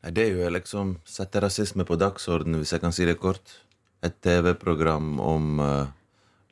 Det 0.00 0.22
er 0.24 0.38
jo 0.38 0.52
liksom 0.54 0.94
sette 1.04 1.42
rasisme 1.44 1.84
på 1.84 1.98
dagsordenen, 2.00 2.62
hvis 2.62 2.72
jeg 2.72 2.80
kan 2.80 2.94
si 2.96 3.04
det 3.08 3.18
kort. 3.20 3.58
Et 4.00 4.14
TV-program 4.24 5.18
om 5.20 5.60
uh, 5.60 5.90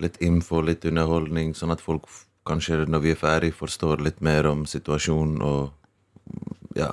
litt 0.03 0.19
info, 0.21 0.61
litt 0.61 0.85
underholdning, 0.85 1.55
sånn 1.57 1.73
at 1.73 1.81
folk 1.81 2.11
kanskje 2.49 2.85
når 2.89 3.05
vi 3.05 3.13
er 3.15 3.21
ferdig, 3.21 3.55
forstår 3.57 4.05
litt 4.05 4.21
mer 4.25 4.49
om 4.51 4.65
situasjonen 4.69 5.41
og 5.45 6.77
ja, 6.77 6.93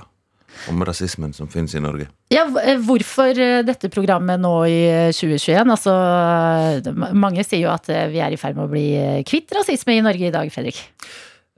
om 0.71 0.83
rasismen 0.87 1.33
som 1.35 1.49
finnes 1.51 1.75
i 1.75 1.83
Norge. 1.83 2.07
Ja, 2.33 2.45
eh, 2.63 2.79
hvorfor 2.81 3.35
eh, 3.35 3.61
dette 3.67 3.91
programmet 3.93 4.41
nå 4.41 4.53
i 4.69 4.79
eh, 4.87 5.11
2021? 5.15 5.71
Altså, 5.75 5.95
mange 7.13 7.45
sier 7.45 7.65
jo 7.65 7.73
at 7.73 7.89
vi 8.11 8.21
er 8.23 8.33
i 8.33 8.39
ferd 8.39 8.57
med 8.57 8.67
å 8.67 8.71
bli 8.71 8.87
kvitt 9.27 9.53
rasisme 9.55 9.97
i 9.97 10.03
Norge 10.05 10.29
i 10.29 10.33
dag, 10.33 10.51
Fredrik. 10.53 10.81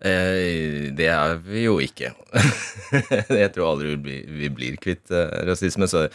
Eh, 0.06 0.94
det 0.94 1.08
er 1.10 1.40
vi 1.42 1.64
jo 1.66 1.80
ikke. 1.82 2.12
jeg 3.42 3.50
tror 3.56 3.72
aldri 3.72 3.96
vi 3.98 4.50
blir, 4.54 4.78
kvitt 4.82 5.12
eh, 5.12 5.46
rasisme. 5.48 5.88
Så 5.90 6.08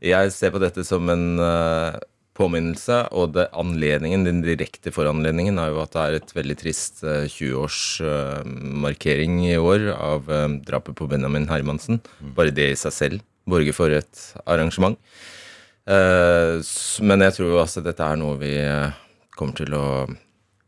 jeg 0.00 0.32
ser 0.32 0.50
på 0.54 0.58
dette 0.62 0.84
som 0.86 1.08
en 1.12 1.38
eh, 1.44 1.98
påminnelse, 2.38 3.08
og 3.18 3.34
det 3.34 3.48
anledningen, 3.58 4.24
den 4.24 4.42
direkte 4.46 4.90
foranledningen 4.94 5.58
er 5.60 5.68
jo 5.74 5.82
at 5.82 5.92
det 5.92 6.02
er 6.04 6.12
et 6.20 6.36
veldig 6.38 6.56
trist 6.60 6.96
eh, 7.04 7.28
20-årsmarkering 7.28 9.32
i 9.50 9.58
år 9.60 9.80
av 9.96 10.22
drapet 10.64 10.94
på 10.98 11.06
Benjamin 11.10 11.50
Hermansen. 11.50 11.96
Bare 12.36 12.54
det 12.54 12.68
i 12.72 12.80
seg 12.80 12.92
selv 12.94 13.20
borger 13.48 13.74
for 13.76 13.88
et 13.96 14.14
arrangement. 14.44 14.98
Men 15.88 17.24
jeg 17.24 17.32
tror 17.32 17.48
jo 17.48 17.62
altså 17.62 17.80
dette 17.80 18.04
er 18.04 18.16
noe 18.20 18.36
vi 18.36 18.60
kommer 19.32 19.56
til 19.56 19.72
å 19.72 20.04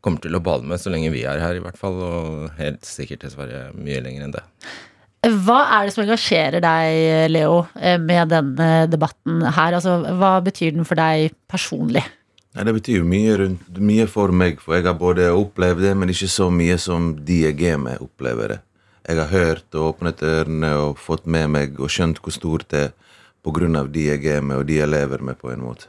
kommer 0.01 0.21
til 0.23 0.37
å 0.37 0.43
bale 0.43 0.67
med 0.67 0.81
så 0.81 0.93
lenge 0.93 1.11
vi 1.13 1.25
er 1.29 1.41
her, 1.41 1.57
i 1.57 1.63
hvert 1.63 1.79
fall. 1.79 1.99
Og 2.01 2.61
helt 2.61 2.85
sikkert 2.87 3.25
dessverre 3.25 3.69
mye 3.77 4.01
lenger 4.03 4.27
enn 4.27 4.33
det. 4.37 4.45
Hva 5.21 5.59
er 5.77 5.85
det 5.85 5.93
som 5.93 6.01
engasjerer 6.01 6.63
deg, 6.63 7.27
Leo, 7.29 7.67
eh, 7.77 7.99
med 8.01 8.31
denne 8.33 8.87
debatten 8.89 9.43
her? 9.45 9.77
Altså, 9.77 9.99
hva 10.17 10.39
betyr 10.41 10.73
den 10.73 10.87
for 10.87 10.97
deg 10.97 11.35
personlig? 11.51 12.01
Nei, 12.51 12.65
det 12.67 12.73
betyr 12.75 12.97
jo 12.97 13.07
mye, 13.07 13.35
rundt, 13.39 13.77
mye 13.79 14.07
for 14.11 14.33
meg, 14.35 14.57
for 14.59 14.75
jeg 14.75 14.87
har 14.89 14.97
både 14.99 15.29
opplevd 15.29 15.85
det, 15.85 15.93
men 15.95 16.09
ikke 16.11 16.27
så 16.27 16.49
mye 16.51 16.75
som 16.81 17.13
de 17.27 17.37
jeg 17.45 17.61
er 17.69 17.77
med, 17.79 18.01
opplever 18.03 18.55
det. 18.55 18.59
Jeg 19.07 19.17
har 19.21 19.31
hørt 19.31 19.77
og 19.77 19.85
åpnet 19.93 20.25
ørene 20.25 20.73
og 20.81 20.99
fått 21.01 21.29
med 21.29 21.47
meg 21.53 21.79
og 21.79 21.89
skjønt 21.89 22.19
hvor 22.21 22.33
stort 22.35 22.67
det 22.73 22.89
er 22.89 23.77
av 23.77 23.87
de 23.89 24.03
jeg 24.05 24.25
er 24.25 24.41
med, 24.41 24.57
og 24.57 24.67
de 24.67 24.77
jeg 24.77 24.89
lever 24.89 25.21
med, 25.21 25.37
på 25.37 25.49
en 25.53 25.63
måte. 25.63 25.87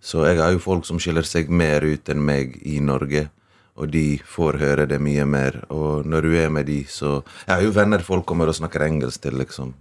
Så 0.00 0.26
jeg 0.26 0.38
har 0.38 0.52
jo 0.52 0.62
folk 0.62 0.84
som 0.86 1.00
skiller 1.02 1.26
seg 1.26 1.48
mer 1.50 1.82
ut 1.82 2.08
enn 2.08 2.22
meg 2.22 2.60
i 2.62 2.78
Norge, 2.78 3.28
og 3.76 3.90
de 3.92 4.16
får 4.24 4.58
høre 4.60 4.86
det 4.88 4.98
mye 5.02 5.26
mer. 5.28 5.60
Og 5.72 6.06
når 6.08 6.26
du 6.26 6.36
er 6.40 6.48
med 6.52 6.66
de, 6.66 6.82
så 6.88 7.22
Jeg 7.46 7.54
har 7.54 7.62
jo 7.62 7.74
venner 7.76 8.02
folk 8.04 8.26
kommer 8.26 8.48
og 8.48 8.56
snakker 8.56 8.86
engelsk 8.86 9.22
til, 9.22 9.36
liksom. 9.36 9.74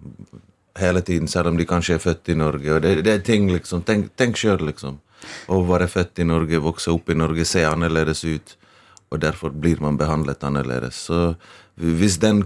Hele 0.78 1.02
tiden, 1.02 1.28
selv 1.28 1.48
om 1.48 1.58
de 1.58 1.66
kanskje 1.66 1.96
er 1.96 2.04
født 2.04 2.30
i 2.30 2.36
Norge. 2.36 2.74
Og 2.74 2.82
det, 2.82 3.04
det 3.06 3.14
er 3.14 3.24
ting, 3.24 3.48
liksom. 3.52 3.84
Tenk, 3.88 4.12
tenk 4.18 4.36
sjøl, 4.38 4.60
liksom. 4.68 5.00
Å 5.48 5.62
være 5.66 5.88
født 5.88 6.20
i 6.20 6.28
Norge, 6.28 6.60
vokse 6.60 6.92
opp 6.92 7.10
i 7.10 7.16
Norge, 7.16 7.46
se 7.48 7.64
annerledes 7.64 8.26
ut. 8.28 8.58
Og 9.12 9.22
derfor 9.22 9.56
blir 9.56 9.80
man 9.80 9.98
behandlet 9.98 10.44
annerledes. 10.44 11.06
Så 11.08 11.36
hvis 11.80 12.20
den 12.20 12.44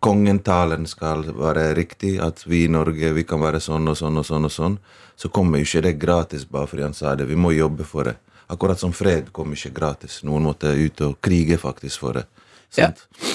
kongetalen 0.00 0.86
skal 0.86 1.26
være 1.34 1.74
riktig, 1.74 2.18
at 2.22 2.44
vi 2.46 2.64
i 2.64 2.72
Norge 2.72 3.12
vi 3.16 3.24
kan 3.26 3.42
være 3.42 3.60
sånn 3.60 3.90
og 3.90 3.98
sånn 3.98 4.20
og 4.20 4.26
sånn, 4.26 4.46
og 4.46 4.54
sånn, 4.54 4.78
så 5.18 5.28
kommer 5.28 5.58
jo 5.58 5.66
ikke 5.66 5.84
det 5.88 5.98
gratis 5.98 6.46
bare 6.48 6.70
fordi 6.70 6.86
han 6.86 6.94
sa 6.94 7.16
det. 7.18 7.26
Vi 7.28 7.36
må 7.36 7.52
jobbe 7.52 7.84
for 7.84 8.08
det. 8.08 8.16
Akkurat 8.48 8.80
som 8.80 8.94
fred 8.96 9.28
kom 9.36 9.52
ikke 9.52 9.74
gratis. 9.76 10.22
Noen 10.24 10.46
måtte 10.48 10.70
ut 10.72 11.00
og 11.04 11.18
krige 11.24 11.58
faktisk 11.60 12.00
for 12.04 12.16
det. 12.16 12.26
Ja, 12.76 12.90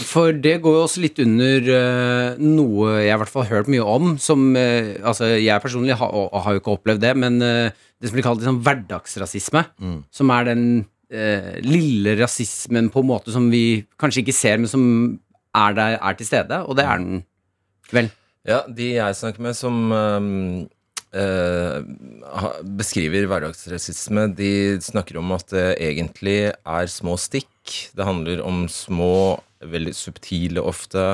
for 0.06 0.30
det 0.38 0.60
går 0.62 0.76
jo 0.78 0.82
også 0.86 1.02
litt 1.02 1.18
under 1.24 1.66
uh, 1.74 2.36
noe 2.38 3.00
jeg 3.02 3.16
i 3.16 3.18
hvert 3.18 3.32
fall 3.32 3.48
har 3.48 3.56
hørt 3.64 3.70
mye 3.74 3.82
om, 3.82 4.12
som 4.22 4.44
uh, 4.54 4.92
Altså, 5.02 5.32
jeg 5.42 5.64
personlig 5.64 5.96
har, 5.98 6.12
og 6.14 6.38
har 6.46 6.54
jo 6.54 6.62
ikke 6.62 6.76
opplevd 6.76 7.02
det, 7.02 7.14
men 7.18 7.40
uh, 7.42 7.72
det 7.98 8.12
som 8.12 8.18
blir 8.20 8.26
kalt 8.28 8.44
liksom 8.44 8.60
hverdagsrasisme, 8.66 9.64
som 10.14 10.34
er 10.36 10.50
den 10.52 10.66
lille 11.62 12.16
rasismen 12.18 12.88
på 12.90 13.04
en 13.04 13.06
måte 13.06 13.30
som 13.30 13.46
vi 13.54 13.84
kanskje 14.02 14.24
ikke 14.24 14.34
ser, 14.34 14.58
men 14.58 14.70
som 14.72 14.86
er 15.54 15.76
der, 15.78 15.98
er 16.02 16.16
til 16.18 16.26
stede, 16.26 16.58
og 16.66 16.74
det 16.80 16.86
er 16.90 16.98
den 17.04 17.20
vel. 17.94 18.08
Ja, 18.50 18.64
de 18.66 18.88
jeg 18.96 19.20
snakker 19.20 19.46
med 19.46 19.54
som 19.56 19.78
ha- 19.94 20.66
beskriver 21.14 23.28
hverdagsrasisme, 23.30 24.32
de 24.34 24.82
snakker 24.82 25.20
om 25.22 25.36
at 25.36 25.52
det 25.54 25.68
egentlig 25.78 26.52
er 26.52 26.90
små 26.90 27.18
stikk. 27.22 27.52
Det 27.94 28.08
handler 28.08 28.42
om 28.42 28.66
små, 28.72 29.38
veldig 29.64 29.94
subtile 29.96 30.64
ofte, 30.64 31.14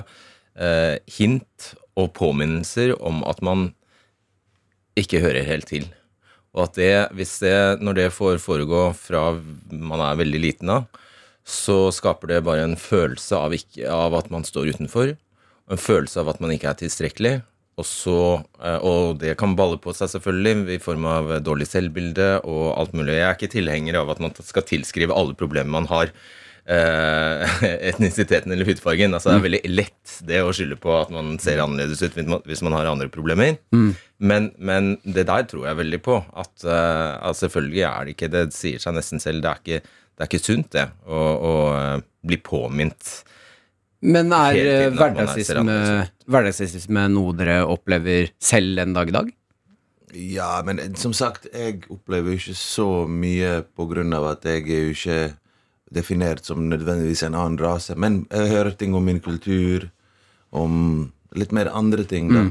øh, 0.55 0.95
hint 1.19 1.73
og 1.99 2.13
påminnelser 2.15 2.95
om 3.01 3.21
at 3.27 3.43
man 3.43 3.73
ikke 4.97 5.21
hører 5.21 5.45
helt 5.45 5.67
til. 5.69 5.85
Og 6.55 6.65
at 6.65 6.79
det, 6.79 6.93
hvis 7.13 7.35
det, 7.43 7.81
når 7.83 7.99
det 7.99 8.15
får 8.15 8.39
foregå 8.41 8.89
fra 8.97 9.35
man 9.69 10.01
er 10.01 10.17
veldig 10.17 10.41
liten 10.41 10.71
av, 10.73 10.87
så 11.45 11.89
skaper 11.93 12.31
det 12.31 12.43
bare 12.45 12.65
en 12.65 12.77
følelse 12.77 13.37
av, 13.37 13.53
ikke, 13.53 13.85
av 13.89 14.15
at 14.17 14.29
man 14.33 14.45
står 14.45 14.73
utenfor, 14.75 15.13
en 15.69 15.81
følelse 15.81 16.21
av 16.21 16.33
at 16.33 16.41
man 16.41 16.53
ikke 16.53 16.71
er 16.71 16.81
tilstrekkelig. 16.81 17.35
Og, 17.79 17.87
så, 17.87 18.17
eh, 18.59 18.81
og 18.83 19.21
det 19.21 19.37
kan 19.39 19.55
balle 19.57 19.79
på 19.81 19.93
seg 19.95 20.11
selvfølgelig 20.11 20.75
i 20.75 20.81
form 20.83 21.07
av 21.09 21.31
dårlig 21.45 21.69
selvbilde 21.69 22.31
og 22.43 22.73
alt 22.75 22.97
mulig. 22.97 23.15
Jeg 23.15 23.27
er 23.27 23.37
ikke 23.37 23.53
tilhenger 23.55 24.01
av 24.01 24.11
at 24.13 24.21
man 24.23 24.35
skal 24.35 24.67
tilskrive 24.67 25.15
alle 25.15 25.37
problemer 25.39 25.71
man 25.71 25.87
har, 25.91 26.11
eh, 26.67 27.63
etnisiteten 27.91 28.51
eller 28.51 28.67
hudfargen. 28.67 29.15
Altså, 29.15 29.31
det 29.31 29.39
er 29.39 29.47
veldig 29.47 29.63
lett 29.71 30.17
det 30.27 30.43
å 30.43 30.51
skylde 30.55 30.79
på 30.81 30.93
at 30.97 31.13
man 31.13 31.37
ser 31.41 31.63
annerledes 31.63 32.03
ut 32.03 32.19
hvis 32.49 32.65
man, 32.65 32.75
har 32.75 32.91
andre 32.91 33.09
problemer. 33.13 33.55
Men, 34.19 34.51
men 34.57 34.97
det 35.07 35.29
der 35.31 35.47
tror 35.47 35.69
jeg 35.69 35.79
veldig 35.79 36.03
på. 36.05 36.19
At, 36.33 36.53
eh, 36.67 37.15
at 37.31 37.39
selvfølgelig 37.39 37.87
er 37.87 38.05
det 38.05 38.17
ikke 38.17 38.33
Det 38.35 38.45
sier 38.55 38.83
seg 38.83 38.97
nesten 38.99 39.23
selv. 39.23 39.45
Det 39.45 39.53
er 39.53 39.63
ikke, 39.63 39.97
det 40.19 40.25
er 40.25 40.31
ikke 40.33 40.45
sunt, 40.45 40.71
det, 40.75 40.89
å, 41.07 41.25
å 41.39 41.53
bli 42.27 42.43
påminnet. 42.43 43.19
Men 44.01 44.31
er 44.31 44.55
eh, 44.55 44.85
er- 44.85 46.11
hverdagsrasisme, 46.29 47.03
noe 47.11 47.33
dere 47.35 47.57
opplever 47.67 48.29
selv 48.39 48.79
en 48.79 48.93
dag 48.95 49.09
i 49.11 49.15
dag? 49.17 49.31
Ja, 50.15 50.61
men 50.65 50.79
eh, 50.79 50.93
som 50.97 51.13
sagt, 51.13 51.47
jeg 51.53 51.83
opplever 51.91 52.31
jo 52.33 52.37
ikke 52.39 52.55
så 52.57 52.87
mye 53.09 53.59
på 53.75 53.87
grunn 53.91 54.13
av 54.15 54.25
at 54.31 54.47
jeg 54.47 54.63
er 54.69 54.87
jo 54.87 54.95
ikke 54.95 55.19
definert 55.93 56.45
som 56.45 56.67
nødvendigvis 56.69 57.23
en 57.27 57.35
annen 57.35 57.59
rase. 57.59 57.95
Men 57.97 58.23
jeg 58.31 58.49
hører 58.53 58.71
ting 58.77 58.93
om 58.95 59.03
min 59.05 59.19
kultur, 59.19 59.89
om 60.53 61.11
litt 61.35 61.51
mer 61.53 61.69
andre 61.73 62.03
ting, 62.09 62.29
da. 62.33 62.45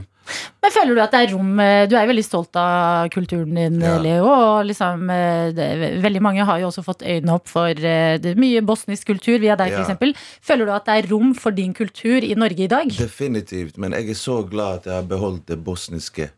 Men 0.62 0.72
føler 0.74 0.95
du 0.97 1.01
at 1.03 1.14
det 1.14 1.20
er 1.24 1.33
rom 1.35 1.61
eh, 1.62 1.87
Du 1.89 1.95
er 1.97 2.05
jo 2.05 2.11
veldig 2.12 2.24
stolt 2.26 2.57
av 2.61 3.09
kulturen 3.14 3.55
din, 3.55 3.81
Ja. 3.81 3.97
Leo. 4.03 4.26
Og 4.29 4.66
liksom, 4.68 5.09
eh, 5.11 5.51
det, 5.57 5.68
veldig 6.05 6.22
mange 6.24 6.45
har 6.45 6.61
jo 6.62 6.68
også 6.68 6.85
fått 6.87 7.03
øynene 7.07 7.35
opp 7.39 7.49
for 7.49 7.70
eh, 7.70 8.18
det, 8.22 8.35
mye 8.39 8.61
bosnisk 8.66 9.07
kultur 9.12 9.39
via 9.43 9.57
deg, 9.57 9.72
Ja. 9.72 9.85
f.eks. 9.87 10.16
Føler 10.43 10.66
du 10.66 10.72
at 10.74 10.87
det 10.89 10.97
er 10.99 11.11
rom 11.12 11.35
for 11.35 11.51
din 11.57 11.74
kultur 11.74 12.22
i 12.24 12.35
Norge 12.35 12.64
i 12.66 12.70
dag? 12.70 12.89
Definitivt. 12.99 13.79
Men 13.79 13.93
jeg 13.93 14.11
er 14.11 14.18
så 14.18 14.43
glad 14.49 14.81
at 14.83 14.85
jeg 14.91 14.95
har 14.95 15.09
beholdt 15.09 15.47
det 15.47 15.62
bosniske. 15.64 16.31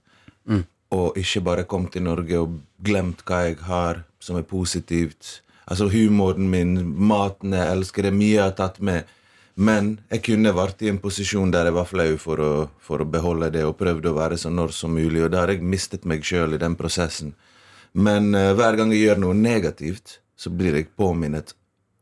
Og 0.90 1.14
ikke 1.16 1.40
bare 1.46 1.62
kommet 1.70 1.92
til 1.94 2.02
Norge 2.02 2.34
og 2.40 2.56
glemt 2.82 3.22
hva 3.28 3.44
jeg 3.46 3.60
har 3.68 4.02
som 4.18 4.36
er 4.36 4.42
positivt. 4.42 5.40
Altså 5.70 5.86
humoren 5.92 6.48
min, 6.50 6.72
maten 6.98 7.52
jeg 7.54 7.76
elsker, 7.76 8.02
det 8.02 8.10
er 8.10 8.16
mye 8.18 8.34
jeg 8.34 8.42
har 8.42 8.56
tatt 8.58 8.80
med. 8.82 9.04
Men 9.60 9.98
jeg 10.08 10.22
kunne 10.24 10.54
vært 10.56 10.80
i 10.80 10.88
en 10.88 10.98
posisjon 11.02 11.50
der 11.52 11.68
jeg 11.68 11.76
var 11.76 11.88
flau 11.88 12.14
for 12.20 12.40
å, 12.40 12.52
for 12.80 13.02
å 13.02 13.08
beholde 13.08 13.50
det 13.52 13.66
og 13.68 13.76
prøvde 13.80 14.08
å 14.08 14.16
være 14.16 14.38
så 14.40 14.48
når 14.52 14.72
som 14.72 14.94
mulig. 14.96 15.20
Og 15.26 15.32
da 15.34 15.42
har 15.42 15.52
jeg 15.52 15.64
mistet 15.64 16.06
meg 16.08 16.24
sjøl 16.24 16.56
i 16.56 16.60
den 16.62 16.78
prosessen. 16.80 17.34
Men 17.92 18.32
uh, 18.32 18.54
hver 18.56 18.78
gang 18.78 18.94
jeg 18.94 19.04
gjør 19.04 19.20
noe 19.26 19.36
negativt, 19.36 20.20
så 20.40 20.52
blir 20.54 20.78
jeg 20.78 20.88
påminnet 20.96 21.52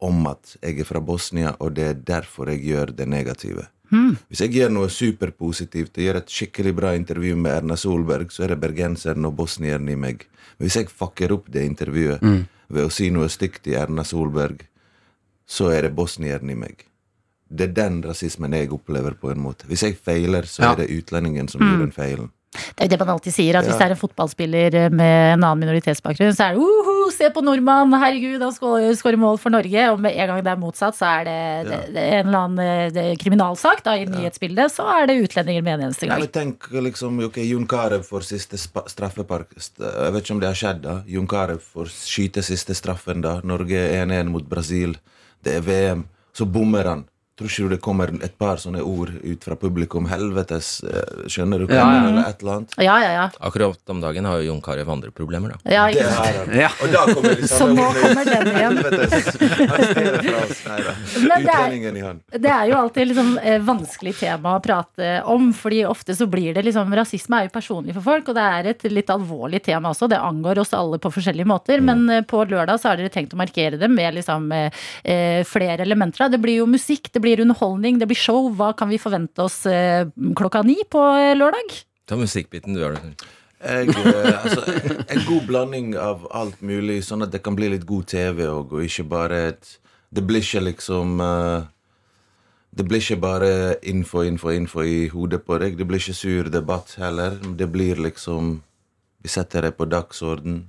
om 0.04 0.20
at 0.30 0.54
jeg 0.60 0.84
er 0.84 0.86
fra 0.86 1.02
Bosnia, 1.02 1.56
og 1.58 1.74
det 1.74 1.86
er 1.88 2.02
derfor 2.06 2.52
jeg 2.52 2.62
gjør 2.68 2.92
det 2.94 3.08
negative. 3.10 3.66
Hvis 4.28 4.44
jeg 4.44 4.54
gjør 4.54 4.70
noe 4.76 4.90
superpositivt 4.92 5.98
og 5.98 6.04
gjør 6.04 6.20
et 6.20 6.30
skikkelig 6.30 6.74
bra 6.76 6.92
intervju 6.94 7.38
med 7.40 7.56
Erna 7.56 7.76
Solberg, 7.80 8.30
så 8.30 8.44
er 8.44 8.54
det 8.54 8.60
bergenseren 8.62 9.26
og 9.26 9.34
bosnieren 9.40 9.88
i 9.88 9.96
meg. 9.98 10.28
Men 10.58 10.68
hvis 10.68 10.78
jeg 10.78 10.92
fucker 10.92 11.34
opp 11.34 11.48
det 11.50 11.64
intervjuet 11.66 12.22
ved 12.68 12.84
å 12.84 12.92
si 12.92 13.08
noe 13.10 13.30
stygt 13.32 13.64
til 13.64 13.80
Erna 13.80 14.04
Solberg, 14.06 14.62
så 15.48 15.72
er 15.72 15.88
det 15.88 15.96
bosnieren 15.96 16.52
i 16.52 16.58
meg. 16.60 16.84
Det 17.50 17.70
er 17.70 17.72
den 17.76 18.02
rasismen 18.04 18.52
jeg 18.52 18.72
opplever, 18.72 19.14
på 19.18 19.30
en 19.32 19.40
måte. 19.40 19.66
Hvis 19.66 19.82
jeg 19.86 19.96
feiler, 19.96 20.42
så 20.48 20.62
Ja. 20.62 20.72
er 20.72 20.76
det 20.84 20.90
utlendingen 20.90 21.48
som 21.48 21.60
gjør 21.60 21.78
den 21.86 21.92
feilen. 21.92 22.30
Det 22.48 22.80
er 22.80 22.86
jo 22.86 22.96
det 22.96 22.98
man 23.00 23.10
alltid 23.12 23.32
sier, 23.34 23.56
at 23.58 23.66
hvis 23.66 23.76
det 23.76 23.84
er 23.84 23.92
en 23.92 23.98
fotballspiller 24.00 24.74
eh, 24.74 24.88
med 24.88 25.34
en 25.34 25.42
annen 25.44 25.60
minoritetsbakgrunn, 25.66 26.32
så 26.32 26.46
er 26.48 26.54
det 26.56 26.62
uhu, 26.64 27.10
se 27.12 27.28
på 27.30 27.42
nordmann, 27.44 27.92
herregud, 27.92 28.40
han 28.40 28.52
skårer 28.96 29.18
mål 29.20 29.36
for 29.38 29.52
Norge. 29.52 29.82
Og 29.92 30.00
med 30.00 30.16
en 30.16 30.26
gang 30.30 30.40
det 30.42 30.52
er 30.54 30.56
motsatt, 30.56 30.96
så 30.96 31.04
er 31.20 31.24
det, 31.28 31.36
det, 31.68 31.80
det 31.92 32.04
er 32.06 32.22
en 32.22 32.30
eller 32.30 32.38
annen 32.38 32.58
eh, 32.64 32.90
det, 32.90 33.04
kriminalsak 33.20 33.84
da, 33.84 33.98
i 34.00 34.06
nyhetsbildet, 34.08 34.72
så 34.72 34.88
er 34.96 35.06
det 35.10 35.18
utlendinger 35.28 35.62
med 35.62 35.74
en 35.74 35.84
eneste 35.90 36.08
gang. 36.08 36.20
men 36.24 36.32
tenk 36.32 36.70
liksom, 36.72 37.20
ok, 37.28 37.36
Jon 37.44 37.66
Carew 37.68 38.02
får 38.02 38.24
siste 38.24 38.56
straffepark 38.58 39.52
Jeg 39.58 40.12
vet 40.16 40.24
ikke 40.24 40.34
om 40.38 40.40
det 40.40 40.48
har 40.48 40.58
skjedd 40.58 40.82
da 40.82 41.02
Jon 41.06 41.28
Carew 41.28 41.60
får 41.60 41.92
skyte 41.92 42.42
siste 42.42 42.74
straffen 42.74 43.20
da 43.20 43.40
Norge 43.44 43.76
er 43.76 44.06
1-1 44.06 44.32
mot 44.32 44.48
Brasil 44.48 44.96
Det 45.44 45.58
er 45.58 45.60
VM 45.60 46.06
Så 46.32 46.46
bommer 46.48 46.84
han 46.88 47.04
Tror 47.38 47.46
ikke 47.46 47.68
du 47.68 47.70
det 47.70 47.78
kommer 47.78 48.10
et 48.26 48.32
par 48.34 48.58
sånne 48.58 48.80
ord 48.82 49.12
ut 49.22 49.44
fra 49.46 49.54
publikum 49.54 50.08
Helvetes, 50.10 50.80
eh, 50.82 51.26
skjønner 51.30 51.62
du 51.62 51.68
hva 51.68 51.76
Ja, 51.76 51.78
jeg 51.78 51.86
ja. 51.86 52.00
mener, 52.02 52.08
eller 52.10 52.30
et 52.32 52.40
eller 52.42 52.54
annet 52.56 52.72
Ja, 52.82 52.96
ja, 52.98 53.10
ja. 53.14 53.26
Akkurat 53.46 53.92
om 53.94 54.00
dagen 54.02 54.26
har 54.26 54.40
jo 54.40 54.48
Jon 54.48 54.62
Carew 54.64 54.90
andre 54.90 55.12
problemer, 55.14 55.54
da. 55.54 55.58
ja 55.70 55.84
Det 55.86 56.00
ikke 56.00 56.16
sant? 56.16 56.40
han 56.40 56.58
Ja. 56.58 56.70
Og 56.82 56.90
da 56.90 57.04
kommer 57.12 57.36
de 57.38 57.46
Så 57.52 57.68
nå 57.70 57.84
kommer 57.94 58.24
den 58.26 58.50
igjen. 58.50 58.80
Helvetes 58.82 59.28
Utlendingen 61.28 61.96
i 62.00 62.02
hånd. 62.02 62.24
Det 62.34 62.50
er 62.50 62.64
jo 62.72 62.76
alltid 62.80 63.10
liksom, 63.12 63.30
eh, 63.38 63.60
vanskelig 63.62 64.16
tema 64.18 64.56
å 64.56 64.62
prate 64.64 65.12
om, 65.30 65.52
fordi 65.54 65.84
ofte 65.86 66.18
så 66.18 66.26
blir 66.26 66.58
det 66.58 66.66
liksom 66.66 66.90
Rasisme 66.98 67.38
er 67.38 67.46
jo 67.46 67.54
personlig 67.54 67.94
for 68.00 68.08
folk, 68.08 68.32
og 68.32 68.38
det 68.38 68.48
er 68.58 68.70
et 68.72 68.88
litt 68.90 69.14
alvorlig 69.14 69.62
tema 69.68 69.92
også. 69.94 70.10
Det 70.10 70.18
angår 70.18 70.58
oss 70.64 70.74
alle 70.74 70.98
på 70.98 71.12
forskjellige 71.14 71.46
måter, 71.46 71.84
men 71.84 72.08
eh, 72.10 72.26
på 72.26 72.42
lørdag 72.50 72.82
så 72.82 72.90
har 72.90 72.98
dere 72.98 73.14
tenkt 73.14 73.36
å 73.36 73.38
markere 73.38 73.78
det 73.78 73.90
med 73.92 74.18
liksom 74.18 74.50
flere 75.48 75.82
elementer. 75.84 76.28
Det 76.32 76.38
blir 76.40 76.60
jo 76.60 76.66
musikk, 76.70 77.10
det 77.12 77.20
blir 77.22 77.27
underholdning, 77.36 77.98
det 78.00 78.08
blir 78.08 78.18
show. 78.18 78.48
Hva 78.56 78.72
kan 78.76 78.88
vi 78.88 78.98
forvente 79.00 79.44
oss 79.44 79.64
eh, 79.68 80.08
klokka 80.38 80.62
ni 80.66 80.78
på 80.90 81.02
eh, 81.18 81.34
lørdag? 81.36 81.74
Ta 82.08 82.16
musikkbiten, 82.16 82.74
du 82.74 82.80
det. 82.80 83.12
Jeg, 83.58 83.90
eh, 83.90 84.44
altså, 84.44 84.62
en 85.10 85.24
god 85.26 85.48
blanding 85.48 85.90
av 85.98 86.24
alt 86.32 86.62
mulig, 86.62 87.02
sånn 87.04 87.26
at 87.26 87.34
det 87.34 87.42
kan 87.44 87.58
bli 87.58 87.68
litt 87.74 87.84
god 87.88 88.08
TV 88.08 88.46
òg, 88.46 88.72
og 88.78 88.86
ikke 88.86 89.06
bare 89.10 89.42
et 89.52 89.76
Det 90.08 90.22
blir 90.24 90.40
ikke 90.40 90.62
liksom 90.64 91.18
Det 92.72 92.84
blir 92.88 93.02
ikke 93.02 93.20
bare 93.20 93.76
info, 93.82 94.22
info, 94.22 94.50
info 94.50 94.80
i 94.80 95.08
hodet 95.12 95.42
på 95.44 95.58
deg. 95.58 95.76
Det 95.76 95.84
blir 95.84 96.00
ikke 96.00 96.16
sur 96.16 96.48
debatt 96.48 96.94
heller. 96.96 97.36
Det 97.36 97.68
blir 97.68 98.00
liksom 98.00 98.62
Vi 99.20 99.28
setter 99.28 99.62
det 99.62 99.76
på 99.76 99.84
dagsorden. 99.84 100.68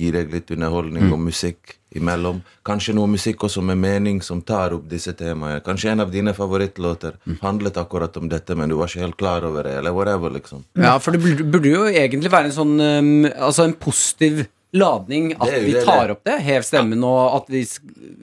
Gir 0.00 0.14
deg 0.16 0.30
litt 0.32 0.50
underholdning 0.54 1.10
og 1.12 1.18
musikk 1.20 1.76
imellom. 1.98 2.38
Kanskje 2.64 2.94
noe 2.96 3.08
musikk 3.10 3.42
også 3.48 3.60
med 3.66 3.76
mening 3.82 4.20
som 4.22 4.40
tar 4.46 4.72
opp 4.76 4.84
disse 4.88 5.12
temaene. 5.18 5.58
Kanskje 5.66 5.90
en 5.92 6.00
av 6.04 6.12
dine 6.14 6.32
favorittlåter 6.36 7.18
handlet 7.42 7.76
akkurat 7.82 8.14
om 8.20 8.28
dette, 8.30 8.54
men 8.56 8.70
du 8.70 8.76
var 8.78 8.88
ikke 8.88 9.02
helt 9.04 9.18
klar 9.20 9.44
over 9.48 9.66
det, 9.66 9.74
eller 9.82 9.92
whatever, 9.96 10.30
liksom. 10.38 10.62
Ja, 10.78 10.94
for 11.02 11.12
det 11.16 11.20
burde, 11.50 11.68
jo 11.74 11.84
egentlig 11.90 12.30
være 12.32 12.48
en 12.52 12.56
sånn 12.56 12.76
um, 12.80 13.28
Altså 13.34 13.66
en 13.68 13.74
positiv 13.82 14.46
ladning 14.70 15.32
at 15.34 15.50
vi 15.64 15.72
tar 15.82 16.04
det. 16.06 16.14
opp 16.14 16.24
det. 16.30 16.36
Hev 16.46 16.62
stemmen, 16.62 17.02
og 17.02 17.40
at 17.40 17.48
vi, 17.50 17.64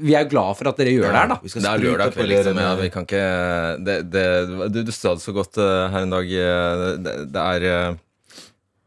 vi 0.07 0.13
er 0.15 0.29
glad 0.31 0.55
for 0.55 0.69
at 0.71 0.77
dere 0.79 0.93
gjør 0.95 1.11
det 1.11 1.19
her, 1.19 1.27
da. 1.33 1.39
Vi 1.43 1.51
skal 1.51 1.65
Det 1.65 1.71
er 1.73 1.83
lørdag 1.83 2.13
på 2.13 2.21
kveld, 2.21 2.31
liksom. 2.37 2.61
Ja, 2.63 2.69
vi 2.79 2.89
kan 2.93 3.03
ikke 3.09 3.23
det, 3.83 3.97
det, 4.15 4.25
du, 4.71 4.79
du 4.87 4.91
sa 4.95 5.17
det 5.17 5.25
så 5.27 5.35
godt 5.35 5.59
uh, 5.59 5.89
her 5.91 6.07
en 6.07 6.15
dag. 6.15 6.31
eh, 6.31 6.85
Det, 7.03 7.15
det 7.35 7.43
er 7.57 7.67
eh, 7.73 7.97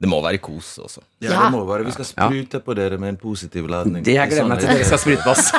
Det 0.00 0.08
må 0.08 0.16
være 0.24 0.38
kos 0.40 0.78
også. 0.80 1.02
Ja, 1.20 1.28
Ja. 1.30 1.40
det 1.44 1.50
må 1.52 1.60
være. 1.68 1.84
Vi 1.84 1.90
skal 1.92 2.04
sprute 2.08 2.60
på 2.64 2.72
dere 2.74 2.96
med 2.98 3.08
en 3.12 3.16
positiv 3.20 3.66
ladning. 3.68 4.02
Det 4.04 4.14
jeg 4.16 4.28
gleder 4.30 4.48
meg 4.48 4.58
til 4.62 4.68
dere 4.72 4.84
skal 4.88 4.98
sprute 4.98 5.22
på 5.22 5.30
oss. 5.30 5.52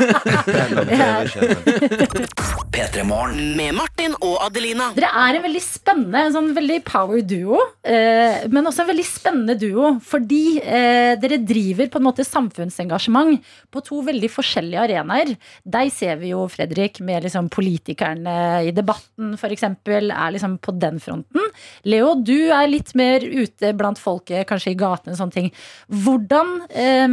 P3 2.72 3.04
Morgen. 3.06 3.56
Med 3.60 3.76
Martin 3.78 4.16
og 4.24 4.38
Adelina. 4.48 4.88
Dere 4.96 5.10
er 5.28 5.36
en 5.38 5.44
veldig 5.46 5.62
spennende, 5.62 6.22
en 6.26 6.34
sånn 6.34 6.50
veldig 6.56 6.80
power 6.88 7.22
duo. 7.28 7.60
Eh, 7.86 8.48
men 8.52 8.66
også 8.70 8.82
en 8.86 8.90
veldig 8.92 9.06
spennende 9.06 9.56
duo. 9.62 9.92
Fordi 10.08 10.42
eh, 10.64 11.14
dere 11.22 11.38
driver 11.46 11.90
på 11.94 12.00
en 12.02 12.08
måte 12.08 12.26
samfunnsengasjement 12.26 13.42
på 13.72 13.84
to 13.86 14.02
veldig 14.08 14.30
forskjellige 14.32 14.82
arenaer. 14.88 15.36
Deg 15.78 15.92
ser 15.94 16.18
vi 16.22 16.28
jo, 16.34 16.48
Fredrik, 16.52 17.00
med 17.06 17.24
liksom 17.28 17.50
politikerne 17.54 18.36
i 18.66 18.72
debatten 18.76 19.36
f.eks. 19.38 19.64
Er 19.92 20.32
liksom 20.34 20.58
på 20.64 20.72
den 20.82 20.98
fronten. 21.04 21.42
Leo, 21.86 22.16
du 22.18 22.50
er 22.56 22.68
litt 22.72 22.96
mer 22.98 23.20
ute 23.22 23.74
blant 23.78 24.00
folket, 24.32 24.48
kanskje 24.48 24.72
i 24.72 24.76
gatene 24.80 25.16
sånne 25.18 25.32
ting. 25.36 25.52
Hvordan, 25.90 26.62
eh, 26.72 27.08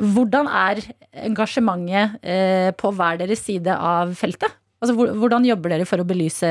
hvordan 0.00 0.48
er 0.48 0.80
engasjementet 1.26 2.18
eh, 2.22 2.70
på 2.76 2.92
hver 2.96 3.18
deres 3.20 3.42
side 3.44 3.68
av 3.76 4.14
feltet? 4.16 4.50
Altså, 4.82 4.94
Hvordan 4.94 5.44
jobber 5.48 5.70
dere 5.72 5.86
for 5.86 5.98
å 5.98 6.04
belyse 6.06 6.44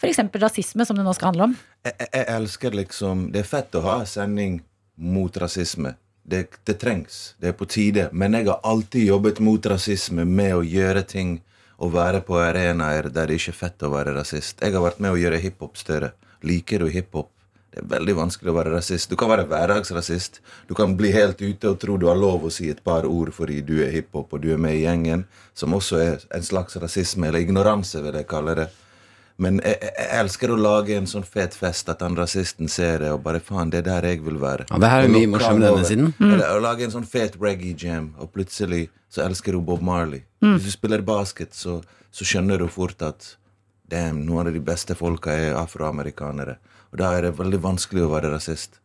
f.eks. 0.00 0.18
rasisme, 0.40 0.86
som 0.86 0.96
det 0.96 1.04
nå 1.04 1.12
skal 1.14 1.28
handle 1.32 1.42
om? 1.50 1.56
jeg- 1.84 2.08
jeg 2.12 2.26
elsker 2.26 2.70
liksom 2.72 3.32
Det 3.32 3.40
er 3.40 3.44
fett 3.48 3.70
å 3.72 3.82
ha 3.82 4.04
sending 4.04 4.62
mot 4.96 5.32
rasisme. 5.36 5.94
Det, 6.26 6.48
det 6.64 6.78
trengs. 6.78 7.34
Det 7.40 7.48
er 7.48 7.52
på 7.52 7.66
tide. 7.68 8.08
Men 8.12 8.32
jeg 8.32 8.46
har 8.46 8.60
alltid 8.64 9.06
jobbet 9.08 9.40
mot 9.40 9.60
rasisme 9.62 10.24
med 10.26 10.52
å 10.54 10.62
gjøre 10.62 11.06
ting 11.06 11.40
og 11.78 11.92
være 11.92 12.20
på 12.24 12.36
arenaer 12.36 13.10
der 13.10 13.26
det 13.26 13.36
ikke 13.38 13.48
er 13.50 13.52
fett 13.68 13.78
å 13.82 13.90
være 13.90 14.14
rasist. 14.14 14.60
Jeg 14.60 14.72
har 14.72 14.80
vært 14.82 15.00
med 15.00 15.12
å 15.12 15.16
gjøre 15.18 15.40
hiphop 15.40 15.76
større. 15.76 16.12
Liker 16.42 16.78
du 16.78 16.88
hiphop? 16.88 17.28
Det 17.70 17.84
er 17.84 17.90
veldig 17.92 18.14
vanskelig 18.18 18.50
å 18.50 18.56
være 18.56 18.72
rasist. 18.74 19.12
Du 19.12 19.16
kan 19.18 19.30
være 19.30 19.46
hverdagsrasist. 19.46 20.40
Du 20.66 20.74
kan 20.74 20.96
bli 20.98 21.12
helt 21.14 21.38
ute 21.38 21.70
og 21.70 21.78
tro 21.78 21.94
du 22.00 22.08
har 22.10 22.18
lov 22.18 22.48
å 22.48 22.50
si 22.50 22.66
et 22.72 22.82
par 22.82 23.06
ord 23.06 23.30
fordi 23.36 23.60
du 23.62 23.76
er 23.84 23.92
hiphop 23.94 24.34
og 24.34 24.42
du 24.42 24.48
er 24.54 24.58
med 24.58 24.74
i 24.74 24.82
gjengen, 24.82 25.22
som 25.54 25.76
også 25.76 26.00
er 26.02 26.24
en 26.34 26.46
slags 26.46 26.74
rasisme, 26.82 27.28
eller 27.28 27.44
ignoranse, 27.44 28.02
vil 28.02 28.18
jeg 28.18 28.26
kalle 28.30 28.56
det. 28.58 28.68
Men 29.40 29.60
jeg, 29.64 29.78
jeg 29.86 30.08
elsker 30.18 30.52
å 30.52 30.58
lage 30.60 30.96
en 30.98 31.06
sånn 31.08 31.24
fet 31.24 31.54
fest 31.56 31.88
at 31.88 32.02
han 32.04 32.18
rasisten 32.18 32.68
ser 32.68 33.04
det, 33.04 33.12
og 33.14 33.22
bare 33.24 33.40
faen, 33.40 33.70
det 33.72 33.84
er 33.84 33.86
der 33.86 34.08
jeg 34.10 34.24
vil 34.26 34.40
være. 34.42 34.66
Ja, 34.68 34.80
det 34.82 34.90
her 34.92 35.06
er 35.06 35.14
mye 35.14 35.40
kan 35.40 35.62
denne 35.62 35.86
siden. 35.88 36.10
Mm. 36.18 36.34
Eller 36.34 36.58
å 36.58 36.64
lage 36.64 36.84
en 36.84 36.92
sånn 36.92 37.08
fet 37.08 37.38
reggae 37.40 37.72
jam, 37.78 38.10
og 38.20 38.34
plutselig 38.34 38.88
så 39.10 39.22
elsker 39.24 39.56
du 39.56 39.62
Bob 39.64 39.80
Marley. 39.86 40.26
Hvis 40.42 40.66
du 40.68 40.74
spiller 40.74 41.06
basket, 41.06 41.54
så, 41.56 41.78
så 42.10 42.26
skjønner 42.26 42.60
du 42.60 42.66
fort 42.72 43.00
at 43.06 43.36
damn, 43.90 44.20
noen 44.26 44.50
av 44.50 44.54
de 44.54 44.62
beste 44.62 44.94
folka 44.98 45.32
er 45.32 45.56
afroamerikanere. 45.58 46.58
Og 46.92 46.98
da 46.98 47.12
er 47.16 47.22
det 47.28 47.36
veldig 47.38 47.60
vanskelig 47.62 48.02
å 48.06 48.10
være 48.10 48.30
rasist. 48.34 48.78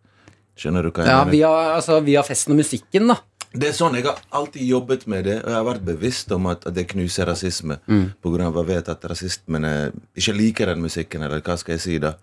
Skjønner 0.57 0.83
du 0.83 0.91
hva 0.91 1.03
jeg 1.03 1.11
Ja, 1.11 1.23
mener? 1.25 1.31
via, 1.31 1.49
altså, 1.75 1.99
via 2.03 2.21
festen 2.23 2.51
og 2.55 2.59
musikken, 2.61 3.07
da. 3.07 3.17
Det 3.55 3.69
er 3.69 3.73
sånn, 3.73 3.93
Jeg 3.95 4.03
har 4.03 4.17
alltid 4.31 4.67
jobbet 4.67 5.07
med 5.07 5.23
det, 5.25 5.37
og 5.43 5.47
jeg 5.49 5.55
har 5.55 5.63
vært 5.63 5.85
bevisst 5.85 6.31
om 6.35 6.45
at, 6.47 6.65
at 6.67 6.73
det 6.75 6.87
knuser 6.89 7.25
rasisme. 7.25 7.77
På 8.21 8.29
grunn 8.33 8.45
av 8.47 8.57
at 8.57 8.67
jeg 8.67 8.75
vet 8.75 8.89
at 8.89 9.01
rasistene 9.09 9.91
ikke 10.15 10.33
liker 10.35 10.65
den 10.73 10.81
musikken, 10.83 11.23
eller 11.23 11.39
hva 11.41 11.57
skal 11.57 11.75
jeg 11.75 11.81
si 11.81 11.97
da? 11.99 12.15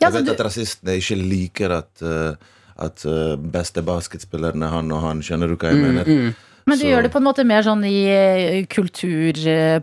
Ja, 0.00 0.08
Jeg 0.08 0.12
så 0.12 0.16
vet 0.18 0.24
du- 0.26 0.32
at 0.32 0.40
rasistene 0.44 0.96
ikke 1.00 1.16
liker 1.16 1.72
at, 1.72 2.02
uh, 2.02 2.34
at 2.76 3.04
uh, 3.06 3.36
beste 3.36 3.80
basketspilleren 3.82 4.62
er 4.62 4.68
han 4.68 4.92
og 4.92 5.00
han. 5.02 5.20
Skjønner 5.22 5.48
du 5.48 5.56
hva 5.56 5.72
jeg 5.72 5.80
mener? 5.80 6.34
Men 6.66 6.78
du 6.78 6.84
Så- 6.84 6.90
gjør 6.90 7.02
det 7.02 7.12
på 7.12 7.16
en 7.16 7.24
måte 7.24 7.46
mer 7.46 7.62
sånn 7.62 7.84
i 7.84 8.04
eh, 8.08 8.66
kultur, 8.66 9.32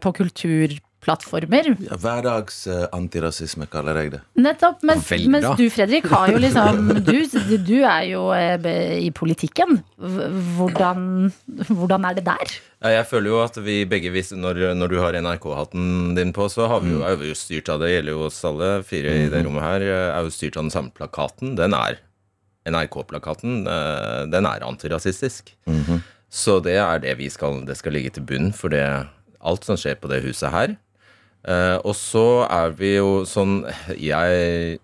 på 0.02 0.14
på 0.14 0.80
kulturplattformer. 1.02 1.76
Ja, 1.90 1.98
Hverdags 1.98 2.68
uh, 2.68 2.86
antirasisme, 2.94 3.66
kaller 3.70 3.98
jeg 3.98 4.12
det. 4.14 4.20
Nettopp. 4.36 4.82
Mens, 4.84 5.10
mens 5.28 5.58
du, 5.58 5.70
Fredrik, 5.70 6.06
har 6.12 6.30
jo 6.32 6.38
liksom 6.38 6.92
Du, 7.08 7.58
du 7.66 7.84
er 7.84 8.04
jo 8.12 8.32
eh, 8.34 9.00
i 9.06 9.12
politikken. 9.12 9.82
Hvordan, 9.98 11.32
hvordan 11.70 12.06
er 12.06 12.14
det 12.18 12.26
der? 12.26 12.54
Ja, 12.82 12.94
jeg 12.98 13.08
føler 13.10 13.30
jo 13.30 13.42
at 13.44 13.58
vi 13.62 13.86
begge, 13.86 14.12
når, 14.38 14.74
når 14.78 14.88
du 14.92 15.00
har 15.02 15.14
NRK-hatten 15.22 16.16
din 16.18 16.34
på, 16.34 16.48
så 16.50 16.68
har 16.68 16.82
vi 16.82 16.94
jo, 16.96 17.02
er 17.06 17.18
vi 17.20 17.30
jo 17.32 17.38
styrt 17.38 17.70
av 17.70 17.82
det. 17.82 17.92
gjelder 17.96 18.16
jo 18.16 18.26
oss 18.28 18.40
alle 18.48 18.72
fire 18.88 19.16
i 19.26 19.30
det 19.32 19.44
rommet 19.46 19.64
her. 19.66 19.88
Er 20.16 20.26
jo 20.26 20.34
styrt 20.34 20.58
av 20.58 20.68
den 20.68 20.74
samme 20.74 20.94
plakaten. 20.96 21.56
Den 21.60 21.74
er 21.78 22.00
NRK-plakaten. 22.70 23.66
eh, 23.68 24.28
Den 24.32 24.46
er 24.50 24.68
antirasistisk. 24.68 25.56
Så 26.32 26.62
det 26.64 26.78
er 26.80 27.02
det 27.04 27.18
vi 27.20 27.28
skal 27.28 27.66
Det 27.68 27.76
skal 27.76 27.92
ligge 27.92 28.14
til 28.16 28.24
bunn 28.24 28.54
for 28.56 28.72
det, 28.72 28.86
alt 29.44 29.66
som 29.68 29.76
skjer 29.76 29.98
på 30.00 30.08
det 30.08 30.22
huset 30.24 30.54
her. 30.54 30.78
Eh, 31.48 31.78
og 31.82 31.96
så 31.98 32.24
er 32.46 32.70
vi 32.78 32.92
jo 33.00 33.24
sånn 33.26 33.64
Jeg 33.98 34.76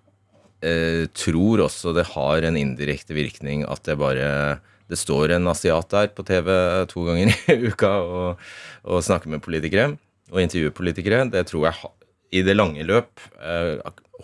eh, 0.65 1.03
tror 1.13 1.61
også 1.67 1.93
det 1.93 2.07
har 2.15 2.47
en 2.47 2.57
indirekte 2.57 3.13
virkning 3.13 3.61
at 3.69 3.83
det 3.85 3.93
bare 4.01 4.57
Det 4.89 4.97
står 4.97 5.35
en 5.35 5.45
asiat 5.51 5.85
der 5.93 6.07
på 6.17 6.25
TV 6.25 6.49
to 6.89 7.03
ganger 7.05 7.29
i 7.53 7.59
uka 7.69 7.91
og, 8.01 8.41
og 8.87 9.03
snakker 9.05 9.29
med 9.35 9.43
politikere 9.45 9.93
og 10.27 10.41
intervjuer 10.43 10.73
politikere. 10.75 11.21
Det 11.31 11.45
tror 11.47 11.67
jeg 11.69 11.77
ha, 11.83 11.89
i 12.35 12.41
det 12.43 12.55
lange 12.57 12.83
løp 12.83 13.21
eh, 13.39 13.77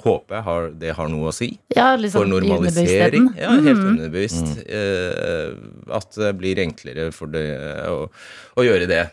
håper 0.04 0.36
jeg 0.40 0.44
har, 0.48 0.66
det 0.82 0.94
har 0.98 1.08
noe 1.14 1.30
å 1.30 1.36
si. 1.36 1.52
Ja, 1.78 1.94
liksom 1.96 2.24
For 2.24 2.28
normalisering. 2.32 3.30
underbevisstheten. 3.30 3.30
Ja, 3.40 3.52
helt 3.54 3.80
Mm. 3.80 3.90
underbevisst. 3.94 4.50
Eh, 4.66 5.54
at 5.96 6.18
det 6.18 6.32
blir 6.42 6.60
enklere 6.64 7.06
for 7.16 7.28
det 7.32 7.46
å, 7.88 8.08
å 8.58 8.66
gjøre 8.66 8.88
det 8.90 9.04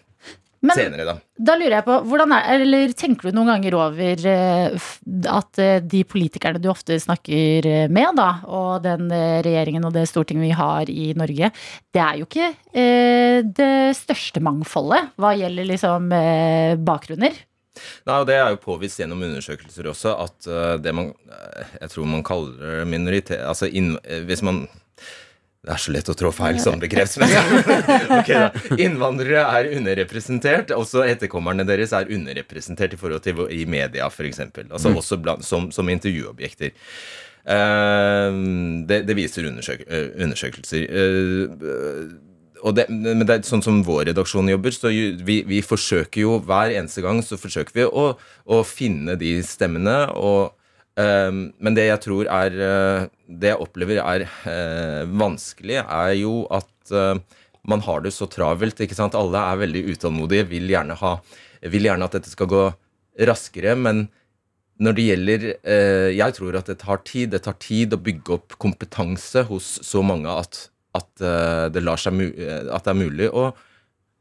Men 0.60 0.76
senere, 0.76 1.04
da. 1.08 1.14
da 1.40 1.54
lurer 1.56 1.78
jeg 1.78 1.84
på, 1.86 1.94
er, 2.20 2.62
eller 2.66 2.92
tenker 2.92 3.30
du 3.30 3.36
noen 3.36 3.48
ganger 3.48 3.76
over 3.78 4.24
eh, 4.28 4.88
at 5.32 5.60
eh, 5.62 5.78
de 5.80 6.02
politikerne 6.04 6.60
du 6.60 6.68
ofte 6.68 6.98
snakker 7.00 7.68
eh, 7.68 7.86
med, 7.88 8.10
da, 8.18 8.28
og 8.44 8.82
den 8.84 9.08
regjeringen 9.08 9.86
og 9.88 9.94
det 9.96 10.04
Stortinget 10.10 10.44
vi 10.44 10.56
har 10.58 10.92
i 10.92 11.10
Norge, 11.16 11.48
det 11.94 12.02
er 12.02 12.18
jo 12.20 12.26
ikke 12.28 12.50
det 12.70 13.70
største 13.96 14.42
mangfoldet 14.44 15.14
hva 15.20 15.32
gjelder 15.38 15.66
liksom 15.68 16.10
bakgrunner. 16.86 17.34
Nei, 18.06 18.16
og 18.16 18.26
Det 18.28 18.36
er 18.36 18.52
jo 18.52 18.60
påvist 18.62 19.00
gjennom 19.00 19.22
undersøkelser 19.26 19.88
også 19.90 20.12
at 20.20 20.48
det 20.82 20.92
man 20.94 21.12
Jeg 21.80 21.92
tror 21.92 22.08
man 22.10 22.24
kaller 22.26 22.82
minoritet 22.84 23.40
Altså 23.40 23.70
inn, 23.70 23.94
hvis 24.26 24.42
man 24.44 24.64
det 25.60 25.74
er 25.74 25.80
så 25.82 25.92
lett 25.92 26.08
å 26.08 26.14
trå 26.16 26.30
feil 26.32 26.56
som 26.62 26.80
begrepsmessig. 26.80 27.40
Ok 28.20 28.30
da. 28.32 28.46
Innvandrere 28.80 29.42
er 29.58 29.68
underrepresentert. 29.76 30.72
Også 30.72 31.02
etterkommerne 31.04 31.66
deres 31.68 31.92
er 31.96 32.08
underrepresentert 32.08 32.96
i 32.96 33.00
forhold 33.00 33.26
til 33.26 33.42
i 33.52 33.66
media, 33.68 34.08
f.eks. 34.08 34.40
Altså 34.62 34.94
også 34.96 35.20
blant, 35.20 35.44
som, 35.44 35.68
som 35.74 35.92
intervjuobjekter. 35.92 36.72
Uh, 37.44 38.32
det, 38.88 39.02
det 39.08 39.16
viser 39.16 39.50
undersøk, 39.50 39.84
eh, 39.84 40.08
undersøkelser. 40.24 40.88
Uh, 40.88 42.16
det, 42.76 42.86
men 42.92 43.24
det 43.24 43.36
er 43.36 43.44
sånn 43.48 43.64
som 43.64 43.82
vår 43.84 44.06
redaksjon 44.10 44.48
jobber, 44.52 44.74
så 44.76 44.92
vi, 44.92 45.42
vi 45.48 45.60
forsøker 45.64 46.24
jo 46.24 46.38
hver 46.44 46.72
eneste 46.76 47.04
gang 47.04 47.20
så 47.24 47.36
forsøker 47.40 47.76
vi 47.76 47.86
å, 47.88 48.10
å 48.16 48.62
finne 48.68 49.16
de 49.20 49.38
stemmene. 49.44 50.02
Og, 50.16 50.56
men 51.62 51.76
det 51.76 51.86
jeg 51.86 52.02
tror 52.04 52.28
er 52.30 52.56
eh, 52.66 53.08
Det 53.26 53.52
jeg 53.52 53.62
opplever 53.62 54.00
er 54.02 54.26
eh, 54.26 55.02
vanskelig, 55.06 55.80
er 55.82 56.14
jo 56.18 56.44
at 56.52 56.94
eh, 56.94 57.20
man 57.70 57.82
har 57.84 58.00
det 58.02 58.14
så 58.16 58.26
travelt. 58.30 58.80
ikke 58.80 58.96
sant? 58.96 59.14
Alle 59.14 59.38
er 59.38 59.60
veldig 59.60 59.84
utålmodige, 59.92 60.48
vil 60.48 60.70
gjerne, 60.72 60.96
ha, 60.96 61.18
vil 61.68 61.86
gjerne 61.86 62.06
at 62.08 62.16
dette 62.16 62.32
skal 62.32 62.48
gå 62.50 62.64
raskere. 63.28 63.76
men 63.76 64.08
når 64.80 64.94
det 64.96 65.02
gjelder 65.04 65.42
Jeg 66.16 66.32
tror 66.32 66.56
at 66.56 66.70
det 66.72 66.78
tar 66.80 67.02
tid. 67.04 67.30
Det 67.34 67.42
tar 67.44 67.58
tid 67.60 67.92
å 67.92 67.98
bygge 68.00 68.32
opp 68.32 68.54
kompetanse 68.56 69.42
hos 69.44 69.66
så 69.84 70.00
mange 70.00 70.32
at, 70.32 70.70
at, 70.96 71.10
det, 71.74 71.82
lar 71.84 72.00
seg 72.00 72.16
at 72.16 72.86
det 72.86 72.94
er 72.94 72.96
mulig 72.96 73.28
å, 73.28 73.50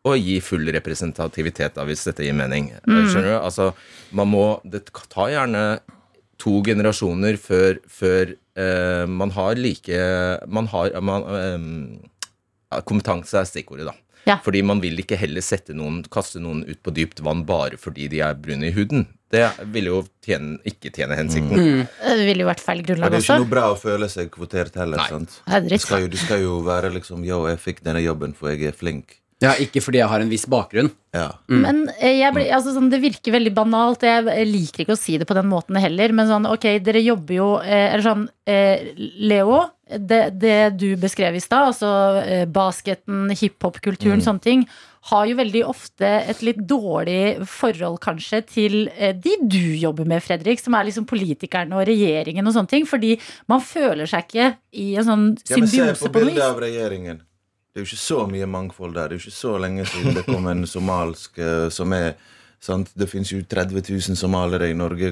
å 0.03 0.15
gi 0.19 0.35
full 0.43 0.67
representativitet, 0.75 1.77
da, 1.77 1.85
hvis 1.87 2.03
dette 2.09 2.27
gir 2.27 2.35
mening. 2.35 2.73
Mm. 2.83 3.07
Skjønner 3.07 3.29
du? 3.31 3.37
Altså, 3.39 3.69
man 4.11 4.27
må 4.35 4.43
Det 4.67 4.83
tar 4.91 5.31
gjerne 5.31 5.63
to 6.39 6.59
generasjoner 6.65 7.39
før, 7.41 7.79
før 7.91 8.35
uh, 8.59 9.05
man 9.09 9.33
har 9.35 9.59
like 9.59 10.03
Man 10.47 10.69
har 10.71 10.95
man, 11.03 11.25
um, 11.25 12.81
Kompetanse 12.85 13.39
er 13.39 13.47
stikkordet, 13.49 13.89
da. 13.89 13.95
Ja. 14.27 14.35
Fordi 14.43 14.61
man 14.61 14.81
vil 14.83 14.99
ikke 15.01 15.17
heller 15.17 15.41
sette 15.41 15.73
noen, 15.73 16.03
kaste 16.11 16.41
noen 16.43 16.61
ut 16.67 16.81
på 16.85 16.93
dypt 16.93 17.23
vann 17.25 17.45
bare 17.47 17.79
fordi 17.81 18.09
de 18.11 18.19
er 18.25 18.35
brune 18.37 18.67
i 18.67 18.75
huden. 18.75 19.07
Det 19.29 19.45
vil 19.73 19.89
jo 19.91 20.01
tjene, 20.25 20.57
ikke 20.67 20.91
tjene 20.93 21.17
hensikten. 21.17 21.85
Det 22.01 22.25
ville 22.25 22.43
jo 22.43 22.49
vært 22.49 22.63
feil 22.65 22.81
grunnlag 22.85 23.13
også. 23.13 23.15
det 23.15 23.19
er 23.19 23.21
er 23.21 23.37
ikke 23.37 23.45
noe 23.45 23.53
bra 23.53 23.65
å 23.71 23.77
føle 23.77 24.09
seg 24.09 24.31
kvotert 24.33 24.77
heller. 24.81 25.01
Nei. 25.01 25.07
sant? 25.13 25.39
Det 25.45 25.59
er 25.59 25.67
Du 25.69 25.85
skal, 25.85 26.05
jo, 26.05 26.11
du 26.13 26.17
skal 26.17 26.43
jo 26.43 26.59
være 26.65 26.91
liksom 26.95 27.25
Yo, 27.27 27.43
jeg 27.49 27.61
fikk 27.61 27.83
denne 27.85 28.01
jobben 28.03 28.33
for 28.37 28.53
jeg 28.53 28.71
er 28.71 28.77
flink. 28.77 29.19
Ja, 29.39 29.53
ikke 29.55 29.79
fordi 29.79 30.01
jeg 30.01 30.11
har 30.11 30.19
en 30.19 30.31
viss 30.31 30.43
bakgrunn. 30.51 30.89
Ja. 31.15 31.29
Men 31.47 31.85
eh, 31.95 32.17
jeg 32.19 32.35
blir, 32.35 32.49
altså, 32.57 32.73
sånn, 32.75 32.89
det 32.91 32.99
virker 32.99 33.37
veldig 33.37 33.53
banalt. 33.55 34.03
Jeg 34.03 34.47
liker 34.49 34.83
ikke 34.83 34.97
å 34.97 34.99
si 34.99 35.15
det 35.21 35.27
på 35.29 35.37
den 35.37 35.47
måten 35.47 35.79
heller. 35.79 36.11
Men 36.15 36.27
sånn, 36.27 36.47
ok, 36.49 36.67
dere 36.83 36.99
jobber 37.05 37.37
jo 37.37 37.47
eh, 37.63 37.85
Eller 37.93 38.03
sånn, 38.03 38.25
eh, 38.51 38.89
Leo, 39.31 39.61
det, 39.95 40.19
det 40.43 40.57
du 40.75 40.89
beskrev 40.99 41.39
i 41.39 41.41
stad, 41.43 41.71
altså 41.71 41.89
eh, 42.19 42.43
basketen, 42.51 43.31
hiphop-kulturen, 43.31 44.21
sånne 44.25 44.43
ting, 44.43 44.65
har 45.09 45.29
jo 45.29 45.37
veldig 45.39 45.63
ofte 45.71 46.09
et 46.29 46.43
litt 46.43 46.59
dårlig 46.67 47.47
forhold 47.47 48.01
kanskje 48.03 48.41
til 48.51 48.77
eh, 48.97 49.15
de 49.15 49.37
du 49.39 49.71
jobber 49.79 50.03
med, 50.09 50.19
Fredrik, 50.25 50.59
som 50.59 50.75
er 50.75 50.89
liksom 50.89 51.07
politikerne 51.09 51.79
og 51.79 51.87
regjeringen 51.87 52.43
og 52.43 52.57
sånne 52.59 52.73
ting. 52.75 52.85
Fordi 52.89 53.15
man 53.49 53.63
føler 53.63 54.09
seg 54.09 54.27
ikke 54.27 54.51
i 54.75 54.91
en 54.99 55.07
sånn 55.07 55.25
Ja, 55.47 55.55
men 55.55 55.71
se 55.71 55.79
symbiose 55.79 56.03
på 56.03 56.11
på 56.11 56.11
noe 56.11 56.27
bildet 56.27 56.43
vis. 56.43 56.51
av 56.51 56.63
regjeringen. 56.67 57.23
Det 57.69 57.77
er 57.77 57.85
jo 57.85 57.89
ikke 57.91 58.01
så 58.01 58.23
mye 58.25 58.49
mangfold 58.49 58.95
der. 58.97 59.11
Det 59.11 59.15
er 59.15 59.21
jo 59.21 59.29
ikke 59.29 59.37
så 59.37 59.55
lenge 59.61 59.85
siden 59.85 60.17
det 60.17 60.25
kom 60.25 60.47
en 60.49 60.65
somalsk 60.67 61.37
eh, 61.37 61.67
som 61.73 61.93
er 61.93 62.15
sant? 62.59 62.91
Det 62.97 63.07
finnes 63.09 63.29
jo 63.31 63.39
30 63.45 63.77
000 63.87 64.17
somalere 64.19 64.69
i 64.71 64.75
Norge. 64.77 65.11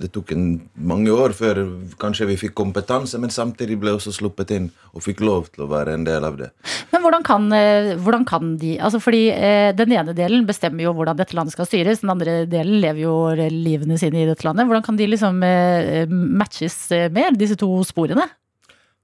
Det 0.00 0.10
tok 0.12 0.34
en, 0.34 0.46
mange 0.74 1.12
år 1.14 1.34
før 1.36 1.62
kanskje 2.00 2.28
vi 2.32 2.38
fikk 2.40 2.54
kompetanse, 2.58 3.18
men 3.20 3.32
samtidig 3.32 3.78
ble 3.80 3.94
også 3.96 4.12
sluppet 4.14 4.52
inn 4.56 4.68
og 4.92 5.04
fikk 5.06 5.24
lov 5.24 5.48
til 5.54 5.64
å 5.64 5.70
være 5.70 5.96
en 5.96 6.06
del 6.06 6.26
av 6.26 6.38
det. 6.40 6.50
Men 6.92 7.04
hvordan 7.04 7.26
kan, 7.26 7.46
eh, 7.56 7.94
hvordan 7.96 8.26
kan 8.28 8.54
de 8.60 8.76
altså 8.78 9.00
Fordi 9.02 9.28
eh, 9.30 9.72
den 9.76 9.92
ene 9.92 10.14
delen 10.16 10.46
bestemmer 10.46 10.84
jo 10.84 10.94
hvordan 10.96 11.18
dette 11.18 11.36
landet 11.36 11.56
skal 11.56 11.68
styres, 11.68 12.02
den 12.02 12.12
andre 12.12 12.44
delen 12.50 12.80
lever 12.82 13.04
jo 13.06 13.16
livene 13.50 13.98
sine 14.00 14.22
i 14.22 14.28
dette 14.28 14.46
landet. 14.46 14.66
Hvordan 14.68 14.84
kan 14.86 14.98
de 14.98 15.08
liksom 15.10 15.42
eh, 15.46 16.08
matches 16.10 16.90
eh, 16.92 17.10
mer, 17.12 17.36
disse 17.38 17.58
to 17.60 17.70
sporene? 17.86 18.28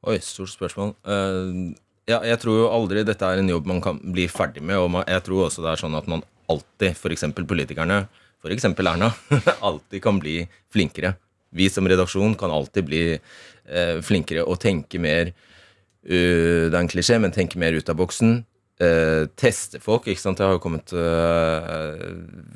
Oi, 0.09 0.17
stort 0.25 0.53
spørsmål. 0.53 0.95
Eh, 1.05 1.71
ja, 2.11 2.19
jeg 2.27 2.41
tror 2.43 2.59
jo 2.59 2.69
aldri 2.73 3.05
dette 3.07 3.27
er 3.27 3.41
en 3.41 3.51
jobb 3.53 3.69
man 3.71 3.81
kan 3.85 4.01
bli 4.03 4.27
ferdig 4.31 4.63
med. 4.67 4.79
Og 4.79 5.01
jeg 5.07 5.25
tror 5.27 5.47
også 5.47 5.65
det 5.65 5.73
er 5.73 5.83
sånn 5.85 5.99
at 5.99 6.11
man 6.11 6.25
alltid, 6.51 6.97
f.eks. 6.97 7.27
politikerne, 7.39 8.03
f.eks. 8.43 8.69
Erna, 8.73 9.13
alltid 9.69 10.03
kan 10.05 10.21
bli 10.23 10.43
flinkere. 10.73 11.15
Vi 11.57 11.67
som 11.71 11.89
redaksjon 11.91 12.37
kan 12.39 12.53
alltid 12.55 12.87
bli 12.87 13.05
eh, 13.15 13.97
flinkere 14.07 14.45
og 14.47 14.61
tenke 14.63 15.01
mer 15.03 15.33
uh, 15.33 16.67
Det 16.71 16.75
er 16.75 16.79
en 16.79 16.91
klisjé, 16.91 17.19
men 17.19 17.35
tenke 17.35 17.59
mer 17.59 17.75
ut 17.75 17.91
av 17.91 17.99
boksen. 17.99 18.45
eh, 18.81 19.27
teste 19.37 19.81
folk. 19.83 20.07
ikke 20.07 20.23
sant? 20.23 20.39
Jeg 20.39 20.47
har 20.47 20.57
jo 20.57 20.63
kommet 20.63 20.93
uh, 20.95 22.15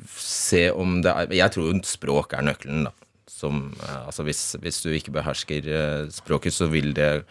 Se 0.09 0.69
om 0.71 1.01
det 1.03 1.11
er 1.11 1.35
Jeg 1.41 1.53
tror 1.53 1.81
språk 1.85 2.33
er 2.33 2.47
nøkkelen, 2.47 2.87
da. 2.87 2.95
Som, 3.35 3.73
altså 3.83 4.23
hvis, 4.23 4.55
hvis 4.63 4.79
du 4.85 4.93
ikke 4.95 5.11
behersker 5.11 5.65
eh, 5.67 6.07
språket, 6.13 6.53
så 6.55 6.69
vil 6.71 6.93
det 6.95 7.25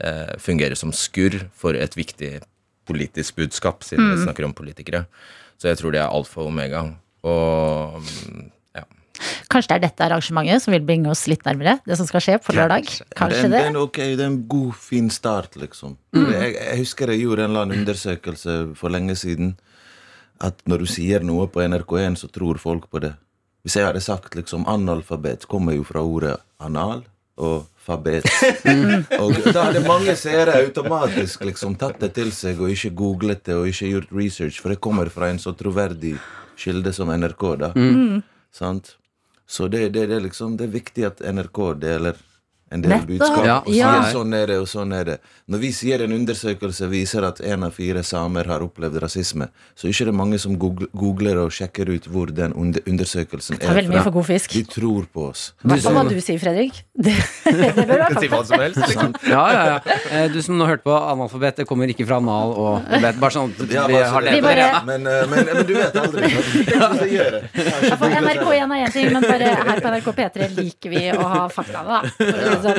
eh, 0.00 0.34
fungere 0.42 0.76
som 0.78 0.92
skurr 0.94 1.44
for 1.54 1.76
et 1.78 1.96
viktig 1.96 2.38
politisk 2.88 3.38
budskap, 3.40 3.84
siden 3.84 4.12
vi 4.12 4.24
snakker 4.24 4.44
om 4.46 4.54
politikere. 4.56 5.04
Så 5.60 5.70
jeg 5.70 5.80
tror 5.80 5.94
det 5.94 6.02
er 6.02 6.12
alfa 6.12 6.42
og 6.42 6.50
omega. 6.50 6.82
Og 7.24 8.00
mm, 8.04 8.42
ja. 8.76 8.84
Kanskje 9.52 9.70
det 9.70 9.76
er 9.76 9.84
dette 9.86 10.06
arrangementet 10.06 10.64
som 10.64 10.74
vil 10.74 10.84
bringe 10.84 11.08
oss 11.12 11.24
litt 11.30 11.44
nærmere 11.46 11.78
det 11.86 11.96
som 11.96 12.08
skal 12.08 12.24
skje 12.24 12.38
på 12.44 12.56
lørdag? 12.56 12.90
det, 12.90 13.08
Kanskje 13.16 13.46
det? 13.46 13.52
det, 13.54 13.62
er 13.62 13.70
en, 13.72 13.80
ok, 13.80 14.00
det 14.02 14.20
er 14.26 14.32
en 14.32 14.42
god, 14.50 14.74
fin 14.76 15.08
start, 15.12 15.56
liksom. 15.60 15.96
Jeg, 16.18 16.56
jeg 16.58 16.80
husker 16.82 17.14
jeg 17.14 17.24
gjorde 17.24 17.46
en 17.46 17.54
eller 17.54 17.66
annen 17.66 17.84
undersøkelse 17.84 18.58
for 18.78 18.92
lenge 18.92 19.16
siden. 19.16 19.54
At 20.44 20.60
når 20.68 20.84
du 20.84 20.90
sier 20.90 21.24
noe 21.24 21.46
på 21.48 21.62
NRK1, 21.62 22.18
så 22.20 22.28
tror 22.28 22.60
folk 22.60 22.90
på 22.92 23.00
det. 23.06 23.14
Hvis 23.64 23.78
jeg 23.78 23.86
hadde 23.86 24.02
sagt 24.04 24.34
liksom 24.36 24.66
analfabet, 24.68 25.46
kommer 25.48 25.72
jo 25.72 25.86
fra 25.88 26.02
ordet 26.04 26.36
anal 26.60 27.06
og 27.36 27.64
fabet. 27.84 28.26
og 29.22 29.34
da 29.50 29.66
hadde 29.68 29.82
mange 29.86 30.14
seere 30.18 30.58
automatisk 30.62 31.44
liksom 31.48 31.76
tatt 31.80 32.00
det 32.02 32.12
til 32.18 32.30
seg 32.34 32.60
og 32.62 32.72
ikke 32.72 32.92
googlet 32.96 33.44
det 33.48 33.56
og 33.58 33.68
ikke 33.70 33.90
gjort 33.90 34.14
research, 34.14 34.60
for 34.62 34.72
det 34.72 34.82
kommer 34.84 35.10
fra 35.12 35.30
en 35.32 35.40
så 35.42 35.54
troverdig 35.58 36.14
kilde 36.60 36.92
som 36.94 37.10
NRK, 37.10 37.48
da. 37.60 37.72
Sant? 38.54 38.94
Så 39.46 39.68
det, 39.68 39.88
det, 39.92 40.06
det, 40.08 40.20
liksom, 40.24 40.56
det 40.56 40.68
er 40.68 40.76
viktig 40.78 41.08
at 41.10 41.20
NRK 41.20 41.60
deler 41.82 42.20
en 42.72 42.80
del 42.82 42.90
Nettopp. 42.90 43.06
budskap. 43.08 43.44
Ja, 43.46 43.58
og 43.60 43.68
sier 43.70 43.84
ja. 43.84 44.02
sånn 44.12 44.34
er 44.34 44.46
det, 44.46 44.58
og 44.58 44.66
sånn 44.68 44.92
er 44.96 45.04
det. 45.04 45.18
Når 45.52 45.58
vi 45.60 45.70
sier 45.76 46.00
en 46.02 46.12
undersøkelse 46.16 46.88
viser 46.90 47.22
at 47.28 47.38
én 47.44 47.62
av 47.66 47.72
fire 47.76 48.02
samer 48.02 48.44
har 48.48 48.60
opplevd 48.64 48.96
rasisme, 49.02 49.48
så 49.76 49.86
er 49.86 49.92
det 49.92 50.00
ikke 50.00 50.14
mange 50.16 50.38
som 50.40 50.56
googler 50.58 51.38
og 51.44 51.52
sjekker 51.52 51.90
ut 51.92 52.08
hvor 52.10 52.32
den 52.34 52.54
undersøkelsen 52.56 53.60
er 53.60 53.66
fra. 53.68 53.82
De 54.54 54.64
tror 54.64 55.06
på 55.12 55.28
oss. 55.30 55.52
Hva 55.62 55.78
som, 55.80 55.94
hva 55.94 56.04
du 56.08 56.16
sier, 56.20 56.38
Fredrik. 56.42 56.80
Det, 57.04 57.12
det 57.76 57.84
bør 57.86 57.98
være 58.00 58.20
Si 58.22 58.28
hva 58.32 58.40
som 58.48 58.60
helst. 58.62 58.80
Liksom. 58.80 59.14
Ja, 59.34 59.42
ja, 59.52 59.62
ja. 59.68 59.96
Eh, 60.10 60.26
Du 60.32 60.40
som 60.42 60.56
nå 60.58 60.66
hørte 60.66 60.82
på 60.86 60.94
analfabet, 60.96 61.56
det 61.60 61.66
kommer 61.68 61.90
ikke 61.92 62.06
fra 62.08 62.16
anal 62.22 62.54
og 62.58 62.88
bet. 63.02 63.18
Bare 63.20 63.34
sånn 63.34 63.52
vi 63.58 63.68
bare 63.76 64.00
så 64.00 64.10
har 64.14 64.22
det- 64.26 64.34
Vi 64.34 64.40
bare- 64.40 64.82
men, 64.88 65.06
eh, 65.06 65.26
men, 65.30 65.44
men 65.52 65.66
du 65.68 65.74
vet 65.76 65.94
aldri. 66.00 66.30
sant? 66.32 66.98
Det 67.04 67.10
gjør 67.12 67.30
det. 67.36 67.42
Ja, 67.84 67.96
for 68.00 68.08
NRK1 68.08 68.74
er 68.74 68.86
én 68.88 68.92
ting, 68.92 69.12
men 69.12 69.22
bare 69.22 69.52
her 69.54 69.80
på 69.84 69.92
NRK 69.92 70.10
P3 70.18 70.48
liker 70.56 70.90
vi 70.94 71.04
å 71.12 71.28
ha 71.34 71.44
fakta, 71.52 71.84
da. 71.84 72.00
Sånn. 72.62 72.78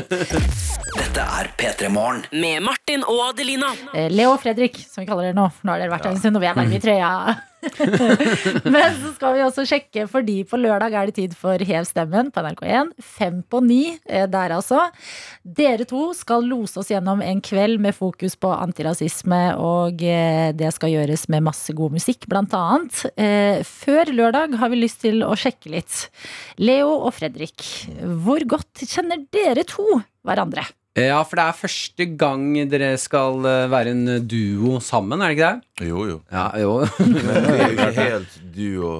Dette 0.96 1.26
er 1.40 1.50
P3 1.60 1.90
Morgen. 1.92 2.24
Med 2.32 2.64
Martin 2.64 3.04
og 3.04 3.20
Adelina. 3.30 3.74
Eh, 3.94 4.08
Leo 4.14 4.36
og 4.36 4.42
Fredrik, 4.44 4.78
som 4.88 5.04
vi 5.04 5.10
kaller 5.10 5.30
dere 5.30 5.38
nå. 5.38 5.50
For 5.52 5.68
nå 5.68 5.76
har 5.76 5.84
dere 5.84 5.94
vært 5.96 6.08
her 6.08 6.16
en 6.16 6.22
stund, 6.22 6.40
og 6.40 6.46
vi 6.46 6.50
er 6.52 6.56
nærme 6.60 6.78
i 6.78 6.82
trøya. 6.84 7.12
Men 8.74 8.96
så 9.00 9.12
skal 9.16 9.36
vi 9.36 9.44
også 9.46 9.66
sjekke, 9.68 10.06
fordi 10.12 10.38
på 10.48 10.60
lørdag 10.60 10.96
er 10.96 11.10
det 11.10 11.16
tid 11.18 11.36
for 11.38 11.62
Hev 11.66 11.88
stemmen 11.88 12.32
på 12.34 12.44
NRK1. 12.46 12.94
Fem 13.02 13.42
på 13.50 13.62
ni 13.66 13.82
eh, 14.06 14.28
der, 14.32 14.56
altså. 14.58 14.86
Dere 15.44 15.88
to 15.90 16.08
skal 16.18 16.46
lose 16.48 16.80
oss 16.82 16.92
gjennom 16.94 17.24
en 17.26 17.42
kveld 17.46 17.82
med 17.84 17.98
fokus 17.98 18.38
på 18.40 18.52
antirasisme, 18.54 19.42
og 19.62 20.04
eh, 20.06 20.52
det 20.58 20.72
skal 20.76 20.94
gjøres 20.96 21.28
med 21.34 21.46
masse 21.50 21.76
god 21.78 21.98
musikk, 21.98 22.30
blant 22.32 22.56
annet. 22.58 23.04
Eh, 23.16 23.62
Før 23.66 24.12
lørdag 24.14 24.58
har 24.62 24.74
vi 24.74 24.82
lyst 24.84 25.04
til 25.06 25.24
å 25.26 25.34
sjekke 25.40 25.74
litt. 25.74 26.06
Leo 26.62 26.92
og 26.96 27.14
Fredrik, 27.18 27.66
hvor 28.26 28.44
godt 28.56 28.86
kjenner 28.86 29.26
dere 29.34 29.66
to 29.68 29.86
hverandre? 30.26 30.66
Ja, 30.96 31.18
for 31.28 31.36
det 31.36 31.44
er 31.44 31.58
første 31.60 32.06
gang 32.16 32.44
dere 32.72 32.94
skal 33.02 33.44
eh, 33.50 33.66
være 33.72 33.92
en 33.92 34.06
duo 34.32 34.78
sammen, 34.80 35.20
er 35.20 35.34
det 35.34 35.36
ikke 35.36 35.50
det? 35.50 35.90
Jo, 35.90 36.06
jo. 36.08 36.22
Ja, 36.32 36.46
jo. 36.62 36.78
Men 37.04 37.50
vi 37.50 37.58
er 37.58 37.66
jo 37.66 37.74
ikke 37.76 37.96
helt 38.00 38.38
duo. 38.56 38.94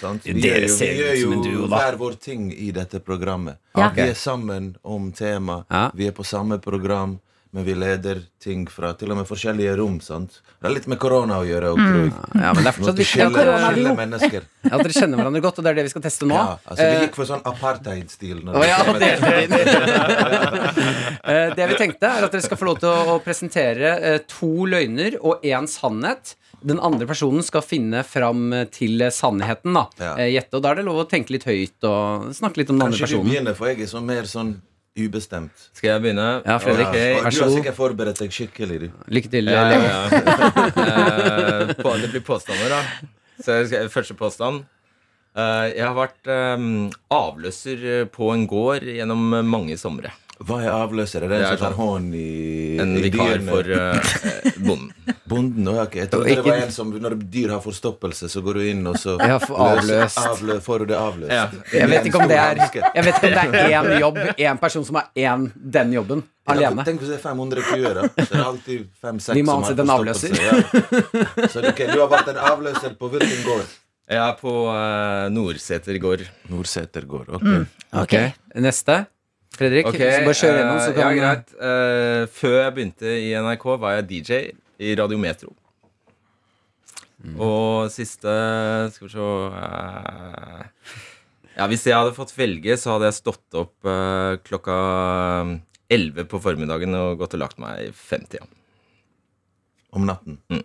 Sant? 0.00 0.24
Vi 0.26 0.32
Dere 0.40 0.62
gjør 0.62 0.64
jo, 0.64 0.76
ser 0.78 0.94
vi 0.96 1.02
ut 1.10 1.20
som 1.20 1.34
en 1.36 1.42
duo, 1.44 1.66
da. 1.68 1.76
hver 1.76 1.98
vår 2.00 2.16
ting 2.24 2.46
i 2.56 2.70
dette 2.74 3.02
programmet. 3.04 3.60
Ja. 3.76 3.90
Vi 3.94 4.06
er 4.08 4.16
sammen 4.18 4.72
om 4.82 5.10
tema. 5.14 5.60
Ja. 5.70 5.84
Vi 5.94 6.08
er 6.08 6.16
på 6.16 6.24
samme 6.26 6.56
program, 6.64 7.18
men 7.52 7.64
vi 7.64 7.74
leder 7.76 8.22
ting 8.40 8.62
fra 8.72 8.94
til 8.96 9.10
og 9.12 9.18
med 9.18 9.26
forskjellige 9.28 9.74
rom. 9.76 9.98
sant? 10.00 10.38
Det 10.40 10.64
har 10.64 10.72
litt 10.72 10.86
med 10.88 10.96
korona 11.02 11.42
å 11.42 11.44
gjøre. 11.44 11.74
Og 11.74 11.80
mm. 11.82 12.14
ja, 12.40 12.52
men 12.56 12.64
det 12.64 12.70
er 12.70 12.76
fortsatt 12.78 12.96
viktig 13.02 13.26
skille, 13.28 13.92
mennesker. 13.98 14.46
at 14.70 14.80
dere 14.80 14.94
kjenner 14.96 15.20
hverandre 15.20 15.42
godt, 15.44 15.60
og 15.60 15.66
det 15.66 15.74
er 15.74 15.76
det 15.76 15.84
vi 15.84 15.92
skal 15.92 16.04
teste 16.06 16.28
nå. 16.30 16.38
Ja, 16.38 16.56
altså 16.64 16.86
Vi 16.88 16.96
Eh, 16.96 17.04
gikk 17.04 17.18
for 17.20 17.28
sånn 17.28 17.44
apartheid-stil. 17.52 18.40
Oh, 18.48 18.64
ja, 18.64 18.80
det. 18.96 19.12
Eh, 21.22 21.52
det 21.54 21.66
vi 21.70 21.76
tenkte, 21.78 22.08
er 22.08 22.24
at 22.26 22.32
dere 22.32 22.42
skal 22.42 22.58
få 22.58 22.66
lov 22.66 22.80
til 22.82 22.88
å, 23.12 23.18
presentere 23.22 23.92
eh, 24.00 24.18
to 24.26 24.64
løgner 24.66 25.14
og 25.20 25.44
én 25.46 25.68
sannhet. 25.70 26.34
Den 26.64 26.80
andre 26.82 27.06
personen 27.06 27.44
skal 27.46 27.62
finne 27.62 28.02
fram 28.06 28.50
til 28.74 29.04
sannheten. 29.12 29.76
da 29.76 29.86
Ja. 30.00 30.16
Gjette. 30.38 30.56
Og 30.56 30.64
da 30.64 30.72
er 30.72 30.80
det 30.80 30.88
lov 30.88 31.04
å 31.04 31.08
tenke 31.10 31.36
litt 31.36 31.46
høyt 31.46 31.84
og 31.86 32.32
snakke 32.34 32.62
litt 32.62 32.72
om 32.72 32.80
den 32.80 32.88
andre 32.88 32.98
personen. 32.98 33.22
Kanskje 33.22 33.22
du 33.22 33.30
begynner, 33.30 33.58
for 33.58 33.70
jeg 33.70 33.84
er 33.84 33.92
sånn 33.92 34.08
mer 34.08 34.30
sånn 34.30 34.56
ubestemt. 34.98 35.68
Skal 35.72 35.94
jeg 35.94 36.02
begynne? 36.04 36.28
Ja, 36.44 36.58
Fredrik, 36.60 36.86
Ok. 36.88 36.96
Og 36.96 37.24
vær 37.24 37.30
du 37.32 37.40
har 37.42 37.54
sikkert 37.56 37.78
forberedt 37.78 38.20
deg 38.20 38.34
skikkelig. 38.34 38.78
du 38.82 38.88
Lykke 39.08 39.30
til. 39.32 39.48
Ja, 39.48 39.64
ja, 39.72 39.80
ja. 39.88 40.02
Eh, 40.82 41.74
på, 41.78 41.94
det 42.02 42.10
blir 42.12 42.24
påstander, 42.26 42.68
da. 42.72 42.80
Så 43.42 43.58
jeg 43.60 43.70
skal, 43.70 43.88
første 43.92 44.14
påstand. 44.18 44.64
Eh, 45.36 45.68
jeg 45.78 45.86
har 45.86 45.96
vært 45.96 46.28
eh, 46.28 46.66
avløser 47.12 48.04
på 48.12 48.32
en 48.34 48.46
gård 48.50 48.84
gjennom 48.84 49.32
mange 49.48 49.78
somre. 49.80 50.12
Hva 50.42 50.56
er 50.64 50.72
avløser? 50.74 51.22
Er 51.22 51.28
det 51.28 51.36
Det 51.38 51.38
en 51.38 51.44
er 51.44 51.56
som 51.56 51.58
tar 51.60 51.72
sånn- 51.72 51.78
hånd 51.78 52.14
i, 52.18 52.78
En 52.82 52.94
vikar 52.98 53.38
dyrene? 53.38 53.50
for 53.52 53.64
uh, 53.70 54.56
bonden. 54.66 55.14
Bonden? 55.28 55.68
Å, 55.70 55.74
ok. 55.84 55.94
Jeg 56.00 56.10
trodde 56.10 56.24
Og 56.32 56.40
det 56.40 56.44
var 56.50 56.62
en 56.64 56.72
som 56.74 56.90
Når 56.90 57.14
dyr 57.30 57.52
har 57.54 57.60
forstoppelse, 57.62 58.28
så 58.32 58.42
går 58.42 58.54
du 58.58 58.62
inn, 58.72 58.80
og 58.90 58.96
så 58.98 59.14
Ja, 59.30 59.36
for 59.38 59.60
avløst. 59.62 60.18
Avlø, 60.18 60.56
får 60.64 60.78
du 60.82 60.86
det 60.90 60.98
avløst. 60.98 61.30
Ja. 61.36 61.44
Jeg 61.78 61.90
vet 61.92 62.08
ikke 62.10 62.22
om 62.24 62.28
det 62.32 62.38
er 62.42 62.58
Jeg 62.58 63.04
vet 63.06 63.20
ikke 63.22 63.44
om 63.46 63.52
det 63.52 63.62
er 63.62 63.76
én 63.78 64.00
jobb, 64.06 64.18
én 64.34 64.58
person 64.64 64.84
som 64.88 64.98
har 64.98 65.10
én 65.14 65.46
den 65.54 65.92
jobben 65.94 66.24
Ja, 66.42 66.56
alene. 66.56 66.82
tenk 66.88 66.98
hvis 67.04 67.12
det 67.12 67.20
er 67.20 67.22
500 67.22 67.62
kuer, 67.68 67.94
da. 68.00 68.08
Så 68.18 68.32
det 68.32 68.40
er 68.40 68.48
alltid 68.48 68.88
fem-seks 68.98 69.36
Vi 69.38 69.42
må 69.46 69.54
som 69.54 69.62
har 69.62 69.70
ansette 69.70 69.84
en 69.84 69.92
forstoppelse. 69.94 70.42
Ja. 70.42 71.48
Så 71.54 71.62
okay, 71.70 71.86
du 71.92 72.00
har 72.02 72.10
vært 72.10 72.32
en 72.34 72.40
avløser 72.50 72.96
på 72.98 73.12
hvilken 73.14 73.44
gård? 73.46 73.70
Jeg 74.10 74.18
er 74.18 74.34
på 74.40 74.52
uh, 74.66 75.28
Nordseter 75.30 75.96
gård. 76.02 76.24
Nordseter 76.50 77.06
gård. 77.08 77.30
Ok. 77.38 77.46
Ok, 78.02 78.16
Neste. 78.58 79.04
Fredrik, 79.52 79.88
Ok, 79.90 79.98
så 80.00 80.20
bare 80.24 80.38
kjør 80.38 80.54
gjennom, 80.58 80.78
så 80.80 80.90
eh, 80.90 80.96
kan 80.96 81.02
Ja, 81.02 81.16
greit. 81.18 81.50
Uh, 81.58 82.22
før 82.32 82.56
jeg 82.58 82.74
begynte 82.76 83.16
i 83.20 83.32
NRK, 83.36 83.66
var 83.82 83.98
jeg 83.98 84.06
DJ 84.08 84.38
i 84.82 84.94
Radio 84.98 85.18
Metro. 85.20 85.52
Mm. 87.22 87.36
Og 87.38 87.92
siste 87.94 88.32
Skal 88.90 89.06
vi 89.06 89.12
se 89.12 89.22
uh, 89.22 90.62
Ja, 91.54 91.68
Hvis 91.70 91.84
jeg 91.86 91.94
hadde 91.94 92.16
fått 92.16 92.32
velge, 92.34 92.74
så 92.80 92.96
hadde 92.96 93.12
jeg 93.12 93.20
stått 93.20 93.60
opp 93.60 93.86
uh, 93.86 94.40
klokka 94.42 94.78
11 95.92 96.26
på 96.32 96.40
formiddagen 96.42 96.96
og 96.96 97.20
gått 97.20 97.36
og 97.36 97.44
lagt 97.44 97.60
meg 97.60 97.90
i 97.90 97.94
femtida. 97.94 98.48
Om 99.92 100.06
natten. 100.08 100.40
Mm. 100.48 100.64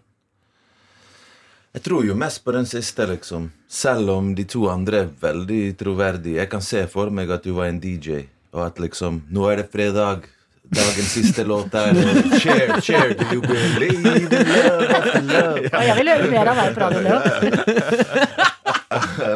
Jeg 1.75 1.83
tror 1.83 2.07
jo 2.07 2.15
mest 2.17 2.39
på 2.45 2.53
den 2.55 2.65
siste, 2.65 3.05
liksom. 3.05 3.51
Selv 3.67 4.09
om 4.15 4.31
de 4.33 4.47
to 4.49 4.63
andre 4.71 5.03
er 5.03 5.11
veldig 5.21 5.75
troverdige. 5.77 6.39
Jeg 6.39 6.49
kan 6.49 6.63
se 6.63 6.85
for 6.89 7.11
meg 7.13 7.29
at 7.35 7.43
du 7.45 7.51
var 7.53 7.67
en 7.67 7.81
DJ, 7.83 8.23
og 8.57 8.65
at 8.71 8.79
liksom 8.81 9.21
Nå 9.33 9.45
er 9.51 9.61
det 9.63 9.67
fredag. 9.73 10.25
Dagens 10.67 11.11
siste 11.15 11.45
låt 11.47 11.71
er 11.79 11.95
Share, 12.41 12.81
share, 12.83 13.13
do 13.15 13.23
you 13.31 13.39
believe 13.39 13.93
in 14.03 14.33
love 14.51 14.89
after 14.97 15.21
love? 15.29 15.61
Og 15.71 15.83
jeg 15.87 15.95
vil 16.01 16.09
høre 16.11 16.27
mer 16.33 16.49
av 16.51 16.59
deg 16.59 16.73
på 16.75 16.81
radioen, 16.83 17.05
Leo. 17.07 17.19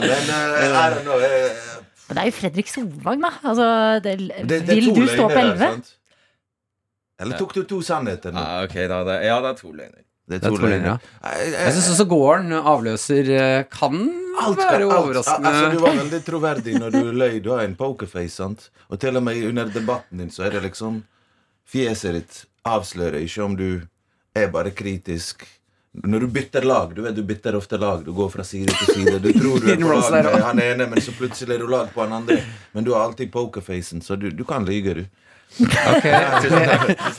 Men 0.02 0.28
uh, 0.28 0.76
I 0.76 0.90
don't 0.92 1.06
know. 1.08 1.18
eh, 1.24 1.30
Men 2.10 2.18
det 2.18 2.22
er 2.26 2.28
jo 2.28 2.36
Fredrik 2.36 2.68
Solvang, 2.68 3.24
da. 3.24 3.32
Altså, 3.48 3.68
det, 4.04 4.18
det, 4.50 4.60
det 4.68 4.76
vil 4.76 4.92
du 4.98 5.06
stå 5.08 5.30
på 5.32 5.40
11? 5.40 5.72
Eller 7.22 7.38
tok 7.40 7.54
du 7.56 7.62
to 7.70 7.80
sannheter 7.86 8.34
nå? 8.36 8.42
Ah, 8.42 8.64
okay, 8.66 8.88
da, 8.92 9.04
det, 9.08 9.20
ja, 9.30 9.38
det 9.46 9.54
er 9.54 9.60
to 9.62 9.72
løgner. 9.72 10.04
Det 10.32 10.48
er 10.48 10.56
to 10.56 10.56
løgner, 10.62 10.86
ja. 10.86 10.98
Jeg- 11.36 11.74
syns 11.76 11.90
også 11.94 12.06
gården, 12.08 12.52
avløser, 12.54 13.30
eh, 13.36 13.64
kan 13.72 13.96
Alt 14.42 14.58
være 14.58 14.72
være 14.72 14.88
alt, 14.88 15.06
overraskende. 15.06 15.48
altså, 15.52 15.72
du 15.72 15.80
var 15.84 15.96
veldig 16.00 16.22
troverdig 16.30 16.76
når 16.80 16.92
du 16.96 17.12
løy. 17.12 17.40
Du 17.44 17.50
har 17.52 17.64
en 17.68 17.76
pokerface. 17.76 18.32
sant? 18.40 18.70
Og 18.90 19.00
til 19.00 19.18
og 19.18 19.24
med 19.24 19.44
under 19.50 19.66
debatten 19.66 20.18
din 20.24 20.30
så 20.30 20.46
er 20.48 20.50
det 20.58 20.64
liksom 20.72 21.04
Fjeset 21.72 22.14
ditt 22.14 22.46
avslører 22.68 23.22
ikke 23.24 23.44
om 23.46 23.56
du 23.56 23.82
er 24.36 24.48
bare 24.52 24.72
kritisk. 24.72 25.46
Når 25.92 26.24
du 26.24 26.28
bytter 26.32 26.64
lag 26.64 26.94
Du 26.96 27.02
vet 27.04 27.16
du 27.16 27.24
bytter 27.28 27.56
ofte 27.58 27.78
lag. 27.78 28.06
Du 28.06 28.14
går 28.16 28.30
fra 28.32 28.44
side 28.48 28.72
til 28.72 28.94
side. 28.96 29.18
Du 29.20 29.32
tror 29.36 29.60
du 29.60 29.72
er 29.74 29.82
på 29.82 29.90
lag 29.92 30.30
med 30.30 30.46
han 30.46 30.62
ene, 30.64 30.88
men 30.88 31.04
så 31.04 31.12
plutselig 31.18 31.58
er 31.58 31.66
du 31.66 31.68
lag 31.72 31.92
på 31.94 32.06
han 32.06 32.16
andre. 32.22 32.40
Men 32.72 32.88
du 32.88 32.94
har 32.96 33.04
alltid 33.10 33.32
pokerfacen, 33.34 34.02
så 34.02 34.16
du, 34.16 34.30
du 34.32 34.46
kan 34.48 34.66
lyge, 34.66 34.94
du. 35.02 35.04
Ok, 35.60 36.06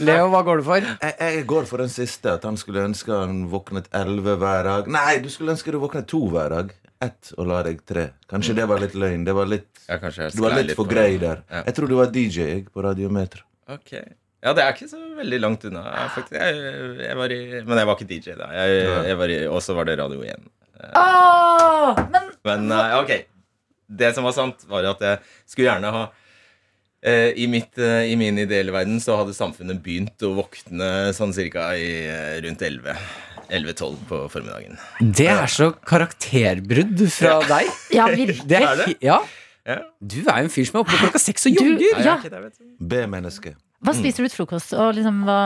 Leo, 0.01 0.31
hva 0.33 0.41
går 0.47 0.63
du 0.63 0.65
for? 0.65 0.81
Jeg, 0.81 1.17
jeg 1.21 1.43
går 1.51 1.67
for 1.69 1.83
den 1.85 1.93
siste. 1.93 2.33
At 2.39 2.47
han 2.49 2.57
skulle 2.57 2.87
ønske 2.89 3.13
han 3.13 3.45
våknet 3.53 3.91
elleve 3.93 4.39
hver 4.41 4.65
dag. 4.69 4.89
Nei, 4.93 5.19
du 5.21 5.29
skulle 5.33 5.53
ønske 5.53 5.75
du 5.75 5.77
våknet 5.83 6.09
to 6.09 6.23
hver 6.33 6.55
dag. 6.55 6.73
Ett 7.03 7.33
og 7.37 7.51
la 7.51 7.61
deg 7.67 7.83
tre. 7.85 8.07
Kanskje 8.31 8.57
det 8.57 8.65
var 8.71 8.81
litt 8.81 8.97
løgn. 8.97 9.27
Det 9.27 9.37
var 9.37 9.51
litt, 9.51 9.69
Ja, 9.89 9.99
du 10.01 10.41
var 10.41 10.57
litt 10.57 10.77
for 10.79 10.89
grei 10.89 11.19
der. 11.21 11.43
Ja. 11.51 11.65
Jeg 11.67 11.77
tror 11.77 11.91
du 11.91 11.97
var 11.99 12.13
DJ 12.15 12.63
på 12.73 12.85
Radiometro. 12.87 13.45
Ok. 13.75 13.97
Ja, 14.43 14.53
det 14.59 14.65
er 14.65 14.73
ikke 14.75 14.89
så 14.91 14.99
veldig 15.19 15.39
langt 15.39 15.65
unna, 15.69 15.83
faktisk. 16.17 16.35
Jeg, 16.35 16.63
jeg 17.05 17.19
var 17.21 17.31
i, 17.35 17.43
men 17.63 17.79
jeg 17.79 17.89
var 17.89 17.99
ikke 18.01 18.09
DJ 18.11 18.35
da. 18.41 18.49
Og 19.53 19.61
så 19.63 19.77
var 19.77 19.87
det 19.87 19.99
Radio 20.01 20.25
1. 20.27 20.49
Åh, 20.99 22.01
men 22.11 22.33
Men 22.43 22.73
eh, 22.75 22.97
ok. 22.99 23.13
Det 23.93 24.11
som 24.17 24.25
var 24.27 24.35
sant, 24.35 24.65
var 24.67 24.89
at 24.89 25.03
jeg 25.05 25.21
skulle 25.47 25.69
gjerne 25.69 25.93
ha 25.95 26.03
eh, 27.07 27.31
i, 27.39 27.47
mitt, 27.47 27.77
eh, 27.79 28.09
I 28.11 28.17
min 28.19 28.41
ideelle 28.43 28.75
verden 28.75 28.99
så 29.05 29.21
hadde 29.21 29.37
samfunnet 29.37 29.83
begynt 29.85 30.25
å 30.27 30.33
våkne 30.41 31.13
sånn 31.15 31.35
cirka 31.37 31.71
i, 31.79 31.91
eh, 32.09 32.41
rundt 32.43 32.65
11. 32.67 32.97
11-12 33.53 33.97
på 34.09 34.19
formiddagen. 34.33 34.79
Det 35.13 35.29
er 35.29 35.51
så 35.51 35.69
karakterbrudd 35.87 37.03
fra 37.13 37.35
deg. 37.45 37.69
ja, 37.99 38.07
virkelig. 38.09 38.47
Det 38.49 38.63
Er 38.63 38.79
det? 38.81 38.95
Ja. 39.05 39.19
Ja. 39.69 39.83
Du 40.01 40.23
er 40.25 40.41
jo 40.41 40.49
en 40.49 40.55
fyr 40.55 40.67
som 40.67 40.81
er 40.81 40.87
oppe 40.87 40.97
klokka 40.99 41.21
seks 41.23 41.45
og 41.51 41.61
jogger. 41.61 42.01
Ja. 42.03 42.17
B-menneske. 42.81 43.53
Hva 43.83 43.93
spiser 43.99 44.23
du 44.23 44.29
til 44.31 44.37
frokost? 44.47 44.73
Og 44.79 44.95
liksom, 44.95 45.25
hva 45.27 45.39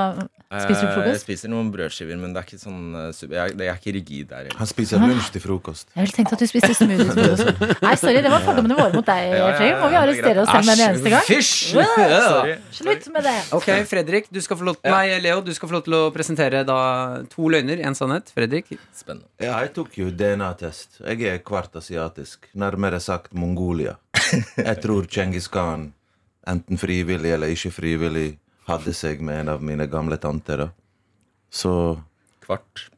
Spiser 0.47 0.85
du 0.85 0.87
Eh, 0.87 0.93
Jeg 0.93 0.95
frokost? 0.95 1.23
spiser 1.27 1.49
noen 1.51 1.73
brødskiver, 1.75 2.17
men 2.23 2.31
det 2.33 2.39
er 2.39 2.45
ikke 2.47 2.61
sånn 2.63 2.95
eh, 2.95 3.09
super- 3.13 3.35
jeg, 3.35 3.57
jeg 3.59 3.67
er 3.67 3.79
ikke 3.81 3.93
rigid 3.97 4.29
der. 4.31 4.37
heller. 4.45 4.59
Han 4.61 4.67
spiser 4.71 5.01
lunsj 5.03 5.31
til 5.35 5.43
frokost. 5.43 5.89
Jeg 5.97 6.05
ville 6.07 6.15
tenkt 6.15 6.33
at 6.37 6.39
du 6.39 6.47
spiste 6.47 6.71
smoothie 6.79 7.03
til 7.03 7.11
frokost. 7.17 7.65
Nei, 7.83 7.95
sorry, 7.99 8.21
det 8.23 8.31
var 8.31 8.45
fordommene 8.47 8.77
våre 8.79 8.95
mot 8.95 9.09
deg, 9.09 9.23
Ja, 9.33 9.35
ja, 9.35 9.49
ja, 9.49 9.57
Fredrik. 9.59 9.81
Må 9.83 9.89
vi 9.91 9.91
det 9.91 9.99
er 9.99 10.07
arrestere 10.07 10.45
oss 10.45 10.53
selv 10.55 10.69
med 10.71 10.79
en 10.79 10.85
eneste 10.87 11.11
gang? 11.17 11.25
Fysj! 11.27 11.75
Sorry. 12.31 12.55
Slutt 12.79 13.09
med 13.17 13.27
det. 13.27 13.35
Ok, 13.59 13.69
Fredrik, 13.91 14.31
du 14.31 14.41
skal 14.47 14.61
få 14.63 14.69
lov 14.71 14.79
Nei, 14.87 15.19
Leo, 15.27 15.41
du 15.43 15.51
skal 15.59 15.69
få 15.73 15.79
lov 15.81 15.85
til 15.89 15.99
å 15.99 16.03
presentere 16.15 16.63
da 16.69 16.79
to 17.35 17.51
løgner, 17.51 17.83
én 17.83 17.99
sannhet. 17.99 18.31
Fredrik. 18.37 18.71
Spennende. 18.95 19.27
Ja, 19.43 19.59
jeg 19.67 19.75
tok 19.75 19.99
jo 19.99 20.13
DNA-test. 20.15 21.01
Jeg 21.03 21.27
er 21.27 21.43
kvart 21.43 21.75
asiatisk. 21.83 22.47
Nærmere 22.55 23.03
sagt 23.03 23.35
Mongolia. 23.35 23.97
Jeg 24.57 24.79
tror 24.83 25.11
Djengis 25.11 25.51
Khan, 25.51 25.91
enten 26.47 26.79
frivillig 26.81 27.33
eller 27.35 27.53
ikke 27.55 27.73
frivillig, 27.75 28.39
hadde 28.67 28.93
seg 28.97 29.23
med 29.23 29.45
en 29.45 29.55
av 29.55 29.63
mine 29.63 29.87
gamle 29.91 30.19
tanter. 30.19 30.67
da. 30.67 30.69
Så 31.51 31.73
Kvart. 32.47 32.89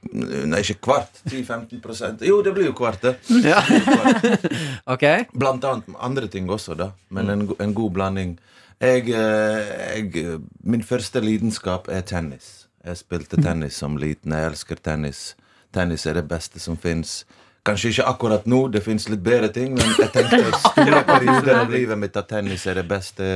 Nei, 0.00 0.62
ikke 0.64 0.78
kvart. 0.80 1.18
10-15 1.28 2.24
Jo, 2.24 2.38
det 2.42 2.54
blir 2.56 2.70
jo 2.70 2.76
kvart, 2.76 3.02
det. 3.04 3.16
Ja. 3.50 3.60
Det 3.68 3.82
kvart. 3.84 4.46
Ok. 4.94 5.04
Blant 5.36 5.64
annet 5.68 5.90
andre 6.00 6.28
ting 6.32 6.48
også, 6.50 6.74
da. 6.74 6.90
Men 7.12 7.28
en, 7.28 7.44
en 7.60 7.74
god 7.76 7.92
blanding. 7.98 8.38
Jeg, 8.80 9.10
eh, 9.12 10.00
jeg 10.00 10.40
Min 10.64 10.82
første 10.82 11.20
lidenskap 11.20 11.88
er 11.92 12.00
tennis. 12.00 12.66
Jeg 12.84 12.96
spilte 12.96 13.36
tennis 13.42 13.76
som 13.76 13.98
liten. 14.00 14.32
Jeg 14.32 14.54
elsker 14.54 14.80
tennis. 14.80 15.34
Tennis 15.74 16.06
er 16.08 16.16
det 16.16 16.24
beste 16.30 16.60
som 16.60 16.80
fins. 16.80 17.26
Kanskje 17.66 17.90
ikke 17.92 18.06
akkurat 18.08 18.46
nå, 18.48 18.62
det 18.72 18.80
fins 18.84 19.04
litt 19.12 19.20
bedre 19.24 19.50
ting, 19.52 19.74
men 19.76 19.92
jeg 19.98 20.12
tenkte 20.14 20.40
i 20.48 20.60
store 20.64 21.02
perioder 21.08 21.58
av 21.58 21.72
livet 21.72 22.00
mitt 22.00 22.16
at 22.16 22.30
tennis 22.30 22.64
er 22.70 22.80
det 22.80 22.86
beste 22.88 23.26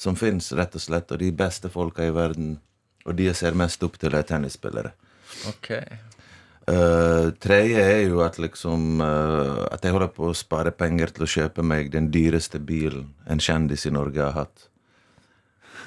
som 0.00 0.16
fins, 0.16 0.52
rett 0.56 0.76
og 0.76 0.84
slett. 0.84 1.12
Og 1.12 1.22
de 1.22 1.30
beste 1.32 1.72
folka 1.72 2.04
i 2.04 2.12
verden, 2.14 2.58
og 3.06 3.16
de 3.16 3.30
jeg 3.30 3.40
ser 3.40 3.56
mest 3.56 3.82
opp 3.86 3.96
til, 4.00 4.16
er 4.16 4.28
tennisspillere. 4.28 4.92
Ok. 5.48 5.72
Uh, 6.70 7.32
tredje 7.40 7.80
er 7.80 8.02
jo 8.04 8.20
at 8.22 8.36
liksom 8.38 9.00
uh, 9.00 9.64
At 9.72 9.82
jeg 9.82 9.94
holder 9.94 10.10
på 10.12 10.28
å 10.28 10.34
spare 10.36 10.70
penger 10.76 11.10
til 11.16 11.24
å 11.24 11.28
kjøpe 11.32 11.64
meg 11.66 11.88
den 11.90 12.10
dyreste 12.12 12.60
bilen 12.62 13.08
en 13.26 13.40
kjendis 13.42 13.86
i 13.88 13.92
Norge 13.94 14.20
har 14.20 14.36
hatt. 14.36 14.66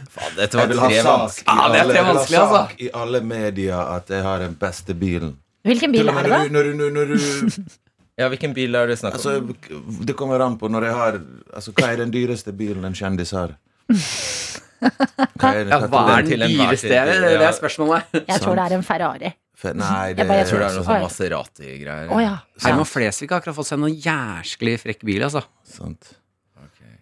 Faen, 0.09 0.33
dette 0.35 0.57
var 0.57 0.73
tre 0.73 1.03
vanskelig. 1.05 1.45
i 1.45 1.59
Ja, 1.61 1.69
det 1.69 1.79
er 1.79 1.91
tre 1.91 2.03
vanskelig, 2.09 2.39
altså. 2.41 2.63
i 2.81 2.89
alle 3.03 3.21
media 3.23 3.85
at 3.93 4.09
jeg 4.11 4.25
har 4.25 4.41
den 4.43 4.57
beste 4.59 4.97
bilen. 4.97 5.37
Hvilken 5.63 5.91
bil 5.95 6.09
er 6.11 6.17
det, 6.23 6.29
da? 6.31 6.39
når 6.51 6.63
du, 6.69 6.73
når 6.77 6.89
du, 6.89 6.89
når 6.99 7.13
du 7.13 7.63
Ja, 8.21 8.27
hvilken 8.29 8.51
bil 8.53 8.75
er 8.77 8.87
det 8.91 8.99
snakk 8.99 9.15
om? 9.17 9.21
Altså, 9.23 10.03
det 10.05 10.13
kommer 10.19 10.41
an 10.45 10.57
på 10.61 10.69
når 10.69 10.85
jeg 10.89 10.93
har 10.99 11.15
Altså, 11.55 11.71
hva 11.73 11.87
er 11.93 12.01
den 12.03 12.11
dyreste 12.13 12.53
bilen 12.53 12.85
en 12.85 12.93
kjendis 12.97 13.31
har? 13.33 13.55
Hva 13.89 15.53
er, 15.55 15.71
Ja, 15.71 15.79
hva 15.87 16.01
er 16.19 16.27
den 16.27 16.43
dyreste? 16.51 16.91
Det 16.91 17.21
det 17.23 17.47
er 17.47 17.55
spørsmålet. 17.57 18.19
Jeg 18.27 18.43
tror 18.43 18.59
det 18.59 18.65
er 18.67 18.75
en 18.77 18.83
Ferrari. 18.85 19.31
Fe- 19.63 19.71
Nei, 19.79 20.11
det 20.13 20.19
Jeg 20.25 20.27
bare 20.27 20.41
jeg 20.41 20.47
tror 20.49 20.59
det 20.59 20.67
er 20.67 20.75
noe 20.75 20.85
sånn 20.89 21.03
Maserati-greier. 21.05 22.09
Oh, 22.11 22.19
ja. 22.19 22.33
Herman 22.65 22.89
Flesvig 22.89 23.29
har 23.31 23.39
akkurat 23.39 23.55
fått 23.55 23.69
seg 23.69 23.79
noen 23.79 23.95
jæsklig 24.03 24.73
frekk 24.81 25.05
bil, 25.07 25.23
altså. 25.23 25.43
Sant. 25.63 26.17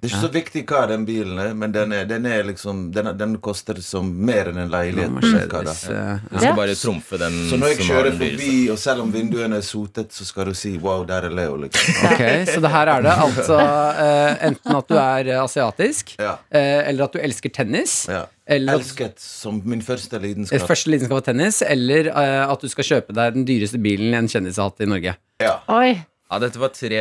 Det 0.01 0.07
er 0.09 0.15
ikke 0.15 0.21
så 0.25 0.29
viktig 0.33 0.61
hva 0.65 0.79
den 0.89 1.03
bilen 1.05 1.37
er, 1.37 1.51
men 1.53 1.71
den, 1.75 1.91
er, 1.93 2.07
den, 2.09 2.25
er 2.25 2.41
liksom, 2.47 2.87
den, 2.91 3.11
den 3.19 3.35
koster 3.37 3.77
som 3.85 4.07
mer 4.25 4.47
enn 4.49 4.57
en 4.63 4.71
leilighet. 4.73 5.11
Mercedes, 5.13 5.83
eh, 5.93 6.23
Du 6.31 6.39
skal 6.41 6.55
bare 6.57 6.73
trumfe 6.73 7.19
den 7.21 7.37
Så 7.51 7.59
når 7.61 7.67
jeg 7.75 7.85
kjører 7.85 8.17
forbi, 8.17 8.55
og 8.73 8.79
selv 8.81 9.03
om 9.05 9.11
vinduene 9.13 9.59
er 9.61 9.67
sotet, 9.67 10.09
så 10.17 10.25
skal 10.25 10.49
du 10.49 10.55
si 10.57 10.71
'wow, 10.81 11.05
der 11.05 11.29
er 11.29 11.35
Leo', 11.37 11.53
liksom. 11.61 12.01
Ok, 12.15 12.25
så 12.49 12.59
det 12.65 12.71
her 12.73 12.87
er 12.95 13.01
det 13.05 13.13
altså 13.27 13.59
eh, 13.61 14.47
enten 14.49 14.75
at 14.81 14.87
du 14.89 14.95
er 14.97 15.27
eh, 15.35 15.43
asiatisk, 15.43 16.15
Ja. 16.19 16.33
eh, 16.49 16.89
eller 16.89 17.03
at 17.03 17.13
du 17.13 17.19
elsker 17.19 17.49
tennis. 17.53 18.07
ja. 18.09 18.25
Eller 18.51 18.73
Elsket 18.73 19.19
som 19.21 19.61
min 19.63 19.81
første 19.81 20.15
eh, 20.17 20.21
lidenskap. 20.23 20.67
første 20.67 20.89
lidenskap 20.89 21.17
av 21.21 21.21
tennis, 21.29 21.61
eller 21.61 22.09
eh, 22.09 22.51
at 22.51 22.59
du 22.59 22.67
skal 22.67 22.83
kjøpe 22.83 23.13
deg 23.13 23.33
den 23.37 23.45
dyreste 23.45 23.77
bilen 23.79 24.13
en 24.17 24.27
kjendis 24.27 24.57
har 24.57 24.71
hatt 24.73 24.81
i 24.81 24.85
Norge. 24.89 25.13
Ja. 25.39 25.59
Oi. 25.69 26.01
Ja, 26.31 26.37
dette 26.39 26.59
var 26.61 26.71
tre, 26.71 26.99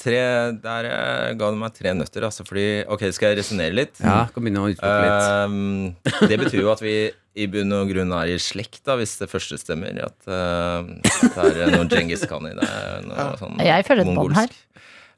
tre 0.00 0.20
Der 0.64 0.86
eh, 0.88 1.32
ga 1.36 1.50
du 1.52 1.58
meg 1.60 1.74
tre 1.76 1.92
nøtter, 1.92 2.24
altså. 2.24 2.46
Fordi 2.48 2.86
Ok, 2.88 3.04
skal 3.12 3.34
jeg 3.34 3.42
resonnere 3.42 3.76
litt? 3.76 4.00
Ja, 4.00 4.22
kan 4.32 4.44
begynne 4.46 4.64
å 4.64 4.70
utvikle 4.72 5.00
litt. 5.04 5.26
Um, 5.44 6.22
det 6.30 6.38
betyr 6.40 6.62
jo 6.62 6.72
at 6.72 6.80
vi 6.84 6.94
i 7.38 7.46
bunn 7.52 7.74
og 7.76 7.92
grunn 7.92 8.14
er 8.16 8.32
i 8.32 8.38
slekt, 8.42 8.80
da, 8.88 8.96
hvis 8.98 9.12
det 9.20 9.28
første 9.30 9.60
stemmer. 9.60 10.00
At 10.08 10.24
uh, 10.24 10.88
det 11.04 11.66
er 11.66 11.74
noe 11.76 11.84
Djengis 11.84 12.24
Khan 12.30 12.48
i 12.48 12.56
det. 12.56 12.70
Noe 13.10 13.28
sånn 13.42 13.60
Jeg 13.62 13.84
føler 13.86 14.08
et 14.08 14.16
bånd 14.16 14.40
her. 14.40 14.56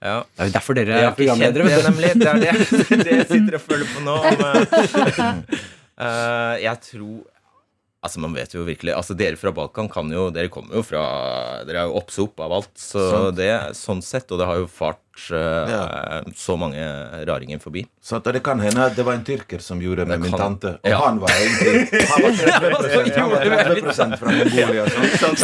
Ja. 0.01 0.19
Det 0.25 0.43
er 0.43 0.51
jo 0.51 0.55
derfor 0.57 0.77
dere 0.81 0.99
er 0.99 1.11
programledere. 1.15 1.71
det, 1.71 1.81
nemlig. 1.87 2.15
Det 2.19 2.29
er 2.29 2.43
det, 2.43 2.53
det, 3.05 3.07
er 3.07 3.19
jeg 3.21 3.27
sitter 3.31 3.61
og 3.61 3.67
føler 3.69 3.91
på 3.95 4.03
nå. 4.03 4.17
Men, 4.41 5.45
uh, 5.95 6.55
jeg 6.67 6.77
tror 6.91 7.21
Altså 8.01 8.21
Man 8.23 8.33
vet 8.33 8.55
jo 8.55 8.63
virkelig 8.65 8.95
Altså 8.97 9.15
Dere 9.19 9.37
fra 9.37 9.53
Balkan 9.53 9.89
kan 9.93 10.09
jo 10.13 10.31
Dere 10.33 10.49
kommer 10.53 10.79
jo 10.79 10.85
fra 10.87 11.03
Dere 11.69 11.83
er 11.85 11.91
jo 11.91 11.99
oppsop 12.01 12.41
av 12.41 12.55
alt. 12.61 12.73
Så 12.81 13.03
sånn. 13.11 13.35
det 13.37 13.53
sånn 13.77 14.01
sett, 14.05 14.31
og 14.33 14.41
det 14.41 14.47
har 14.49 14.61
jo 14.63 14.69
fart 14.73 15.03
uh, 15.29 15.69
Ja. 15.69 15.83
så 16.37 16.57
mange 16.61 16.81
raringer 17.29 17.61
forbi. 17.61 17.83
Så 18.01 18.21
det 18.25 18.41
kan 18.47 18.63
hende 18.63 18.87
at 18.89 18.97
det 18.97 19.05
var 19.05 19.19
en 19.19 19.25
tyrker 19.27 19.61
som 19.61 19.83
gjorde 19.85 20.07
det 20.07 20.15
med 20.15 20.25
min 20.25 20.39
tante. 20.41 20.73
Og 20.81 20.89
Ja. 20.89 21.03
han 21.05 21.21
var 21.21 21.35
egentlig 21.37 22.01
Han 22.15 22.25
var 22.25 22.89
30 22.89 23.21
han 23.21 23.31
var 23.35 23.45
30 23.45 24.17
fra 24.23 24.35
Mongolia. 24.39 24.89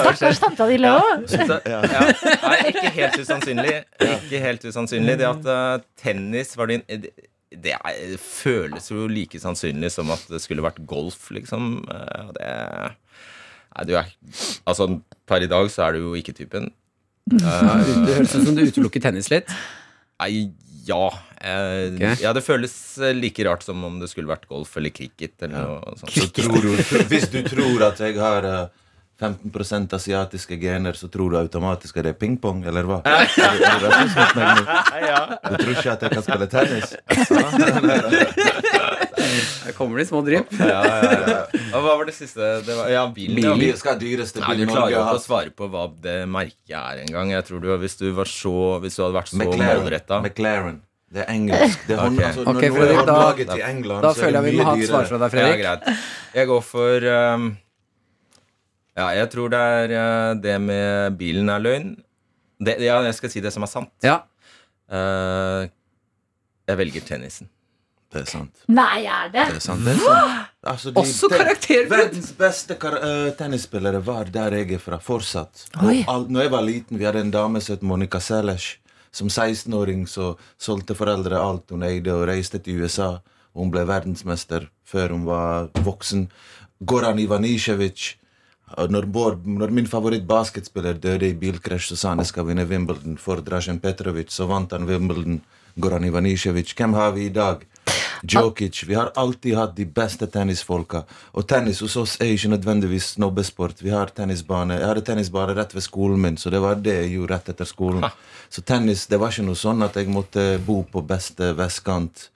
Stakkars 0.00 0.40
tanta 0.40 0.70
di, 0.70 0.80
Leo. 0.80 1.00
Nei, 1.28 2.58
ikke 2.72 2.90
helt 2.96 3.20
usannsynlig. 3.20 3.78
Ikke 4.00 4.44
helt 4.48 4.64
usannsynlig. 4.64 5.18
Det 5.20 5.28
at 5.28 5.50
uh, 5.50 5.84
tennis 6.00 6.56
var 6.56 6.72
din 6.72 6.86
det, 7.62 7.74
er, 7.76 8.16
føles 8.20 8.90
jo 8.92 9.06
like 9.10 9.40
sannsynlig 9.42 9.90
som 9.94 10.10
at 10.14 10.26
det 10.30 10.42
skulle 10.44 10.64
vært 10.64 10.82
golf, 10.88 11.30
liksom. 11.34 11.80
Eh, 11.92 12.30
Det 12.36 12.52
Nei, 13.76 13.84
du 13.84 13.92
er 13.98 14.06
Altså, 14.64 14.86
per 15.28 15.44
i 15.44 15.48
dag 15.50 15.68
så 15.68 15.86
er 15.86 15.96
du 15.96 16.06
jo 16.06 16.14
ikke 16.16 16.32
typen. 16.36 16.70
Det 17.26 18.14
høres 18.14 18.36
ut 18.36 18.46
som 18.46 18.56
du 18.56 18.62
utelukker 18.64 19.02
tennis 19.02 19.28
litt. 19.32 19.50
Nei, 20.22 20.52
ja. 20.86 21.10
Eh, 21.42 21.92
okay. 21.92 22.14
Ja, 22.22 22.32
det 22.32 22.44
føles 22.46 22.72
eh, 23.02 23.12
like 23.16 23.44
rart 23.44 23.66
som 23.66 23.82
om 23.84 23.98
det 24.00 24.08
skulle 24.08 24.30
vært 24.30 24.46
golf 24.48 24.76
eller 24.78 24.94
cricket 24.94 25.34
eller 25.44 25.66
noe 25.82 25.96
sånt. 25.98 26.14
Så 26.14 26.28
tror 26.32 26.62
du, 26.62 26.70
hvis 27.10 27.28
du 27.32 27.40
tror 27.44 27.88
at 27.90 28.00
jeg 28.00 28.16
har 28.16 28.46
eh, 28.48 28.85
15% 29.16 29.94
asiatiske 29.96 30.58
gener, 30.60 30.92
så 30.92 31.08
tror 31.08 31.30
du 31.32 31.36
automatisk 31.40 31.96
at 31.96 32.04
det 32.04 32.10
er 32.12 32.18
pingpong, 32.20 32.64
eller 32.68 32.84
hva? 32.84 32.98
Er 33.08 33.24
det- 33.24 33.38
er 33.64 33.80
det 33.80 33.90
meg 33.96 34.08
nå? 34.36 35.38
Du 35.48 35.56
tror 35.62 35.72
ikke 35.72 35.92
at 35.94 36.02
jeg 36.02 36.10
kan 36.12 36.22
spille 36.26 36.46
tennis? 36.52 36.88
Her 39.66 39.72
kommer 39.76 39.98
de 39.98 40.04
små 40.06 40.20
drypp. 40.26 40.52
Ja, 40.60 40.82
ja, 40.86 41.12
ja. 41.26 41.38
Og 41.74 41.82
hva 41.84 41.94
var 41.98 42.06
det 42.08 42.14
siste? 42.16 42.40
Det 42.66 42.76
var, 42.76 42.88
ja, 42.92 43.02
bilen. 43.12 43.40
ja. 43.42 43.54
Vi 43.58 43.70
skal 43.78 43.98
dyreste 44.00 44.40
bilen 44.44 44.48
Nei, 44.48 44.56
bil 44.60 44.68
Du 44.68 44.74
klarer 44.76 44.92
jo 44.94 45.00
ikke 45.02 45.16
å 45.18 45.22
svare 45.24 45.52
på 45.56 45.68
hva 45.72 45.86
det 46.04 46.16
merket 46.30 46.76
er 46.78 47.02
engang. 47.06 47.32
Du, 47.48 47.70
hvis 47.82 47.96
du 48.00 48.06
var 48.16 48.28
så 48.30 48.52
Hvis 48.84 48.96
du 48.98 49.02
hadde 49.04 49.16
vært 49.18 49.32
så 49.32 49.40
McLaren. 49.40 49.82
målretta 49.82 50.20
McLaren. 50.22 50.78
Det 51.16 51.22
er 51.22 51.28
engelsk. 51.32 51.84
Det 51.86 51.94
er 51.94 52.00
hånd, 52.02 52.16
okay. 52.18 52.26
altså, 52.32 52.46
okay, 52.50 52.70
Fredrik, 52.74 53.02
da- 53.06 53.18
laget 53.22 53.52
i 53.54 53.60
England, 53.62 54.02
Da 54.02 54.10
så 54.10 54.18
er 54.18 54.24
føler 54.26 54.36
jeg 54.42 54.44
vi 54.50 54.56
må 54.58 54.64
ha 54.66 54.72
et 54.76 54.88
svar 54.90 55.04
fra 55.06 55.18
deg, 55.22 55.26
Ja, 55.26 55.28
Fredrik. 55.36 55.60
greit. 55.62 55.82
Jeg 56.34 56.48
går 56.50 56.62
for 56.66 57.06
um, 57.12 57.44
Ja, 58.96 59.10
jeg 59.12 59.28
tror 59.32 59.50
det 59.52 59.58
er 59.60 59.92
uh, 59.96 60.30
det 60.40 60.56
med 60.64 61.16
bilen 61.20 61.50
er 61.52 61.60
løgn. 61.60 61.90
Det, 62.64 62.78
ja, 62.80 63.02
jeg 63.04 63.14
skal 63.18 63.32
si 63.34 63.42
det 63.44 63.52
som 63.52 63.66
er 63.66 63.70
sant. 63.70 63.92
Ja. 64.04 64.22
Uh, 64.88 65.66
jeg 66.66 66.78
velger 66.80 67.04
tennisen. 67.04 67.50
Det 68.12 68.22
er 68.22 68.28
sant. 68.30 68.62
Nei, 68.70 69.02
er 69.10 69.28
det? 69.34 69.44
Det 69.50 69.58
er 69.58 69.64
sant. 69.64 69.84
Det 69.84 69.96
er 69.96 70.02
sant. 70.04 70.42
Altså, 70.66 70.90
de- 70.90 70.98
Også 70.98 71.28
karakterfullt! 71.30 71.44
karakterbrudd! 71.46 71.92
Verdens 72.00 72.30
beste 72.40 72.74
kar 72.82 72.96
uh, 72.98 73.28
tennisspillere 73.38 74.00
var 74.02 74.26
der 74.34 74.56
jeg 74.58 74.72
er 74.74 74.80
fra, 74.82 74.96
fortsatt. 74.98 75.66
All, 75.78 76.24
når 76.26 76.46
jeg 76.46 76.50
var 76.56 76.64
liten, 76.66 76.98
vi 76.98 77.06
hadde 77.06 77.20
en 77.22 77.30
dame 77.30 77.60
som 77.62 77.76
het 77.76 77.84
Monica 77.86 78.18
Seles. 78.18 78.72
Som 79.14 79.28
16-åring 79.30 80.02
så 80.10 80.32
solgte 80.60 80.96
foreldre 80.98 81.38
alt 81.38 81.70
hun 81.70 81.84
eide, 81.86 82.10
og 82.16 82.26
reiste 82.28 82.58
til 82.64 82.82
USA. 82.82 83.12
Hun 83.56 83.70
ble 83.72 83.84
verdensmester 83.88 84.66
før 84.84 85.14
hun 85.14 85.22
var 85.28 85.68
voksen. 85.86 86.26
Goran 86.82 87.20
Ivanisevic. 87.22 88.16
Og 88.74 88.90
Når, 88.90 89.06
vår, 89.14 89.36
når 89.46 89.70
min 89.70 89.86
favorittbasketspiller 89.86 90.98
døde 90.98 91.28
i 91.28 91.36
bilkrasj, 91.38 91.92
så 91.92 91.96
sa 91.96 92.08
han 92.10 92.22
jeg 92.24 92.32
skal 92.32 92.48
vinne 92.48 92.66
Wimbledon 92.66 93.14
for 93.16 93.38
Dražen 93.40 93.78
Petrovic. 93.78 94.32
Så 94.34 94.48
vant 94.50 94.72
han 94.74 94.88
Wimbledon. 94.88 95.40
Goran 95.76 96.04
Ivanisevic. 96.04 96.72
Hvem 96.74 96.94
har 96.96 97.10
vi 97.12 97.26
i 97.26 97.32
dag? 97.32 97.60
Jokic. 98.22 98.82
Vi 98.88 98.94
har 98.94 99.12
alltid 99.14 99.56
hatt 99.56 99.74
de 99.76 99.84
beste 99.84 100.26
tennisfolka. 100.26 101.02
Og 101.36 101.46
tennis 101.48 101.82
hos 101.84 101.96
oss 102.00 102.14
er 102.20 102.32
ikke 102.32 102.54
nødvendigvis 102.54 103.10
snobbesport. 103.16 103.82
Vi 103.84 103.92
har 103.92 104.08
tennisbane. 104.16 104.78
Jeg 104.80 104.88
hadde 104.88 105.04
tennisbane 105.04 105.56
rett 105.56 105.74
ved 105.76 105.84
skolen 105.84 106.22
min, 106.22 106.38
så 106.40 106.50
det 106.50 106.62
var 106.64 106.80
det 106.80 106.94
jeg 107.02 107.12
gjorde 107.18 107.34
rett 107.34 107.52
etter 107.52 107.68
skolen. 107.68 108.08
Så 108.48 108.64
tennis, 108.64 109.04
det 109.06 109.20
var 109.20 109.34
ikke 109.34 109.44
noe 109.50 109.58
sånn 109.60 109.84
at 109.84 110.00
jeg 110.00 110.08
måtte 110.08 110.46
bo 110.64 110.80
på 110.90 111.04
beste 111.04 111.52
vestkant. 111.58 112.30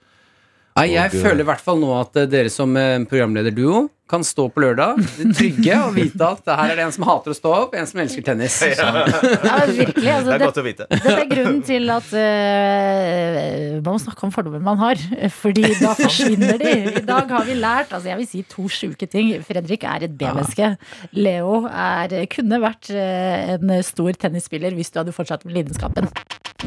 Nei, 0.81 0.91
jeg 0.95 1.11
Og, 1.11 1.15
eh, 1.15 1.23
føler 1.25 1.45
i 1.45 1.49
hvert 1.51 1.63
fall 1.63 1.81
nå 1.81 1.95
at 1.99 2.15
eh, 2.17 2.29
dere 2.29 2.51
som 2.51 2.77
eh, 2.79 3.01
programlederduo 3.09 3.89
kan 4.11 4.25
stå 4.27 4.47
på 4.51 4.59
lørdag 4.59 4.97
trygge 5.37 5.75
og 5.85 5.93
vite 5.95 6.25
at 6.25 6.41
det 6.43 6.55
her 6.57 6.71
er 6.73 6.79
det 6.79 6.83
en 6.83 6.95
som 6.97 7.05
hater 7.07 7.31
å 7.31 7.35
stå 7.37 7.51
opp, 7.55 7.77
en 7.79 7.87
som 7.87 8.01
elsker 8.03 8.25
tennis. 8.27 8.57
Ja, 8.81 9.61
virkelig. 9.69 10.09
Altså, 10.11 10.35
det, 10.41 10.49
å 10.49 10.65
vite. 10.65 10.87
dette 10.91 11.13
er 11.13 11.29
grunnen 11.29 11.61
til 11.63 11.87
at 11.93 12.09
uh, 12.11 13.77
man 13.77 13.87
må 13.87 13.95
snakke 14.03 14.27
om 14.27 14.33
fordommer 14.35 14.65
man 14.65 14.81
har. 14.81 14.99
Fordi 15.37 15.63
da 15.79 15.93
forsvinner 15.95 16.59
de. 16.59 16.73
I 16.91 17.05
dag 17.07 17.31
har 17.31 17.47
vi 17.47 17.55
lært 17.55 17.95
altså 17.95 18.11
jeg 18.11 18.19
vil 18.19 18.29
si 18.33 18.43
to 18.51 18.67
sjuke 18.67 19.07
ting. 19.07 19.31
Fredrik 19.47 19.87
er 19.87 20.09
et 20.09 20.19
B-menneske. 20.19 20.73
Leo 21.15 21.61
er, 21.71 22.19
kunne 22.35 22.59
vært 22.67 22.91
en 22.91 23.77
stor 23.87 24.19
tennisspiller 24.27 24.75
hvis 24.75 24.91
du 24.91 25.05
hadde 25.05 25.15
fortsatt 25.15 25.47
med 25.47 25.61
lidenskapen. 25.61 26.11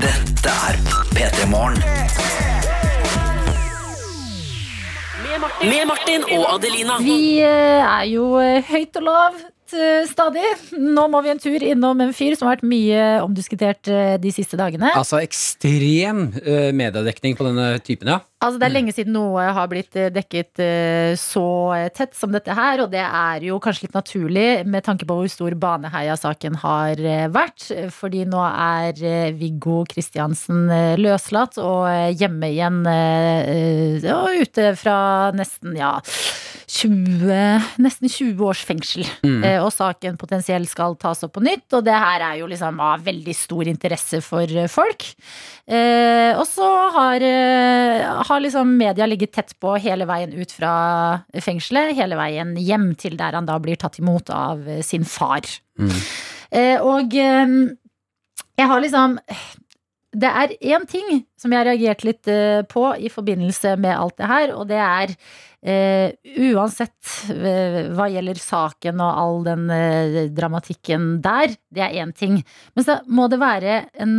Dette 0.00 0.60
er 0.70 0.80
P3 1.12 1.50
Morgen. 1.52 2.63
Med 5.62 5.86
Martin 5.86 6.24
og 6.34 6.46
Adelina. 6.56 6.96
Vi 7.02 7.38
eh, 7.38 7.82
er 7.84 8.06
jo 8.10 8.34
eh, 8.42 8.64
høyt 8.66 8.96
og 8.98 9.04
lavt 9.06 9.74
eh, 9.76 10.02
stadig. 10.08 10.42
Nå 10.74 11.06
må 11.12 11.20
vi 11.22 11.30
en 11.30 11.40
tur 11.42 11.62
innom 11.62 12.02
en 12.02 12.10
fyr 12.16 12.34
som 12.34 12.48
har 12.48 12.58
vært 12.58 12.66
mye 12.68 13.04
omdiskutert 13.22 13.90
de 14.20 14.32
siste 14.34 14.58
dagene. 14.58 14.90
Altså 14.98 15.22
ekstrem 15.22 16.26
mediedekning 16.74 17.38
på 17.38 17.46
denne 17.46 17.70
typen, 17.86 18.10
ja. 18.16 18.20
Altså 18.44 18.60
Det 18.60 18.66
er 18.66 18.74
lenge 18.74 18.92
siden 18.92 19.14
noe 19.16 19.44
har 19.56 19.68
blitt 19.70 19.96
eh, 19.96 20.10
dekket 20.12 20.60
eh, 20.60 21.12
så 21.20 21.46
eh, 21.78 21.86
tett 21.94 22.12
som 22.16 22.32
dette 22.34 22.52
her, 22.52 22.82
og 22.84 22.90
det 22.92 23.00
er 23.00 23.46
jo 23.48 23.56
kanskje 23.62 23.86
litt 23.86 23.96
naturlig 23.96 24.48
med 24.68 24.84
tanke 24.84 25.08
på 25.08 25.16
hvor 25.16 25.30
stor 25.32 25.56
Baneheia-saken 25.60 26.58
har 26.60 27.00
vært. 27.32 27.70
Fordi 27.94 28.24
nå 28.28 28.42
er 28.44 29.32
Viggo 29.38 29.82
Kristiansen 29.88 30.66
løslatt 31.00 31.56
og 31.62 31.88
hjemme 32.18 32.50
igjen 32.52 32.82
og 32.84 34.42
ute 34.44 34.72
fra 34.78 34.98
nesten 35.36 35.76
ja 35.78 35.96
20, 36.74 37.28
nesten 37.84 38.10
20 38.10 38.44
års 38.44 38.62
fengsel. 38.66 39.04
Mm. 39.24 39.42
Og 39.62 39.70
saken 39.72 40.16
potensielt 40.20 40.70
skal 40.70 40.96
tas 41.00 41.22
opp 41.26 41.34
på 41.36 41.44
nytt, 41.44 41.66
og 41.76 41.84
det 41.86 41.94
her 41.94 42.24
er 42.24 42.38
jo 42.40 42.48
liksom 42.50 42.80
av 42.82 43.04
veldig 43.06 43.34
stor 43.36 43.68
interesse 43.70 44.20
for 44.24 44.50
folk. 44.72 45.06
Og 46.34 46.44
så 46.48 46.70
har, 46.96 47.26
har 48.34 48.42
liksom 48.42 48.76
media 48.78 49.06
ligget 49.06 49.32
tett 49.34 49.54
på 49.62 49.76
hele 49.80 50.06
veien 50.08 50.34
ut 50.34 50.52
fra 50.52 50.74
fengselet, 51.42 51.94
hele 51.98 52.18
veien 52.18 52.54
hjem 52.58 52.92
til 53.00 53.18
der 53.20 53.38
han 53.38 53.48
da 53.48 53.58
blir 53.62 53.78
tatt 53.80 54.00
imot 54.02 54.32
av 54.34 54.66
eh, 54.68 54.82
sin 54.86 55.06
far. 55.08 55.46
Eh, 56.54 56.78
og 56.78 57.14
eh, 57.18 57.54
jeg 58.54 58.70
har 58.70 58.80
liksom 58.84 59.18
Det 60.14 60.30
er 60.30 60.52
én 60.62 60.84
ting 60.86 61.24
som 61.44 61.52
jeg 61.52 61.60
har 61.62 61.70
reagert 61.70 62.06
litt 62.08 62.30
eh, 62.32 62.62
på 62.66 62.88
i 62.96 63.12
forbindelse 63.12 63.76
med 63.80 63.94
alt 63.94 64.16
det 64.20 64.30
her, 64.32 64.54
og 64.56 64.70
det 64.72 64.80
er 64.84 65.18
Uh, 65.64 66.10
uansett 66.52 66.92
uh, 67.32 67.86
hva 67.96 68.04
gjelder 68.12 68.36
saken 68.36 68.98
og 69.00 69.20
all 69.22 69.38
den 69.46 69.62
uh, 69.72 70.18
dramatikken 70.36 71.22
der, 71.24 71.54
det 71.72 71.80
er 71.86 71.94
én 72.02 72.12
ting. 72.12 72.42
Men 72.76 72.84
så 72.84 72.98
må 73.08 73.30
det 73.32 73.38
være 73.40 73.78
en 73.96 74.18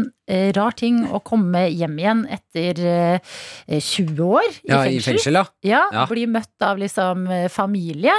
rar 0.57 0.73
ting 0.73 1.03
å 1.13 1.19
komme 1.21 1.67
hjem 1.69 1.99
igjen 2.01 2.21
etter 2.33 2.79
eh, 2.81 3.35
20 3.77 4.23
år 4.25 4.47
i 4.49 4.71
Ja, 4.71 4.79
i 4.81 4.95
fengsel. 4.95 5.11
fengsel, 5.19 5.37
ja. 5.37 5.43
Ja, 5.61 5.81
Ja. 5.93 6.05
Bli 6.09 6.23
møtt 6.25 6.65
av 6.65 6.79
liksom 6.81 7.27
familie. 7.53 8.15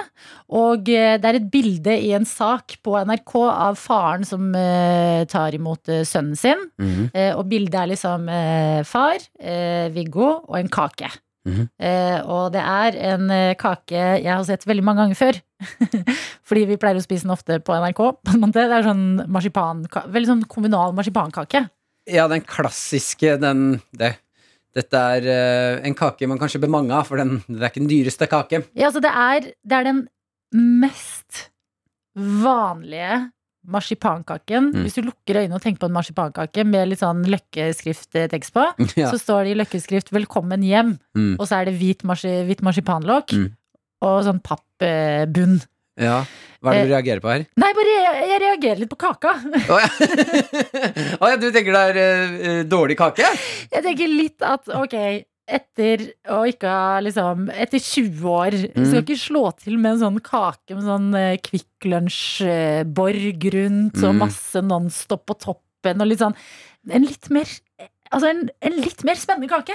Og 0.54 0.84
det 0.86 1.26
er 1.26 1.40
et 1.40 1.48
bilde 1.50 1.96
i 1.98 2.12
en 2.14 2.28
sak 2.30 2.76
på 2.86 2.94
NRK 3.10 3.34
av 3.50 3.74
faren 3.74 4.22
som 4.22 4.54
tar 4.54 5.58
imot 5.58 5.90
sønnen 6.06 6.38
sin. 6.38 6.62
Mhm. 6.78 7.10
Eh, 7.10 7.32
og 7.34 7.48
bildet 7.50 7.74
er 7.74 7.90
liksom 7.90 8.30
far, 8.96 9.22
eh, 9.40 9.86
Viggo 9.94 10.28
og 10.46 10.58
en 10.60 10.72
kake. 10.72 11.12
Mhm. 11.46 11.68
eh, 11.78 12.18
og 12.26 12.50
det 12.56 12.62
er 12.62 12.96
en 13.12 13.30
eh, 13.30 13.54
kake 13.54 13.94
jeg 13.94 14.26
har 14.26 14.42
sett 14.48 14.66
veldig 14.66 14.82
mange 14.82 15.04
ganger 15.04 15.18
før. 15.20 15.40
Fordi 16.48 16.64
vi 16.72 16.78
pleier 16.80 16.98
å 16.98 17.04
spise 17.04 17.26
den 17.26 17.34
ofte 17.34 17.60
på 17.62 17.76
NRK. 17.76 18.02
Det 18.54 18.64
er 18.66 18.86
sånn 18.86 19.06
marsipan, 19.30 19.84
veldig 19.86 20.32
sånn 20.32 20.46
kommunal 20.50 20.96
marsipankake. 20.96 21.66
Ja, 22.10 22.26
den 22.30 22.44
klassiske, 22.46 23.36
den 23.42 23.80
det, 23.94 24.16
Dette 24.76 25.00
er 25.16 25.24
en 25.88 25.94
kake 25.96 26.26
man 26.28 26.38
kanskje 26.38 26.60
bør 26.60 26.74
mange 26.74 26.92
av, 26.94 27.06
for 27.08 27.16
den, 27.16 27.38
det 27.48 27.62
er 27.62 27.70
ikke 27.70 27.80
den 27.80 27.90
dyreste 27.94 28.28
kake. 28.28 28.60
Ja, 28.76 28.90
altså 28.90 29.00
det 29.02 29.14
er, 29.14 29.48
det 29.64 29.78
er 29.78 29.86
den 29.88 30.02
mest 30.82 31.46
vanlige 32.16 33.24
marsipankaken. 33.66 34.70
Mm. 34.74 34.82
Hvis 34.86 34.94
du 34.98 35.02
lukker 35.06 35.40
øynene 35.42 35.58
og 35.58 35.62
tenker 35.64 35.82
på 35.84 35.88
en 35.90 35.96
marsipankake 35.96 36.64
med 36.66 36.88
litt 36.90 37.00
sånn 37.02 37.24
løkkeskrifttekst 37.26 38.52
på, 38.56 38.64
Ja. 39.00 39.10
så 39.10 39.18
står 39.20 39.44
det 39.44 39.54
i 39.54 39.60
løkkeskrift 39.62 40.10
'Velkommen 40.14 40.62
hjem', 40.64 40.98
Mm. 41.16 41.36
og 41.40 41.46
så 41.48 41.60
er 41.60 41.64
det 41.70 41.78
hvit, 41.78 42.04
marsi, 42.04 42.28
hvit 42.46 42.62
marsipanlokk 42.62 43.32
Mm. 43.32 43.50
og 44.02 44.24
sånn 44.24 44.40
pappbunn. 44.42 45.60
ja. 45.98 46.24
Hva 46.62 46.72
er 46.72 46.82
det 46.82 46.88
du 46.88 46.94
reagerer 46.96 47.20
på 47.20 47.28
her? 47.30 47.42
Nei, 47.56 47.72
bare 47.76 47.92
jeg, 47.94 48.28
jeg 48.30 48.40
reagerer 48.42 48.78
litt 48.80 48.90
på 48.90 48.96
kaka. 48.98 49.34
Å 49.70 49.76
ja. 49.78 49.88
oh, 51.20 51.28
ja, 51.28 51.36
du 51.36 51.50
tenker 51.52 51.72
det 51.72 51.82
er 51.84 52.00
uh, 52.00 52.62
dårlig 52.64 52.96
kake? 52.98 53.22
Jeg 53.70 53.82
tenker 53.84 54.08
litt 54.08 54.42
at 54.42 54.66
ok, 54.68 54.96
etter 55.46 56.02
å 56.34 56.40
ikke 56.50 56.66
ha 56.70 57.00
liksom 57.00 57.48
Etter 57.54 57.78
20 57.78 58.24
år 58.26 58.56
Mm. 58.74 58.86
skal 58.86 59.02
ikke 59.04 59.18
slå 59.20 59.44
til 59.62 59.76
med 59.78 59.92
en 59.92 60.00
sånn 60.04 60.20
kake 60.20 60.74
med 60.74 60.82
sånn 60.84 61.14
eh, 61.14 61.36
Kvikk 61.38 61.86
Lunsj-borg 61.86 63.46
rundt 63.54 64.02
og 64.02 64.14
Mm. 64.14 64.18
masse 64.18 64.62
Nonstop 64.62 65.26
på 65.26 65.38
toppen 65.38 66.00
og 66.00 66.08
litt 66.08 66.18
sånn 66.22 66.34
En 66.90 67.02
litt 67.02 67.30
mer 67.30 67.46
altså 68.12 68.28
en, 68.30 68.48
en 68.62 68.72
litt 68.78 69.02
mer 69.04 69.14
spennende 69.18 69.48
kake. 69.50 69.74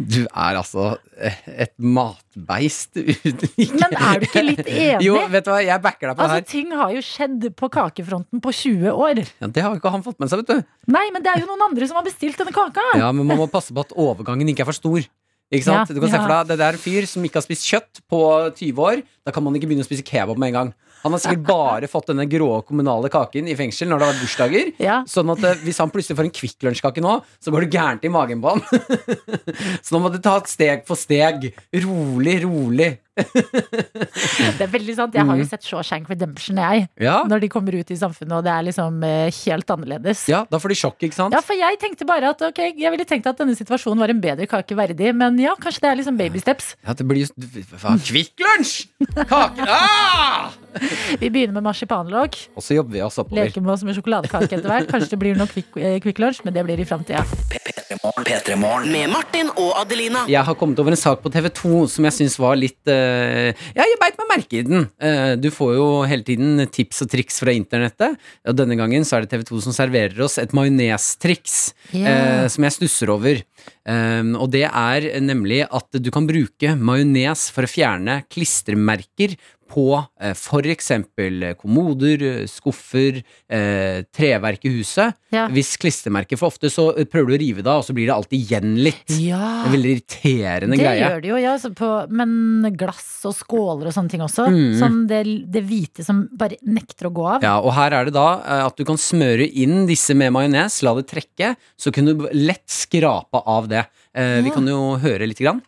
Du 0.00 0.22
er 0.24 0.56
altså 0.56 0.94
et 1.20 1.72
matbeist 1.76 2.96
uten 2.96 3.42
ikke 3.60 3.76
Men 3.76 3.92
er 3.98 4.22
du 4.22 4.24
ikke 4.24 4.42
litt 4.46 4.62
enig? 4.70 5.04
Jo, 5.04 5.18
vet 5.28 5.44
du 5.44 5.50
hva, 5.52 5.58
jeg 5.66 5.82
backer 5.84 6.08
deg 6.10 6.16
på 6.16 6.22
det 6.22 6.26
Altså, 6.30 6.38
her. 6.40 6.46
ting 6.48 6.72
har 6.80 6.94
jo 6.94 7.02
skjedd 7.04 7.46
på 7.60 7.68
kakefronten 7.74 8.40
på 8.44 8.54
20 8.56 8.88
år. 8.94 9.20
Ja, 9.42 9.50
det 9.52 9.64
har 9.66 9.74
jo 9.74 9.80
ikke 9.82 9.92
han 9.92 10.04
fått 10.06 10.18
med 10.22 10.32
seg, 10.32 10.42
vet 10.42 10.52
du. 10.62 10.70
Nei, 10.96 11.06
men 11.12 11.24
det 11.26 11.34
er 11.34 11.42
jo 11.44 11.50
noen 11.52 11.66
andre 11.68 11.88
som 11.90 12.00
har 12.00 12.06
bestilt 12.08 12.40
denne 12.40 12.54
kaka. 12.56 12.86
Ja, 12.96 13.12
Men 13.12 13.28
man 13.28 13.40
må 13.42 13.50
passe 13.52 13.74
på 13.76 13.84
at 13.84 13.92
overgangen 13.92 14.48
ikke 14.48 14.64
er 14.64 14.70
for 14.72 14.80
stor. 14.80 15.04
Ikke 15.50 15.66
sant? 15.66 15.90
Ja, 15.90 15.94
du 15.96 16.00
kan 16.00 16.12
se 16.12 16.18
for 16.22 16.30
deg, 16.30 16.52
Det 16.54 16.62
er 16.62 16.76
en 16.78 16.84
fyr 16.84 17.06
som 17.10 17.24
ikke 17.26 17.40
har 17.42 17.44
spist 17.44 17.66
kjøtt 17.68 18.00
på 18.08 18.20
20 18.54 18.80
år. 18.86 19.02
Da 19.26 19.34
kan 19.34 19.44
man 19.44 19.56
ikke 19.58 19.66
begynne 19.68 19.84
å 19.84 19.88
spise 19.90 20.06
kebab 20.06 20.38
med 20.38 20.52
en 20.54 20.58
gang. 20.60 20.72
Han 21.04 21.14
har 21.14 21.22
sikkert 21.22 21.46
bare 21.48 21.88
fått 21.90 22.10
denne 22.12 22.26
grå 22.30 22.50
kommunale 22.68 23.10
kaken 23.12 23.48
i 23.48 23.56
fengsel 23.58 23.88
når 23.90 24.00
det 24.00 24.06
har 24.06 24.14
vært 24.14 24.24
bursdager. 24.26 24.72
Ja. 24.82 24.96
Sånn 25.08 25.32
at 25.34 25.44
eh, 25.48 25.62
hvis 25.64 25.80
han 25.80 25.92
plutselig 25.92 26.18
får 26.18 26.28
en 26.28 26.34
Kvikk 26.40 26.66
Lunsj-kake 26.66 27.04
nå, 27.04 27.18
så 27.40 27.54
går 27.54 27.66
det 27.66 27.72
gærent 27.76 28.04
i 28.04 28.12
magen 28.12 28.42
på 28.44 28.54
han. 28.54 28.64
så 29.84 29.96
nå 29.96 30.02
må 30.04 30.12
du 30.12 30.20
ta 30.22 30.36
et 30.40 30.50
steg 30.52 30.84
for 30.88 31.00
steg. 31.00 31.50
Rolig, 31.86 32.40
rolig. 32.44 32.90
Det 34.58 34.64
er 34.66 34.70
veldig 34.72 34.94
sant. 34.96 35.14
Jeg 35.16 35.26
har 35.28 35.40
jo 35.40 35.46
sett 35.48 35.66
Shawshank 35.66 36.08
Redemption, 36.10 36.58
jeg. 36.60 36.86
Mm. 36.90 37.04
Ja, 37.04 37.16
Når 37.28 37.44
de 37.44 37.50
kommer 37.52 37.76
ut 37.76 37.90
i 37.92 37.98
samfunnet, 37.98 38.34
og 38.38 38.44
det 38.46 38.52
er 38.52 38.66
liksom 38.68 39.00
eh, 39.06 39.28
helt 39.44 39.74
annerledes. 39.74 40.26
ja 40.30 40.42
da 40.50 40.60
får 40.62 40.72
de 40.74 40.78
sjokk, 40.80 40.98
ikke 41.06 41.16
sant? 41.16 41.36
Ja, 41.36 41.42
for 41.44 41.58
jeg 41.58 41.78
tenkte 41.82 42.06
bare 42.08 42.32
at 42.34 42.42
ok, 42.50 42.60
jeg 42.80 42.92
ville 42.94 43.06
tenkt 43.08 43.28
at 43.30 43.40
denne 43.40 43.56
situasjonen 43.58 44.00
var 44.02 44.12
en 44.12 44.22
bedre 44.22 44.48
kake 44.50 44.76
verdig, 44.78 45.12
men 45.16 45.38
ja, 45.40 45.54
kanskje 45.60 45.84
det 45.86 45.92
er 45.92 46.00
liksom 46.02 46.18
baby 46.20 46.42
steps. 46.42 46.74
Ja, 46.86 46.96
det 46.96 47.06
blir 47.08 47.24
jo 47.24 47.30
Kvikk 48.10 48.44
Lunsj! 48.44 48.88
Kake 49.30 49.68
Ah! 49.70 50.50
Vi 51.20 51.28
begynner 51.30 51.56
med 51.56 51.64
marsipanlokk, 51.66 52.36
Og 52.54 52.62
så 52.62 52.76
jobber 52.76 52.94
vi 52.94 53.02
oss 53.02 53.18
oppover. 53.18 53.44
leker 53.44 53.64
med 53.64 53.72
oss 53.74 53.82
med 53.86 53.96
sjokoladekake 53.98 54.54
etter 54.54 54.68
hvert. 54.70 54.90
Kanskje 54.90 55.14
det 55.14 55.18
blir 55.22 55.38
noe 55.38 55.50
Quick, 55.50 55.74
eh, 55.76 56.20
Lunch, 56.22 56.42
men 56.44 56.54
det 56.54 56.64
blir 56.66 56.78
i 56.78 56.86
framtida. 56.86 57.24
P3 57.50 58.56
Med 58.86 59.10
Martin 59.10 59.50
og 59.56 59.72
Adelina. 59.80 60.24
Jeg 60.30 60.44
har 60.46 60.54
kommet 60.58 60.78
over 60.78 60.94
en 60.94 61.00
sak 61.00 61.22
på 61.24 61.32
TV2 61.32 61.88
som 61.90 62.06
jeg 62.06 62.16
syns 62.20 62.38
var 62.40 62.54
litt 62.58 62.90
eh, 62.90 63.09
Ja, 63.76 63.84
jeg 63.86 63.98
beit 64.00 64.18
meg 64.20 64.30
merke 64.30 64.58
i 64.60 64.64
den. 64.66 64.86
Eh, 65.02 65.34
du 65.40 65.50
får 65.54 65.74
jo 65.76 65.86
hele 66.08 66.26
tiden 66.26 66.64
tips 66.72 67.04
og 67.04 67.10
triks 67.12 67.40
fra 67.42 67.54
internettet. 67.56 68.18
Og 68.48 68.56
denne 68.58 68.78
gangen 68.78 69.06
så 69.06 69.18
er 69.18 69.26
det 69.26 69.32
TV2 69.34 69.62
som 69.66 69.76
serverer 69.76 70.18
oss 70.24 70.38
et 70.40 70.54
majonestriks 70.56 71.58
yeah. 71.94 72.44
eh, 72.44 72.46
som 72.52 72.66
jeg 72.66 72.76
stusser 72.78 73.12
over. 73.12 73.42
Um, 73.84 74.34
og 74.38 74.50
det 74.54 74.66
er 74.68 75.06
nemlig 75.24 75.62
at 75.66 76.00
du 76.00 76.10
kan 76.14 76.28
bruke 76.28 76.74
majones 76.78 77.48
for 77.54 77.66
å 77.66 77.70
fjerne 77.70 78.20
klistremerker 78.30 79.36
på 79.70 79.86
uh, 79.98 80.34
for 80.38 80.66
eksempel 80.70 81.52
kommoder, 81.60 82.22
eh, 82.26 82.46
skuffer, 82.50 83.20
uh, 83.52 84.02
treverk 84.14 84.66
i 84.66 84.74
huset. 84.80 85.16
Ja. 85.30 85.44
Hvis 85.52 85.76
klistremerker 85.78 86.38
For 86.38 86.50
ofte 86.50 86.66
så 86.72 86.88
eh, 86.98 87.06
prøver 87.06 87.30
du 87.30 87.34
å 87.36 87.40
rive 87.40 87.62
det 87.62 87.70
av, 87.70 87.82
og 87.82 87.86
så 87.86 87.94
blir 87.94 88.08
det 88.08 88.14
alltid 88.16 88.38
igjen 88.40 88.72
litt. 88.82 89.14
Ja, 89.22 89.66
En 89.66 89.74
veldig 89.74 89.92
irriterende 89.94 90.74
det 90.74 90.82
greie. 90.82 91.04
gjør 91.04 91.22
det 91.22 91.30
jo, 91.30 91.38
ja, 91.38 91.54
så 91.62 91.70
på, 91.76 91.90
men 92.10 92.66
glass 92.78 93.08
og 93.28 93.36
skåler 93.38 93.90
og 93.90 93.94
sånne 93.94 94.10
ting 94.10 94.24
også. 94.26 94.48
Mm. 94.50 94.72
Som 94.80 94.98
det, 95.10 95.22
det 95.54 95.62
hvite 95.68 96.06
som 96.06 96.24
bare 96.38 96.58
nekter 96.66 97.10
å 97.10 97.14
gå 97.14 97.28
av. 97.36 97.46
Ja, 97.46 97.56
og 97.62 97.74
her 97.78 97.94
er 98.00 98.10
det 98.10 98.16
da 98.16 98.26
uh, 98.40 98.64
at 98.66 98.80
du 98.80 98.84
kan 98.88 98.98
smøre 99.00 99.46
inn 99.46 99.84
disse 99.90 100.16
med 100.18 100.34
majones, 100.34 100.80
la 100.86 100.96
det 100.98 101.06
trekke, 101.12 101.54
så 101.78 101.94
kunne 101.94 102.16
du 102.16 102.26
lett 102.34 102.66
skrape 102.70 103.38
av 103.38 103.49
det. 103.70 103.84
Eh, 104.14 104.40
Vi 104.44 104.50
kan 104.54 104.66
jo 104.66 104.96
høre 105.02 105.26
litt. 105.26 105.38
Grann. 105.40 105.62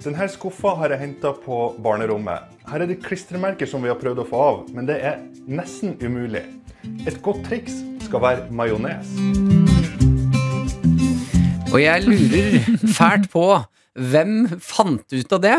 Denne 0.00 0.26
skuffa 0.32 0.72
har 0.80 0.90
jeg 0.92 1.00
henta 1.00 1.30
på 1.44 1.56
barnerommet. 1.80 2.48
Her 2.68 2.82
er 2.84 2.90
det 2.90 2.98
klistremerker 3.04 3.68
som 3.68 3.82
vi 3.84 3.88
har 3.92 3.98
prøvd 4.00 4.22
å 4.24 4.26
få 4.28 4.40
av, 4.42 4.56
men 4.74 4.88
det 4.88 4.96
er 5.06 5.20
nesten 5.48 5.94
umulig. 6.02 6.42
Et 7.06 7.16
godt 7.22 7.44
triks 7.46 7.76
skal 8.06 8.20
være 8.24 8.46
majones. 8.50 9.06
Og 11.70 11.78
jeg 11.84 12.02
lurer 12.08 12.56
fælt 12.98 13.28
på 13.32 13.44
hvem 14.10 14.34
fant 14.64 15.14
ut 15.14 15.32
av 15.36 15.40
det? 15.44 15.56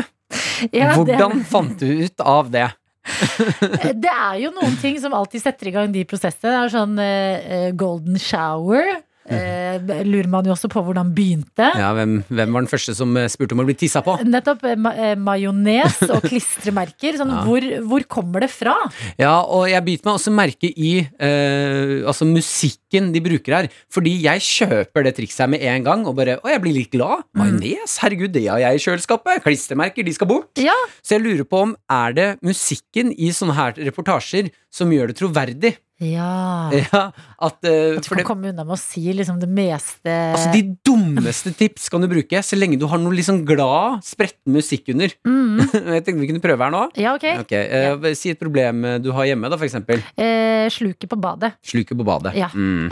Ja, 0.71 0.91
det- 0.91 0.97
Hvordan 0.97 1.43
fant 1.47 1.79
du 1.79 1.87
ut 2.03 2.19
av 2.21 2.51
det? 2.51 2.67
Det 3.01 4.11
er 4.11 4.35
jo 4.43 4.51
noen 4.55 4.75
ting 4.81 4.99
som 5.01 5.15
alltid 5.17 5.43
setter 5.43 5.69
i 5.71 5.73
gang 5.73 5.93
de 5.93 6.03
prosessene. 6.07 6.51
Det 6.51 6.59
er 6.59 6.73
sånn 6.75 6.99
eh, 7.01 7.69
golden 7.77 8.19
shower. 8.21 9.01
Eh, 9.29 9.77
lurer 10.07 10.27
man 10.31 10.47
jo 10.47 10.53
også 10.55 10.69
på 10.71 10.81
hvordan 10.83 11.11
begynte. 11.15 11.67
Ja, 11.77 11.91
hvem, 11.95 12.17
hvem 12.27 12.55
var 12.55 12.63
den 12.65 12.69
første 12.71 12.95
som 12.97 13.13
eh, 13.19 13.27
spurte 13.31 13.53
om 13.55 13.61
å 13.61 13.65
bli 13.67 13.75
tissa 13.77 14.01
på? 14.05 14.15
Nettopp. 14.25 14.63
eh, 14.65 14.79
ma 14.81 14.91
eh, 14.97 15.13
Majones 15.19 15.99
og 16.09 16.25
klistremerker. 16.25 17.19
Sånn, 17.19 17.33
hvor, 17.45 17.67
hvor 17.87 18.05
kommer 18.09 18.43
det 18.45 18.49
fra? 18.53 18.73
Ja, 19.21 19.35
og 19.45 19.67
jeg 19.69 19.83
biter 19.85 20.09
meg 20.09 20.17
også 20.17 20.33
merke 20.33 20.71
i 20.73 20.93
eh, 21.05 22.01
altså 22.09 22.25
musikken 22.27 23.11
de 23.13 23.21
bruker 23.23 23.57
her. 23.59 23.69
Fordi 23.93 24.15
jeg 24.25 24.43
kjøper 24.47 25.05
det 25.07 25.13
trikset 25.19 25.45
her 25.45 25.51
med 25.53 25.63
en 25.69 25.85
gang, 25.85 26.07
og 26.09 26.17
bare 26.17 26.39
Å, 26.41 26.49
jeg 26.51 26.63
blir 26.63 26.75
litt 26.79 26.91
glad. 26.95 27.27
Majones, 27.37 27.97
herregud, 28.01 28.33
det 28.33 28.47
har 28.49 28.63
jeg 28.63 28.79
i 28.79 28.83
kjøleskapet. 28.87 29.43
Klistremerker, 29.45 30.07
de 30.07 30.15
skal 30.17 30.29
bort. 30.31 30.49
Ja, 30.59 30.75
Så 31.05 31.15
jeg 31.19 31.25
lurer 31.27 31.45
på 31.47 31.61
om 31.67 31.75
er 31.91 32.17
det 32.17 32.27
musikken 32.45 33.13
i 33.13 33.29
sånne 33.35 33.55
her 33.57 33.77
reportasjer 33.77 34.49
som 34.73 34.91
gjør 34.93 35.11
det 35.11 35.19
troverdig? 35.19 35.75
ja. 36.01 36.71
Ja, 36.73 37.01
at, 37.37 37.57
uh, 37.61 37.97
At 37.97 38.01
du 38.01 38.09
kan 38.09 38.21
det, 38.21 38.25
komme 38.25 38.49
unna 38.49 38.63
med 38.65 38.73
å 38.73 38.79
si 38.79 39.03
liksom 39.13 39.37
det 39.41 39.49
meste 39.51 40.09
altså 40.09 40.49
De 40.55 40.63
dummeste 40.87 41.51
tips 41.57 41.91
kan 41.93 42.01
du 42.01 42.07
bruke, 42.09 42.41
så 42.41 42.57
lenge 42.57 42.79
du 42.81 42.87
har 42.89 43.01
noe 43.01 43.13
liksom 43.13 43.43
glad, 43.45 44.01
spretten 44.05 44.55
musikk 44.55 44.89
under. 44.95 45.13
mm. 45.27 45.61
Jeg 45.97 46.05
tenkte 46.07 46.19
vi 46.23 46.31
kunne 46.31 46.43
prøve 46.43 46.65
her 46.65 46.73
nå. 46.73 46.83
Ja, 46.99 47.13
ok. 47.17 47.27
Ok, 47.43 47.53
eh, 47.53 48.09
Si 48.17 48.33
et 48.33 48.41
problem 48.41 48.83
du 49.03 49.11
har 49.15 49.29
hjemme, 49.29 49.49
da, 49.51 49.59
for 49.59 49.67
eksempel. 49.67 50.01
Uh, 50.17 50.65
sluket 50.73 51.09
på 51.11 51.19
badet. 51.21 51.53
Sluket 51.65 51.97
på 51.97 52.07
badet. 52.07 52.33
Ja. 52.39 52.49
Mm. 52.55 52.89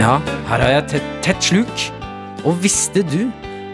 ja, 0.00 0.16
her 0.50 0.64
har 0.66 0.70
jeg 0.80 0.88
tett, 0.96 1.10
tett 1.28 1.50
sluk. 1.52 1.86
Og 2.42 2.58
visste 2.62 3.04
du 3.06 3.28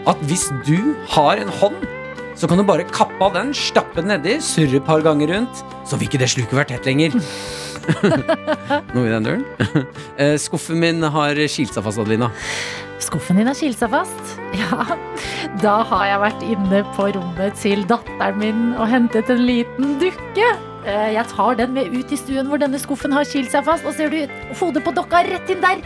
at 0.09 0.19
hvis 0.29 0.47
du 0.67 0.93
har 1.15 1.41
en 1.41 1.49
hånd, 1.59 1.81
så 2.39 2.47
kan 2.47 2.59
du 2.59 2.63
bare 2.63 2.85
kappe 2.87 3.19
av 3.25 3.33
den, 3.35 3.49
stappe 3.57 3.99
den 3.99 4.07
nedi, 4.13 4.37
surre 4.43 4.79
et 4.79 4.85
par 4.87 5.01
ganger 5.03 5.27
rundt, 5.33 5.63
så 5.87 5.97
vil 5.99 6.07
ikke 6.07 6.21
det 6.21 6.29
sluket 6.31 6.55
være 6.55 6.69
tett 6.77 6.87
lenger. 6.87 7.17
Noe 8.93 9.07
i 9.07 9.11
den 9.11 9.25
døren. 9.27 9.43
Eh, 10.19 10.35
Skuffen 10.39 10.79
min 10.81 11.03
har 11.03 11.37
kilt 11.51 11.71
seg 11.75 11.83
fast, 11.85 11.99
Adelina. 12.01 12.27
Skuffen 12.99 13.39
din 13.39 13.47
har 13.47 13.55
kilt 13.55 13.79
seg 13.79 13.91
fast. 13.93 14.33
Ja, 14.59 14.97
da 15.63 15.77
har 15.87 16.05
jeg 16.09 16.21
vært 16.25 16.41
inne 16.47 16.81
på 16.97 17.05
rommet 17.15 17.55
til 17.61 17.85
datteren 17.87 18.39
min 18.41 18.65
og 18.75 18.89
hentet 18.91 19.31
en 19.31 19.45
liten 19.47 19.95
dukke. 20.01 20.49
Eh, 20.87 21.13
Jeg 21.15 21.25
tar 21.31 21.55
den 21.59 21.71
med 21.77 21.91
ut 21.95 22.11
i 22.11 22.19
stuen 22.19 22.47
hvor 22.51 22.59
denne 22.61 22.79
skuffen 22.83 23.15
har 23.15 23.27
kilt 23.27 23.51
seg 23.55 23.63
fast, 23.67 23.87
og 23.87 23.95
ser 23.95 24.11
du 24.11 24.19
hodet 24.59 24.83
på 24.87 24.95
dokka 24.95 25.23
rett 25.27 25.51
inn 25.55 25.63
der. 25.63 25.79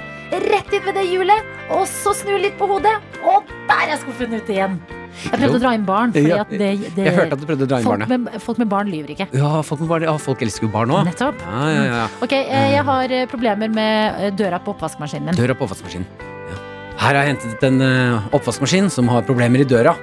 Rett 0.50 0.74
inn 0.74 0.86
ved 0.88 0.98
det 0.98 1.06
hjulet, 1.12 1.54
og 1.70 1.86
så 1.90 2.14
snu 2.18 2.34
litt 2.42 2.58
på 2.58 2.66
hodet, 2.72 2.96
og 3.22 3.46
der 3.70 3.94
er 3.94 4.02
skuffen 4.02 4.34
ute 4.34 4.54
igjen. 4.58 4.80
Jeg 5.14 5.32
prøvde 5.38 5.48
Jo. 5.52 5.58
å 5.60 5.62
dra 5.62 5.72
inn 5.78 5.84
barn, 5.86 6.12
fordi 6.16 6.30
Ja, 6.32 6.40
at 6.42 6.50
det, 6.50 6.70
det 6.96 7.04
Jeg 7.06 7.14
hørte 7.16 7.34
at 7.38 7.40
du 7.40 7.46
prøvde 7.48 7.64
å 7.64 7.70
dra 7.70 7.78
inn 7.80 7.86
folk, 7.86 8.00
barnet. 8.02 8.24
med, 8.26 8.42
folk 8.42 8.58
med 8.64 8.70
barn 8.72 8.90
lyver 8.92 9.14
ikke. 9.14 9.28
Ja, 9.38 9.62
folk, 9.62 9.80
med 9.84 9.90
barn, 9.94 10.06
ja, 10.10 10.14
folk 10.18 10.42
elsker 10.42 10.66
jo 10.68 10.72
barn 10.74 10.90
òg. 10.96 11.06
Nettopp. 11.08 11.42
Ja, 11.46 11.64
ja, 11.70 11.84
ja. 11.92 12.08
Ok, 12.26 12.34
eh, 12.34 12.72
jeg 12.74 12.84
har 12.90 13.12
eh, 13.20 13.26
problemer 13.32 13.70
med 13.72 14.24
eh, 14.26 14.32
døra 14.36 14.60
på 14.60 14.74
oppvaskmaskinen 14.74 15.30
min. 15.32 15.38
Døra 15.38 15.56
på 15.56 15.68
oppvaskmaskinen. 15.68 16.08
Ja. 16.50 16.58
Her 17.04 17.16
har 17.16 17.22
jeg 17.22 17.36
hentet 17.36 17.64
en 17.70 17.82
eh, 17.86 18.28
oppvaskmaskin 18.36 18.90
som 18.94 19.08
har 19.14 19.22
problemer 19.28 19.62
i 19.62 19.68
døra. 19.70 19.96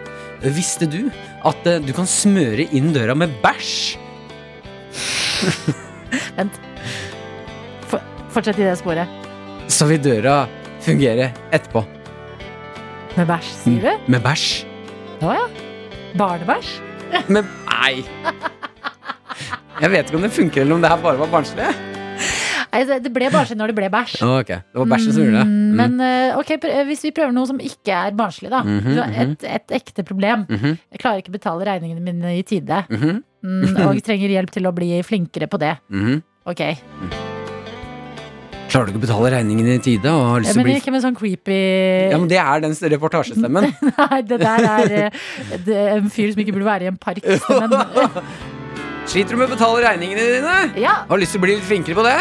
Eh, 0.42 0.50
Visste 0.54 0.86
du 0.90 1.10
at 1.44 1.66
eh, 1.66 1.80
du 1.84 1.92
kan 1.96 2.06
smøre 2.08 2.68
inn 2.72 2.92
døra 2.94 3.14
med 3.18 3.34
bæsj? 3.42 3.98
Vent. 6.38 6.56
For, 7.90 8.00
fortsett 8.34 8.58
i 8.62 8.66
det 8.70 8.78
sporet. 8.80 9.08
Så 9.70 9.86
vil 9.90 10.00
døra 10.02 10.44
fungere 10.82 11.32
etterpå. 11.54 11.84
Med 13.18 13.26
bæsj, 13.28 13.48
sier 13.64 13.80
du? 13.84 14.10
Med 14.14 14.22
bæsj. 14.24 14.69
Å 15.20 15.34
ja. 15.36 15.46
Barnebæsj? 16.18 16.70
Men 17.28 17.44
nei! 17.68 18.02
Jeg 19.80 19.90
vet 19.92 20.08
ikke 20.10 20.18
om 20.18 20.24
det 20.26 20.32
funker, 20.34 20.62
eller 20.64 20.76
om 20.76 20.82
det 20.84 20.90
her 20.92 21.00
bare 21.02 21.20
var 21.20 21.30
barnslig. 21.32 21.68
Nei, 22.70 22.82
det- 22.86 23.10
ble 23.12 23.30
barnslig 23.32 23.56
når 23.58 23.72
det 23.72 23.76
ble 23.80 23.88
bæsj. 23.90 24.20
Å, 24.22 24.28
ok, 24.42 24.46
Det 24.46 24.78
var 24.78 24.86
bæsjen 24.92 25.12
som 25.16 25.24
gjorde 25.24 25.40
det. 25.40 25.46
Mm, 25.46 25.56
Mm. 25.70 25.76
Men 25.80 26.00
eh, 26.02 26.36
ok, 26.38 26.48
pr- 26.60 26.70
eh, 26.74 26.84
hvis 26.84 27.02
vi 27.06 27.10
prøver 27.14 27.32
noe 27.32 27.46
som 27.46 27.58
ikke 27.62 27.94
er 27.94 28.12
barnslig, 28.18 28.50
da. 28.50 28.60
Mhm, 28.62 28.94
Du 28.94 29.00
har 29.00 29.10
et, 29.22 29.44
et 29.44 29.68
ekte 29.80 30.04
problem. 30.04 30.46
Mhm, 30.50 30.78
Jeg 30.92 31.00
klarer 31.00 31.22
ikke 31.22 31.30
å 31.32 31.38
betale 31.38 31.64
regningene 31.66 32.00
mine 32.02 32.36
i 32.38 32.42
tide. 32.42 32.84
mhm, 32.90 33.22
Mm, 33.42 33.86
og 33.88 33.96
trenger 34.04 34.28
hjelp 34.28 34.50
til 34.52 34.64
å 34.68 34.74
bli 34.74 35.00
flinkere 35.02 35.48
på 35.48 35.58
det. 35.58 35.78
mhm. 35.90 36.22
Ok. 36.46 36.60
Klarer 38.70 38.86
du 38.86 38.92
ikke 38.92 39.00
å 39.00 39.02
betale 39.02 39.30
regningene 39.34 39.76
i 39.78 39.82
tide? 39.82 40.10
Og 40.14 40.28
har 40.30 40.42
lyst 40.44 40.52
ja, 40.52 40.56
men 40.58 40.62
å 40.62 40.68
bli 40.68 40.76
ikke 40.78 40.92
med 40.94 41.02
sånn 41.02 41.16
creepy 41.18 41.56
ja, 42.12 42.18
men 42.20 42.28
Det 42.30 42.38
er 42.42 42.62
den 42.62 42.76
reportasjestemmen. 42.94 43.66
Nei, 43.98 44.20
det 44.30 44.38
der 44.42 44.66
er 44.68 44.94
eh, 45.00 45.24
det 45.66 45.78
er 45.80 45.96
en 45.96 46.10
fyr 46.12 46.30
som 46.34 46.44
ikke 46.44 46.54
burde 46.54 46.68
være 46.68 46.86
i 46.86 46.90
en 46.92 47.00
park. 47.00 47.26
Sliter 49.10 49.34
du 49.34 49.40
med 49.40 49.48
å 49.48 49.54
betale 49.56 49.82
regningene 49.88 50.28
dine? 50.36 50.54
ja. 50.78 51.00
Har 51.08 51.18
lyst 51.18 51.34
til 51.34 51.42
å 51.42 51.46
bli 51.48 51.56
litt 51.56 51.66
flinkere 51.66 51.98
på 51.98 52.06
det? 52.06 52.18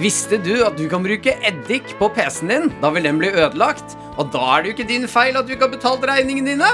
Visste 0.00 0.40
du 0.42 0.56
at 0.66 0.74
du 0.74 0.88
kan 0.90 1.04
bruke 1.04 1.36
eddik 1.46 1.94
på 2.00 2.08
PC-en 2.16 2.50
din? 2.50 2.66
Da 2.82 2.90
vil 2.90 3.06
den 3.06 3.20
bli 3.20 3.30
ødelagt. 3.30 3.94
Og 4.18 4.32
da 4.34 4.42
er 4.56 4.64
det 4.64 4.72
jo 4.72 4.76
ikke 4.78 4.90
din 4.90 5.06
feil 5.10 5.38
at 5.38 5.46
du 5.46 5.54
ikke 5.54 5.68
har 5.68 5.76
betalt 5.76 6.08
regningene 6.10 6.56
dine. 6.56 6.72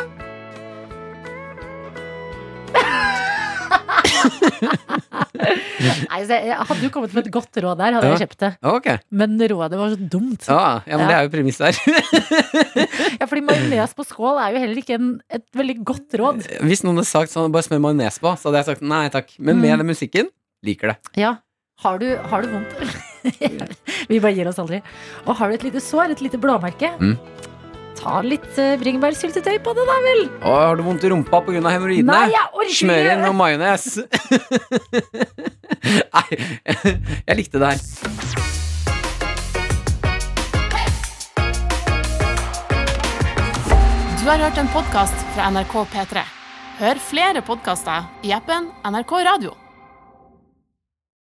Nei, 6.10 6.20
så 6.28 6.36
jeg 6.36 6.56
hadde 6.56 6.82
jo 6.84 6.90
kommet 6.92 7.14
med 7.16 7.26
et 7.26 7.32
godt 7.34 7.56
råd 7.64 7.78
der, 7.80 7.94
hadde 7.96 8.06
Ja. 8.10 8.16
jeg 8.16 8.22
kjøpt 8.28 8.40
det. 8.44 8.50
Okay. 8.72 8.98
Men 9.10 9.36
rådet 9.40 9.78
var 9.80 9.92
så 9.94 10.08
dumt. 10.12 10.46
Ja, 10.48 10.82
ja, 10.86 10.96
men 11.00 11.06
det 11.08 11.16
er 11.16 11.22
jo 11.26 11.32
premiss 11.34 11.60
der. 11.60 11.74
Ja, 13.20 13.26
fordi 13.28 13.42
majones 13.44 13.92
på 13.96 14.04
skål 14.08 14.38
er 14.40 14.54
jo 14.54 14.62
heller 14.62 14.80
ikke 14.80 14.96
en, 14.96 15.08
et 15.32 15.44
veldig 15.56 15.78
godt 15.84 16.14
råd. 16.20 16.42
Hvis 16.64 16.82
noen 16.86 17.00
hadde 17.00 17.10
sagt 17.10 17.32
sånn, 17.34 17.52
bare 17.52 17.66
smør 17.66 17.82
majones 17.84 18.16
på, 18.22 18.32
så 18.40 18.48
hadde 18.48 18.62
jeg 18.62 18.68
sagt 18.72 18.82
nei 18.86 19.06
takk. 19.12 19.34
Men 19.38 19.56
Mm. 19.56 19.62
med 19.66 19.78
den 19.82 19.90
musikken 19.90 20.30
liker 20.64 20.92
det. 20.94 20.96
Ja. 21.20 21.34
Har 21.84 21.98
du, 22.00 22.08
har 22.16 22.42
du 22.44 22.48
vondt? 22.52 22.72
Vi 24.10 24.18
bare 24.20 24.32
gir 24.36 24.48
oss 24.48 24.58
aldri. 24.60 24.80
Og 25.26 25.36
har 25.36 25.48
du 25.48 25.54
et 25.56 25.64
lite 25.68 25.80
sår, 25.84 26.10
et 26.16 26.20
lite 26.24 26.40
blåmerke, 26.40 26.92
Mm. 27.00 27.16
Ta 28.00 28.20
litt 28.24 28.48
uh, 28.56 28.74
bringebærsyltetøy 28.80 29.58
på 29.64 29.74
det, 29.76 29.84
da 29.88 29.98
vel. 30.06 30.22
Å, 30.40 30.54
har 30.70 30.80
du 30.80 30.84
vondt 30.86 31.04
i 31.04 31.12
rumpa 31.12 31.42
pga. 31.46 31.60
hemoroidene? 31.74 32.08
Nei, 32.10 32.32
jeg 32.32 32.46
orker 32.50 32.72
ikke 32.72 32.80
Smør 32.80 33.10
inn 33.12 33.24
noe 33.26 33.36
majones. 33.36 33.84
Nei, 36.16 36.26
jeg 37.28 37.40
likte 37.42 37.60
det 37.60 37.74
her. 37.74 37.80
Du 44.20 44.28
har 44.28 44.44
hørt 44.44 44.60
en 44.60 44.68
podkast 44.74 45.24
fra 45.34 45.48
NRK 45.52 45.74
P3. 45.94 46.28
Hør 46.80 47.00
flere 47.02 47.42
podkaster 47.44 48.06
i 48.24 48.32
appen 48.36 48.70
NRK 48.88 49.18
Radio. 49.26 49.59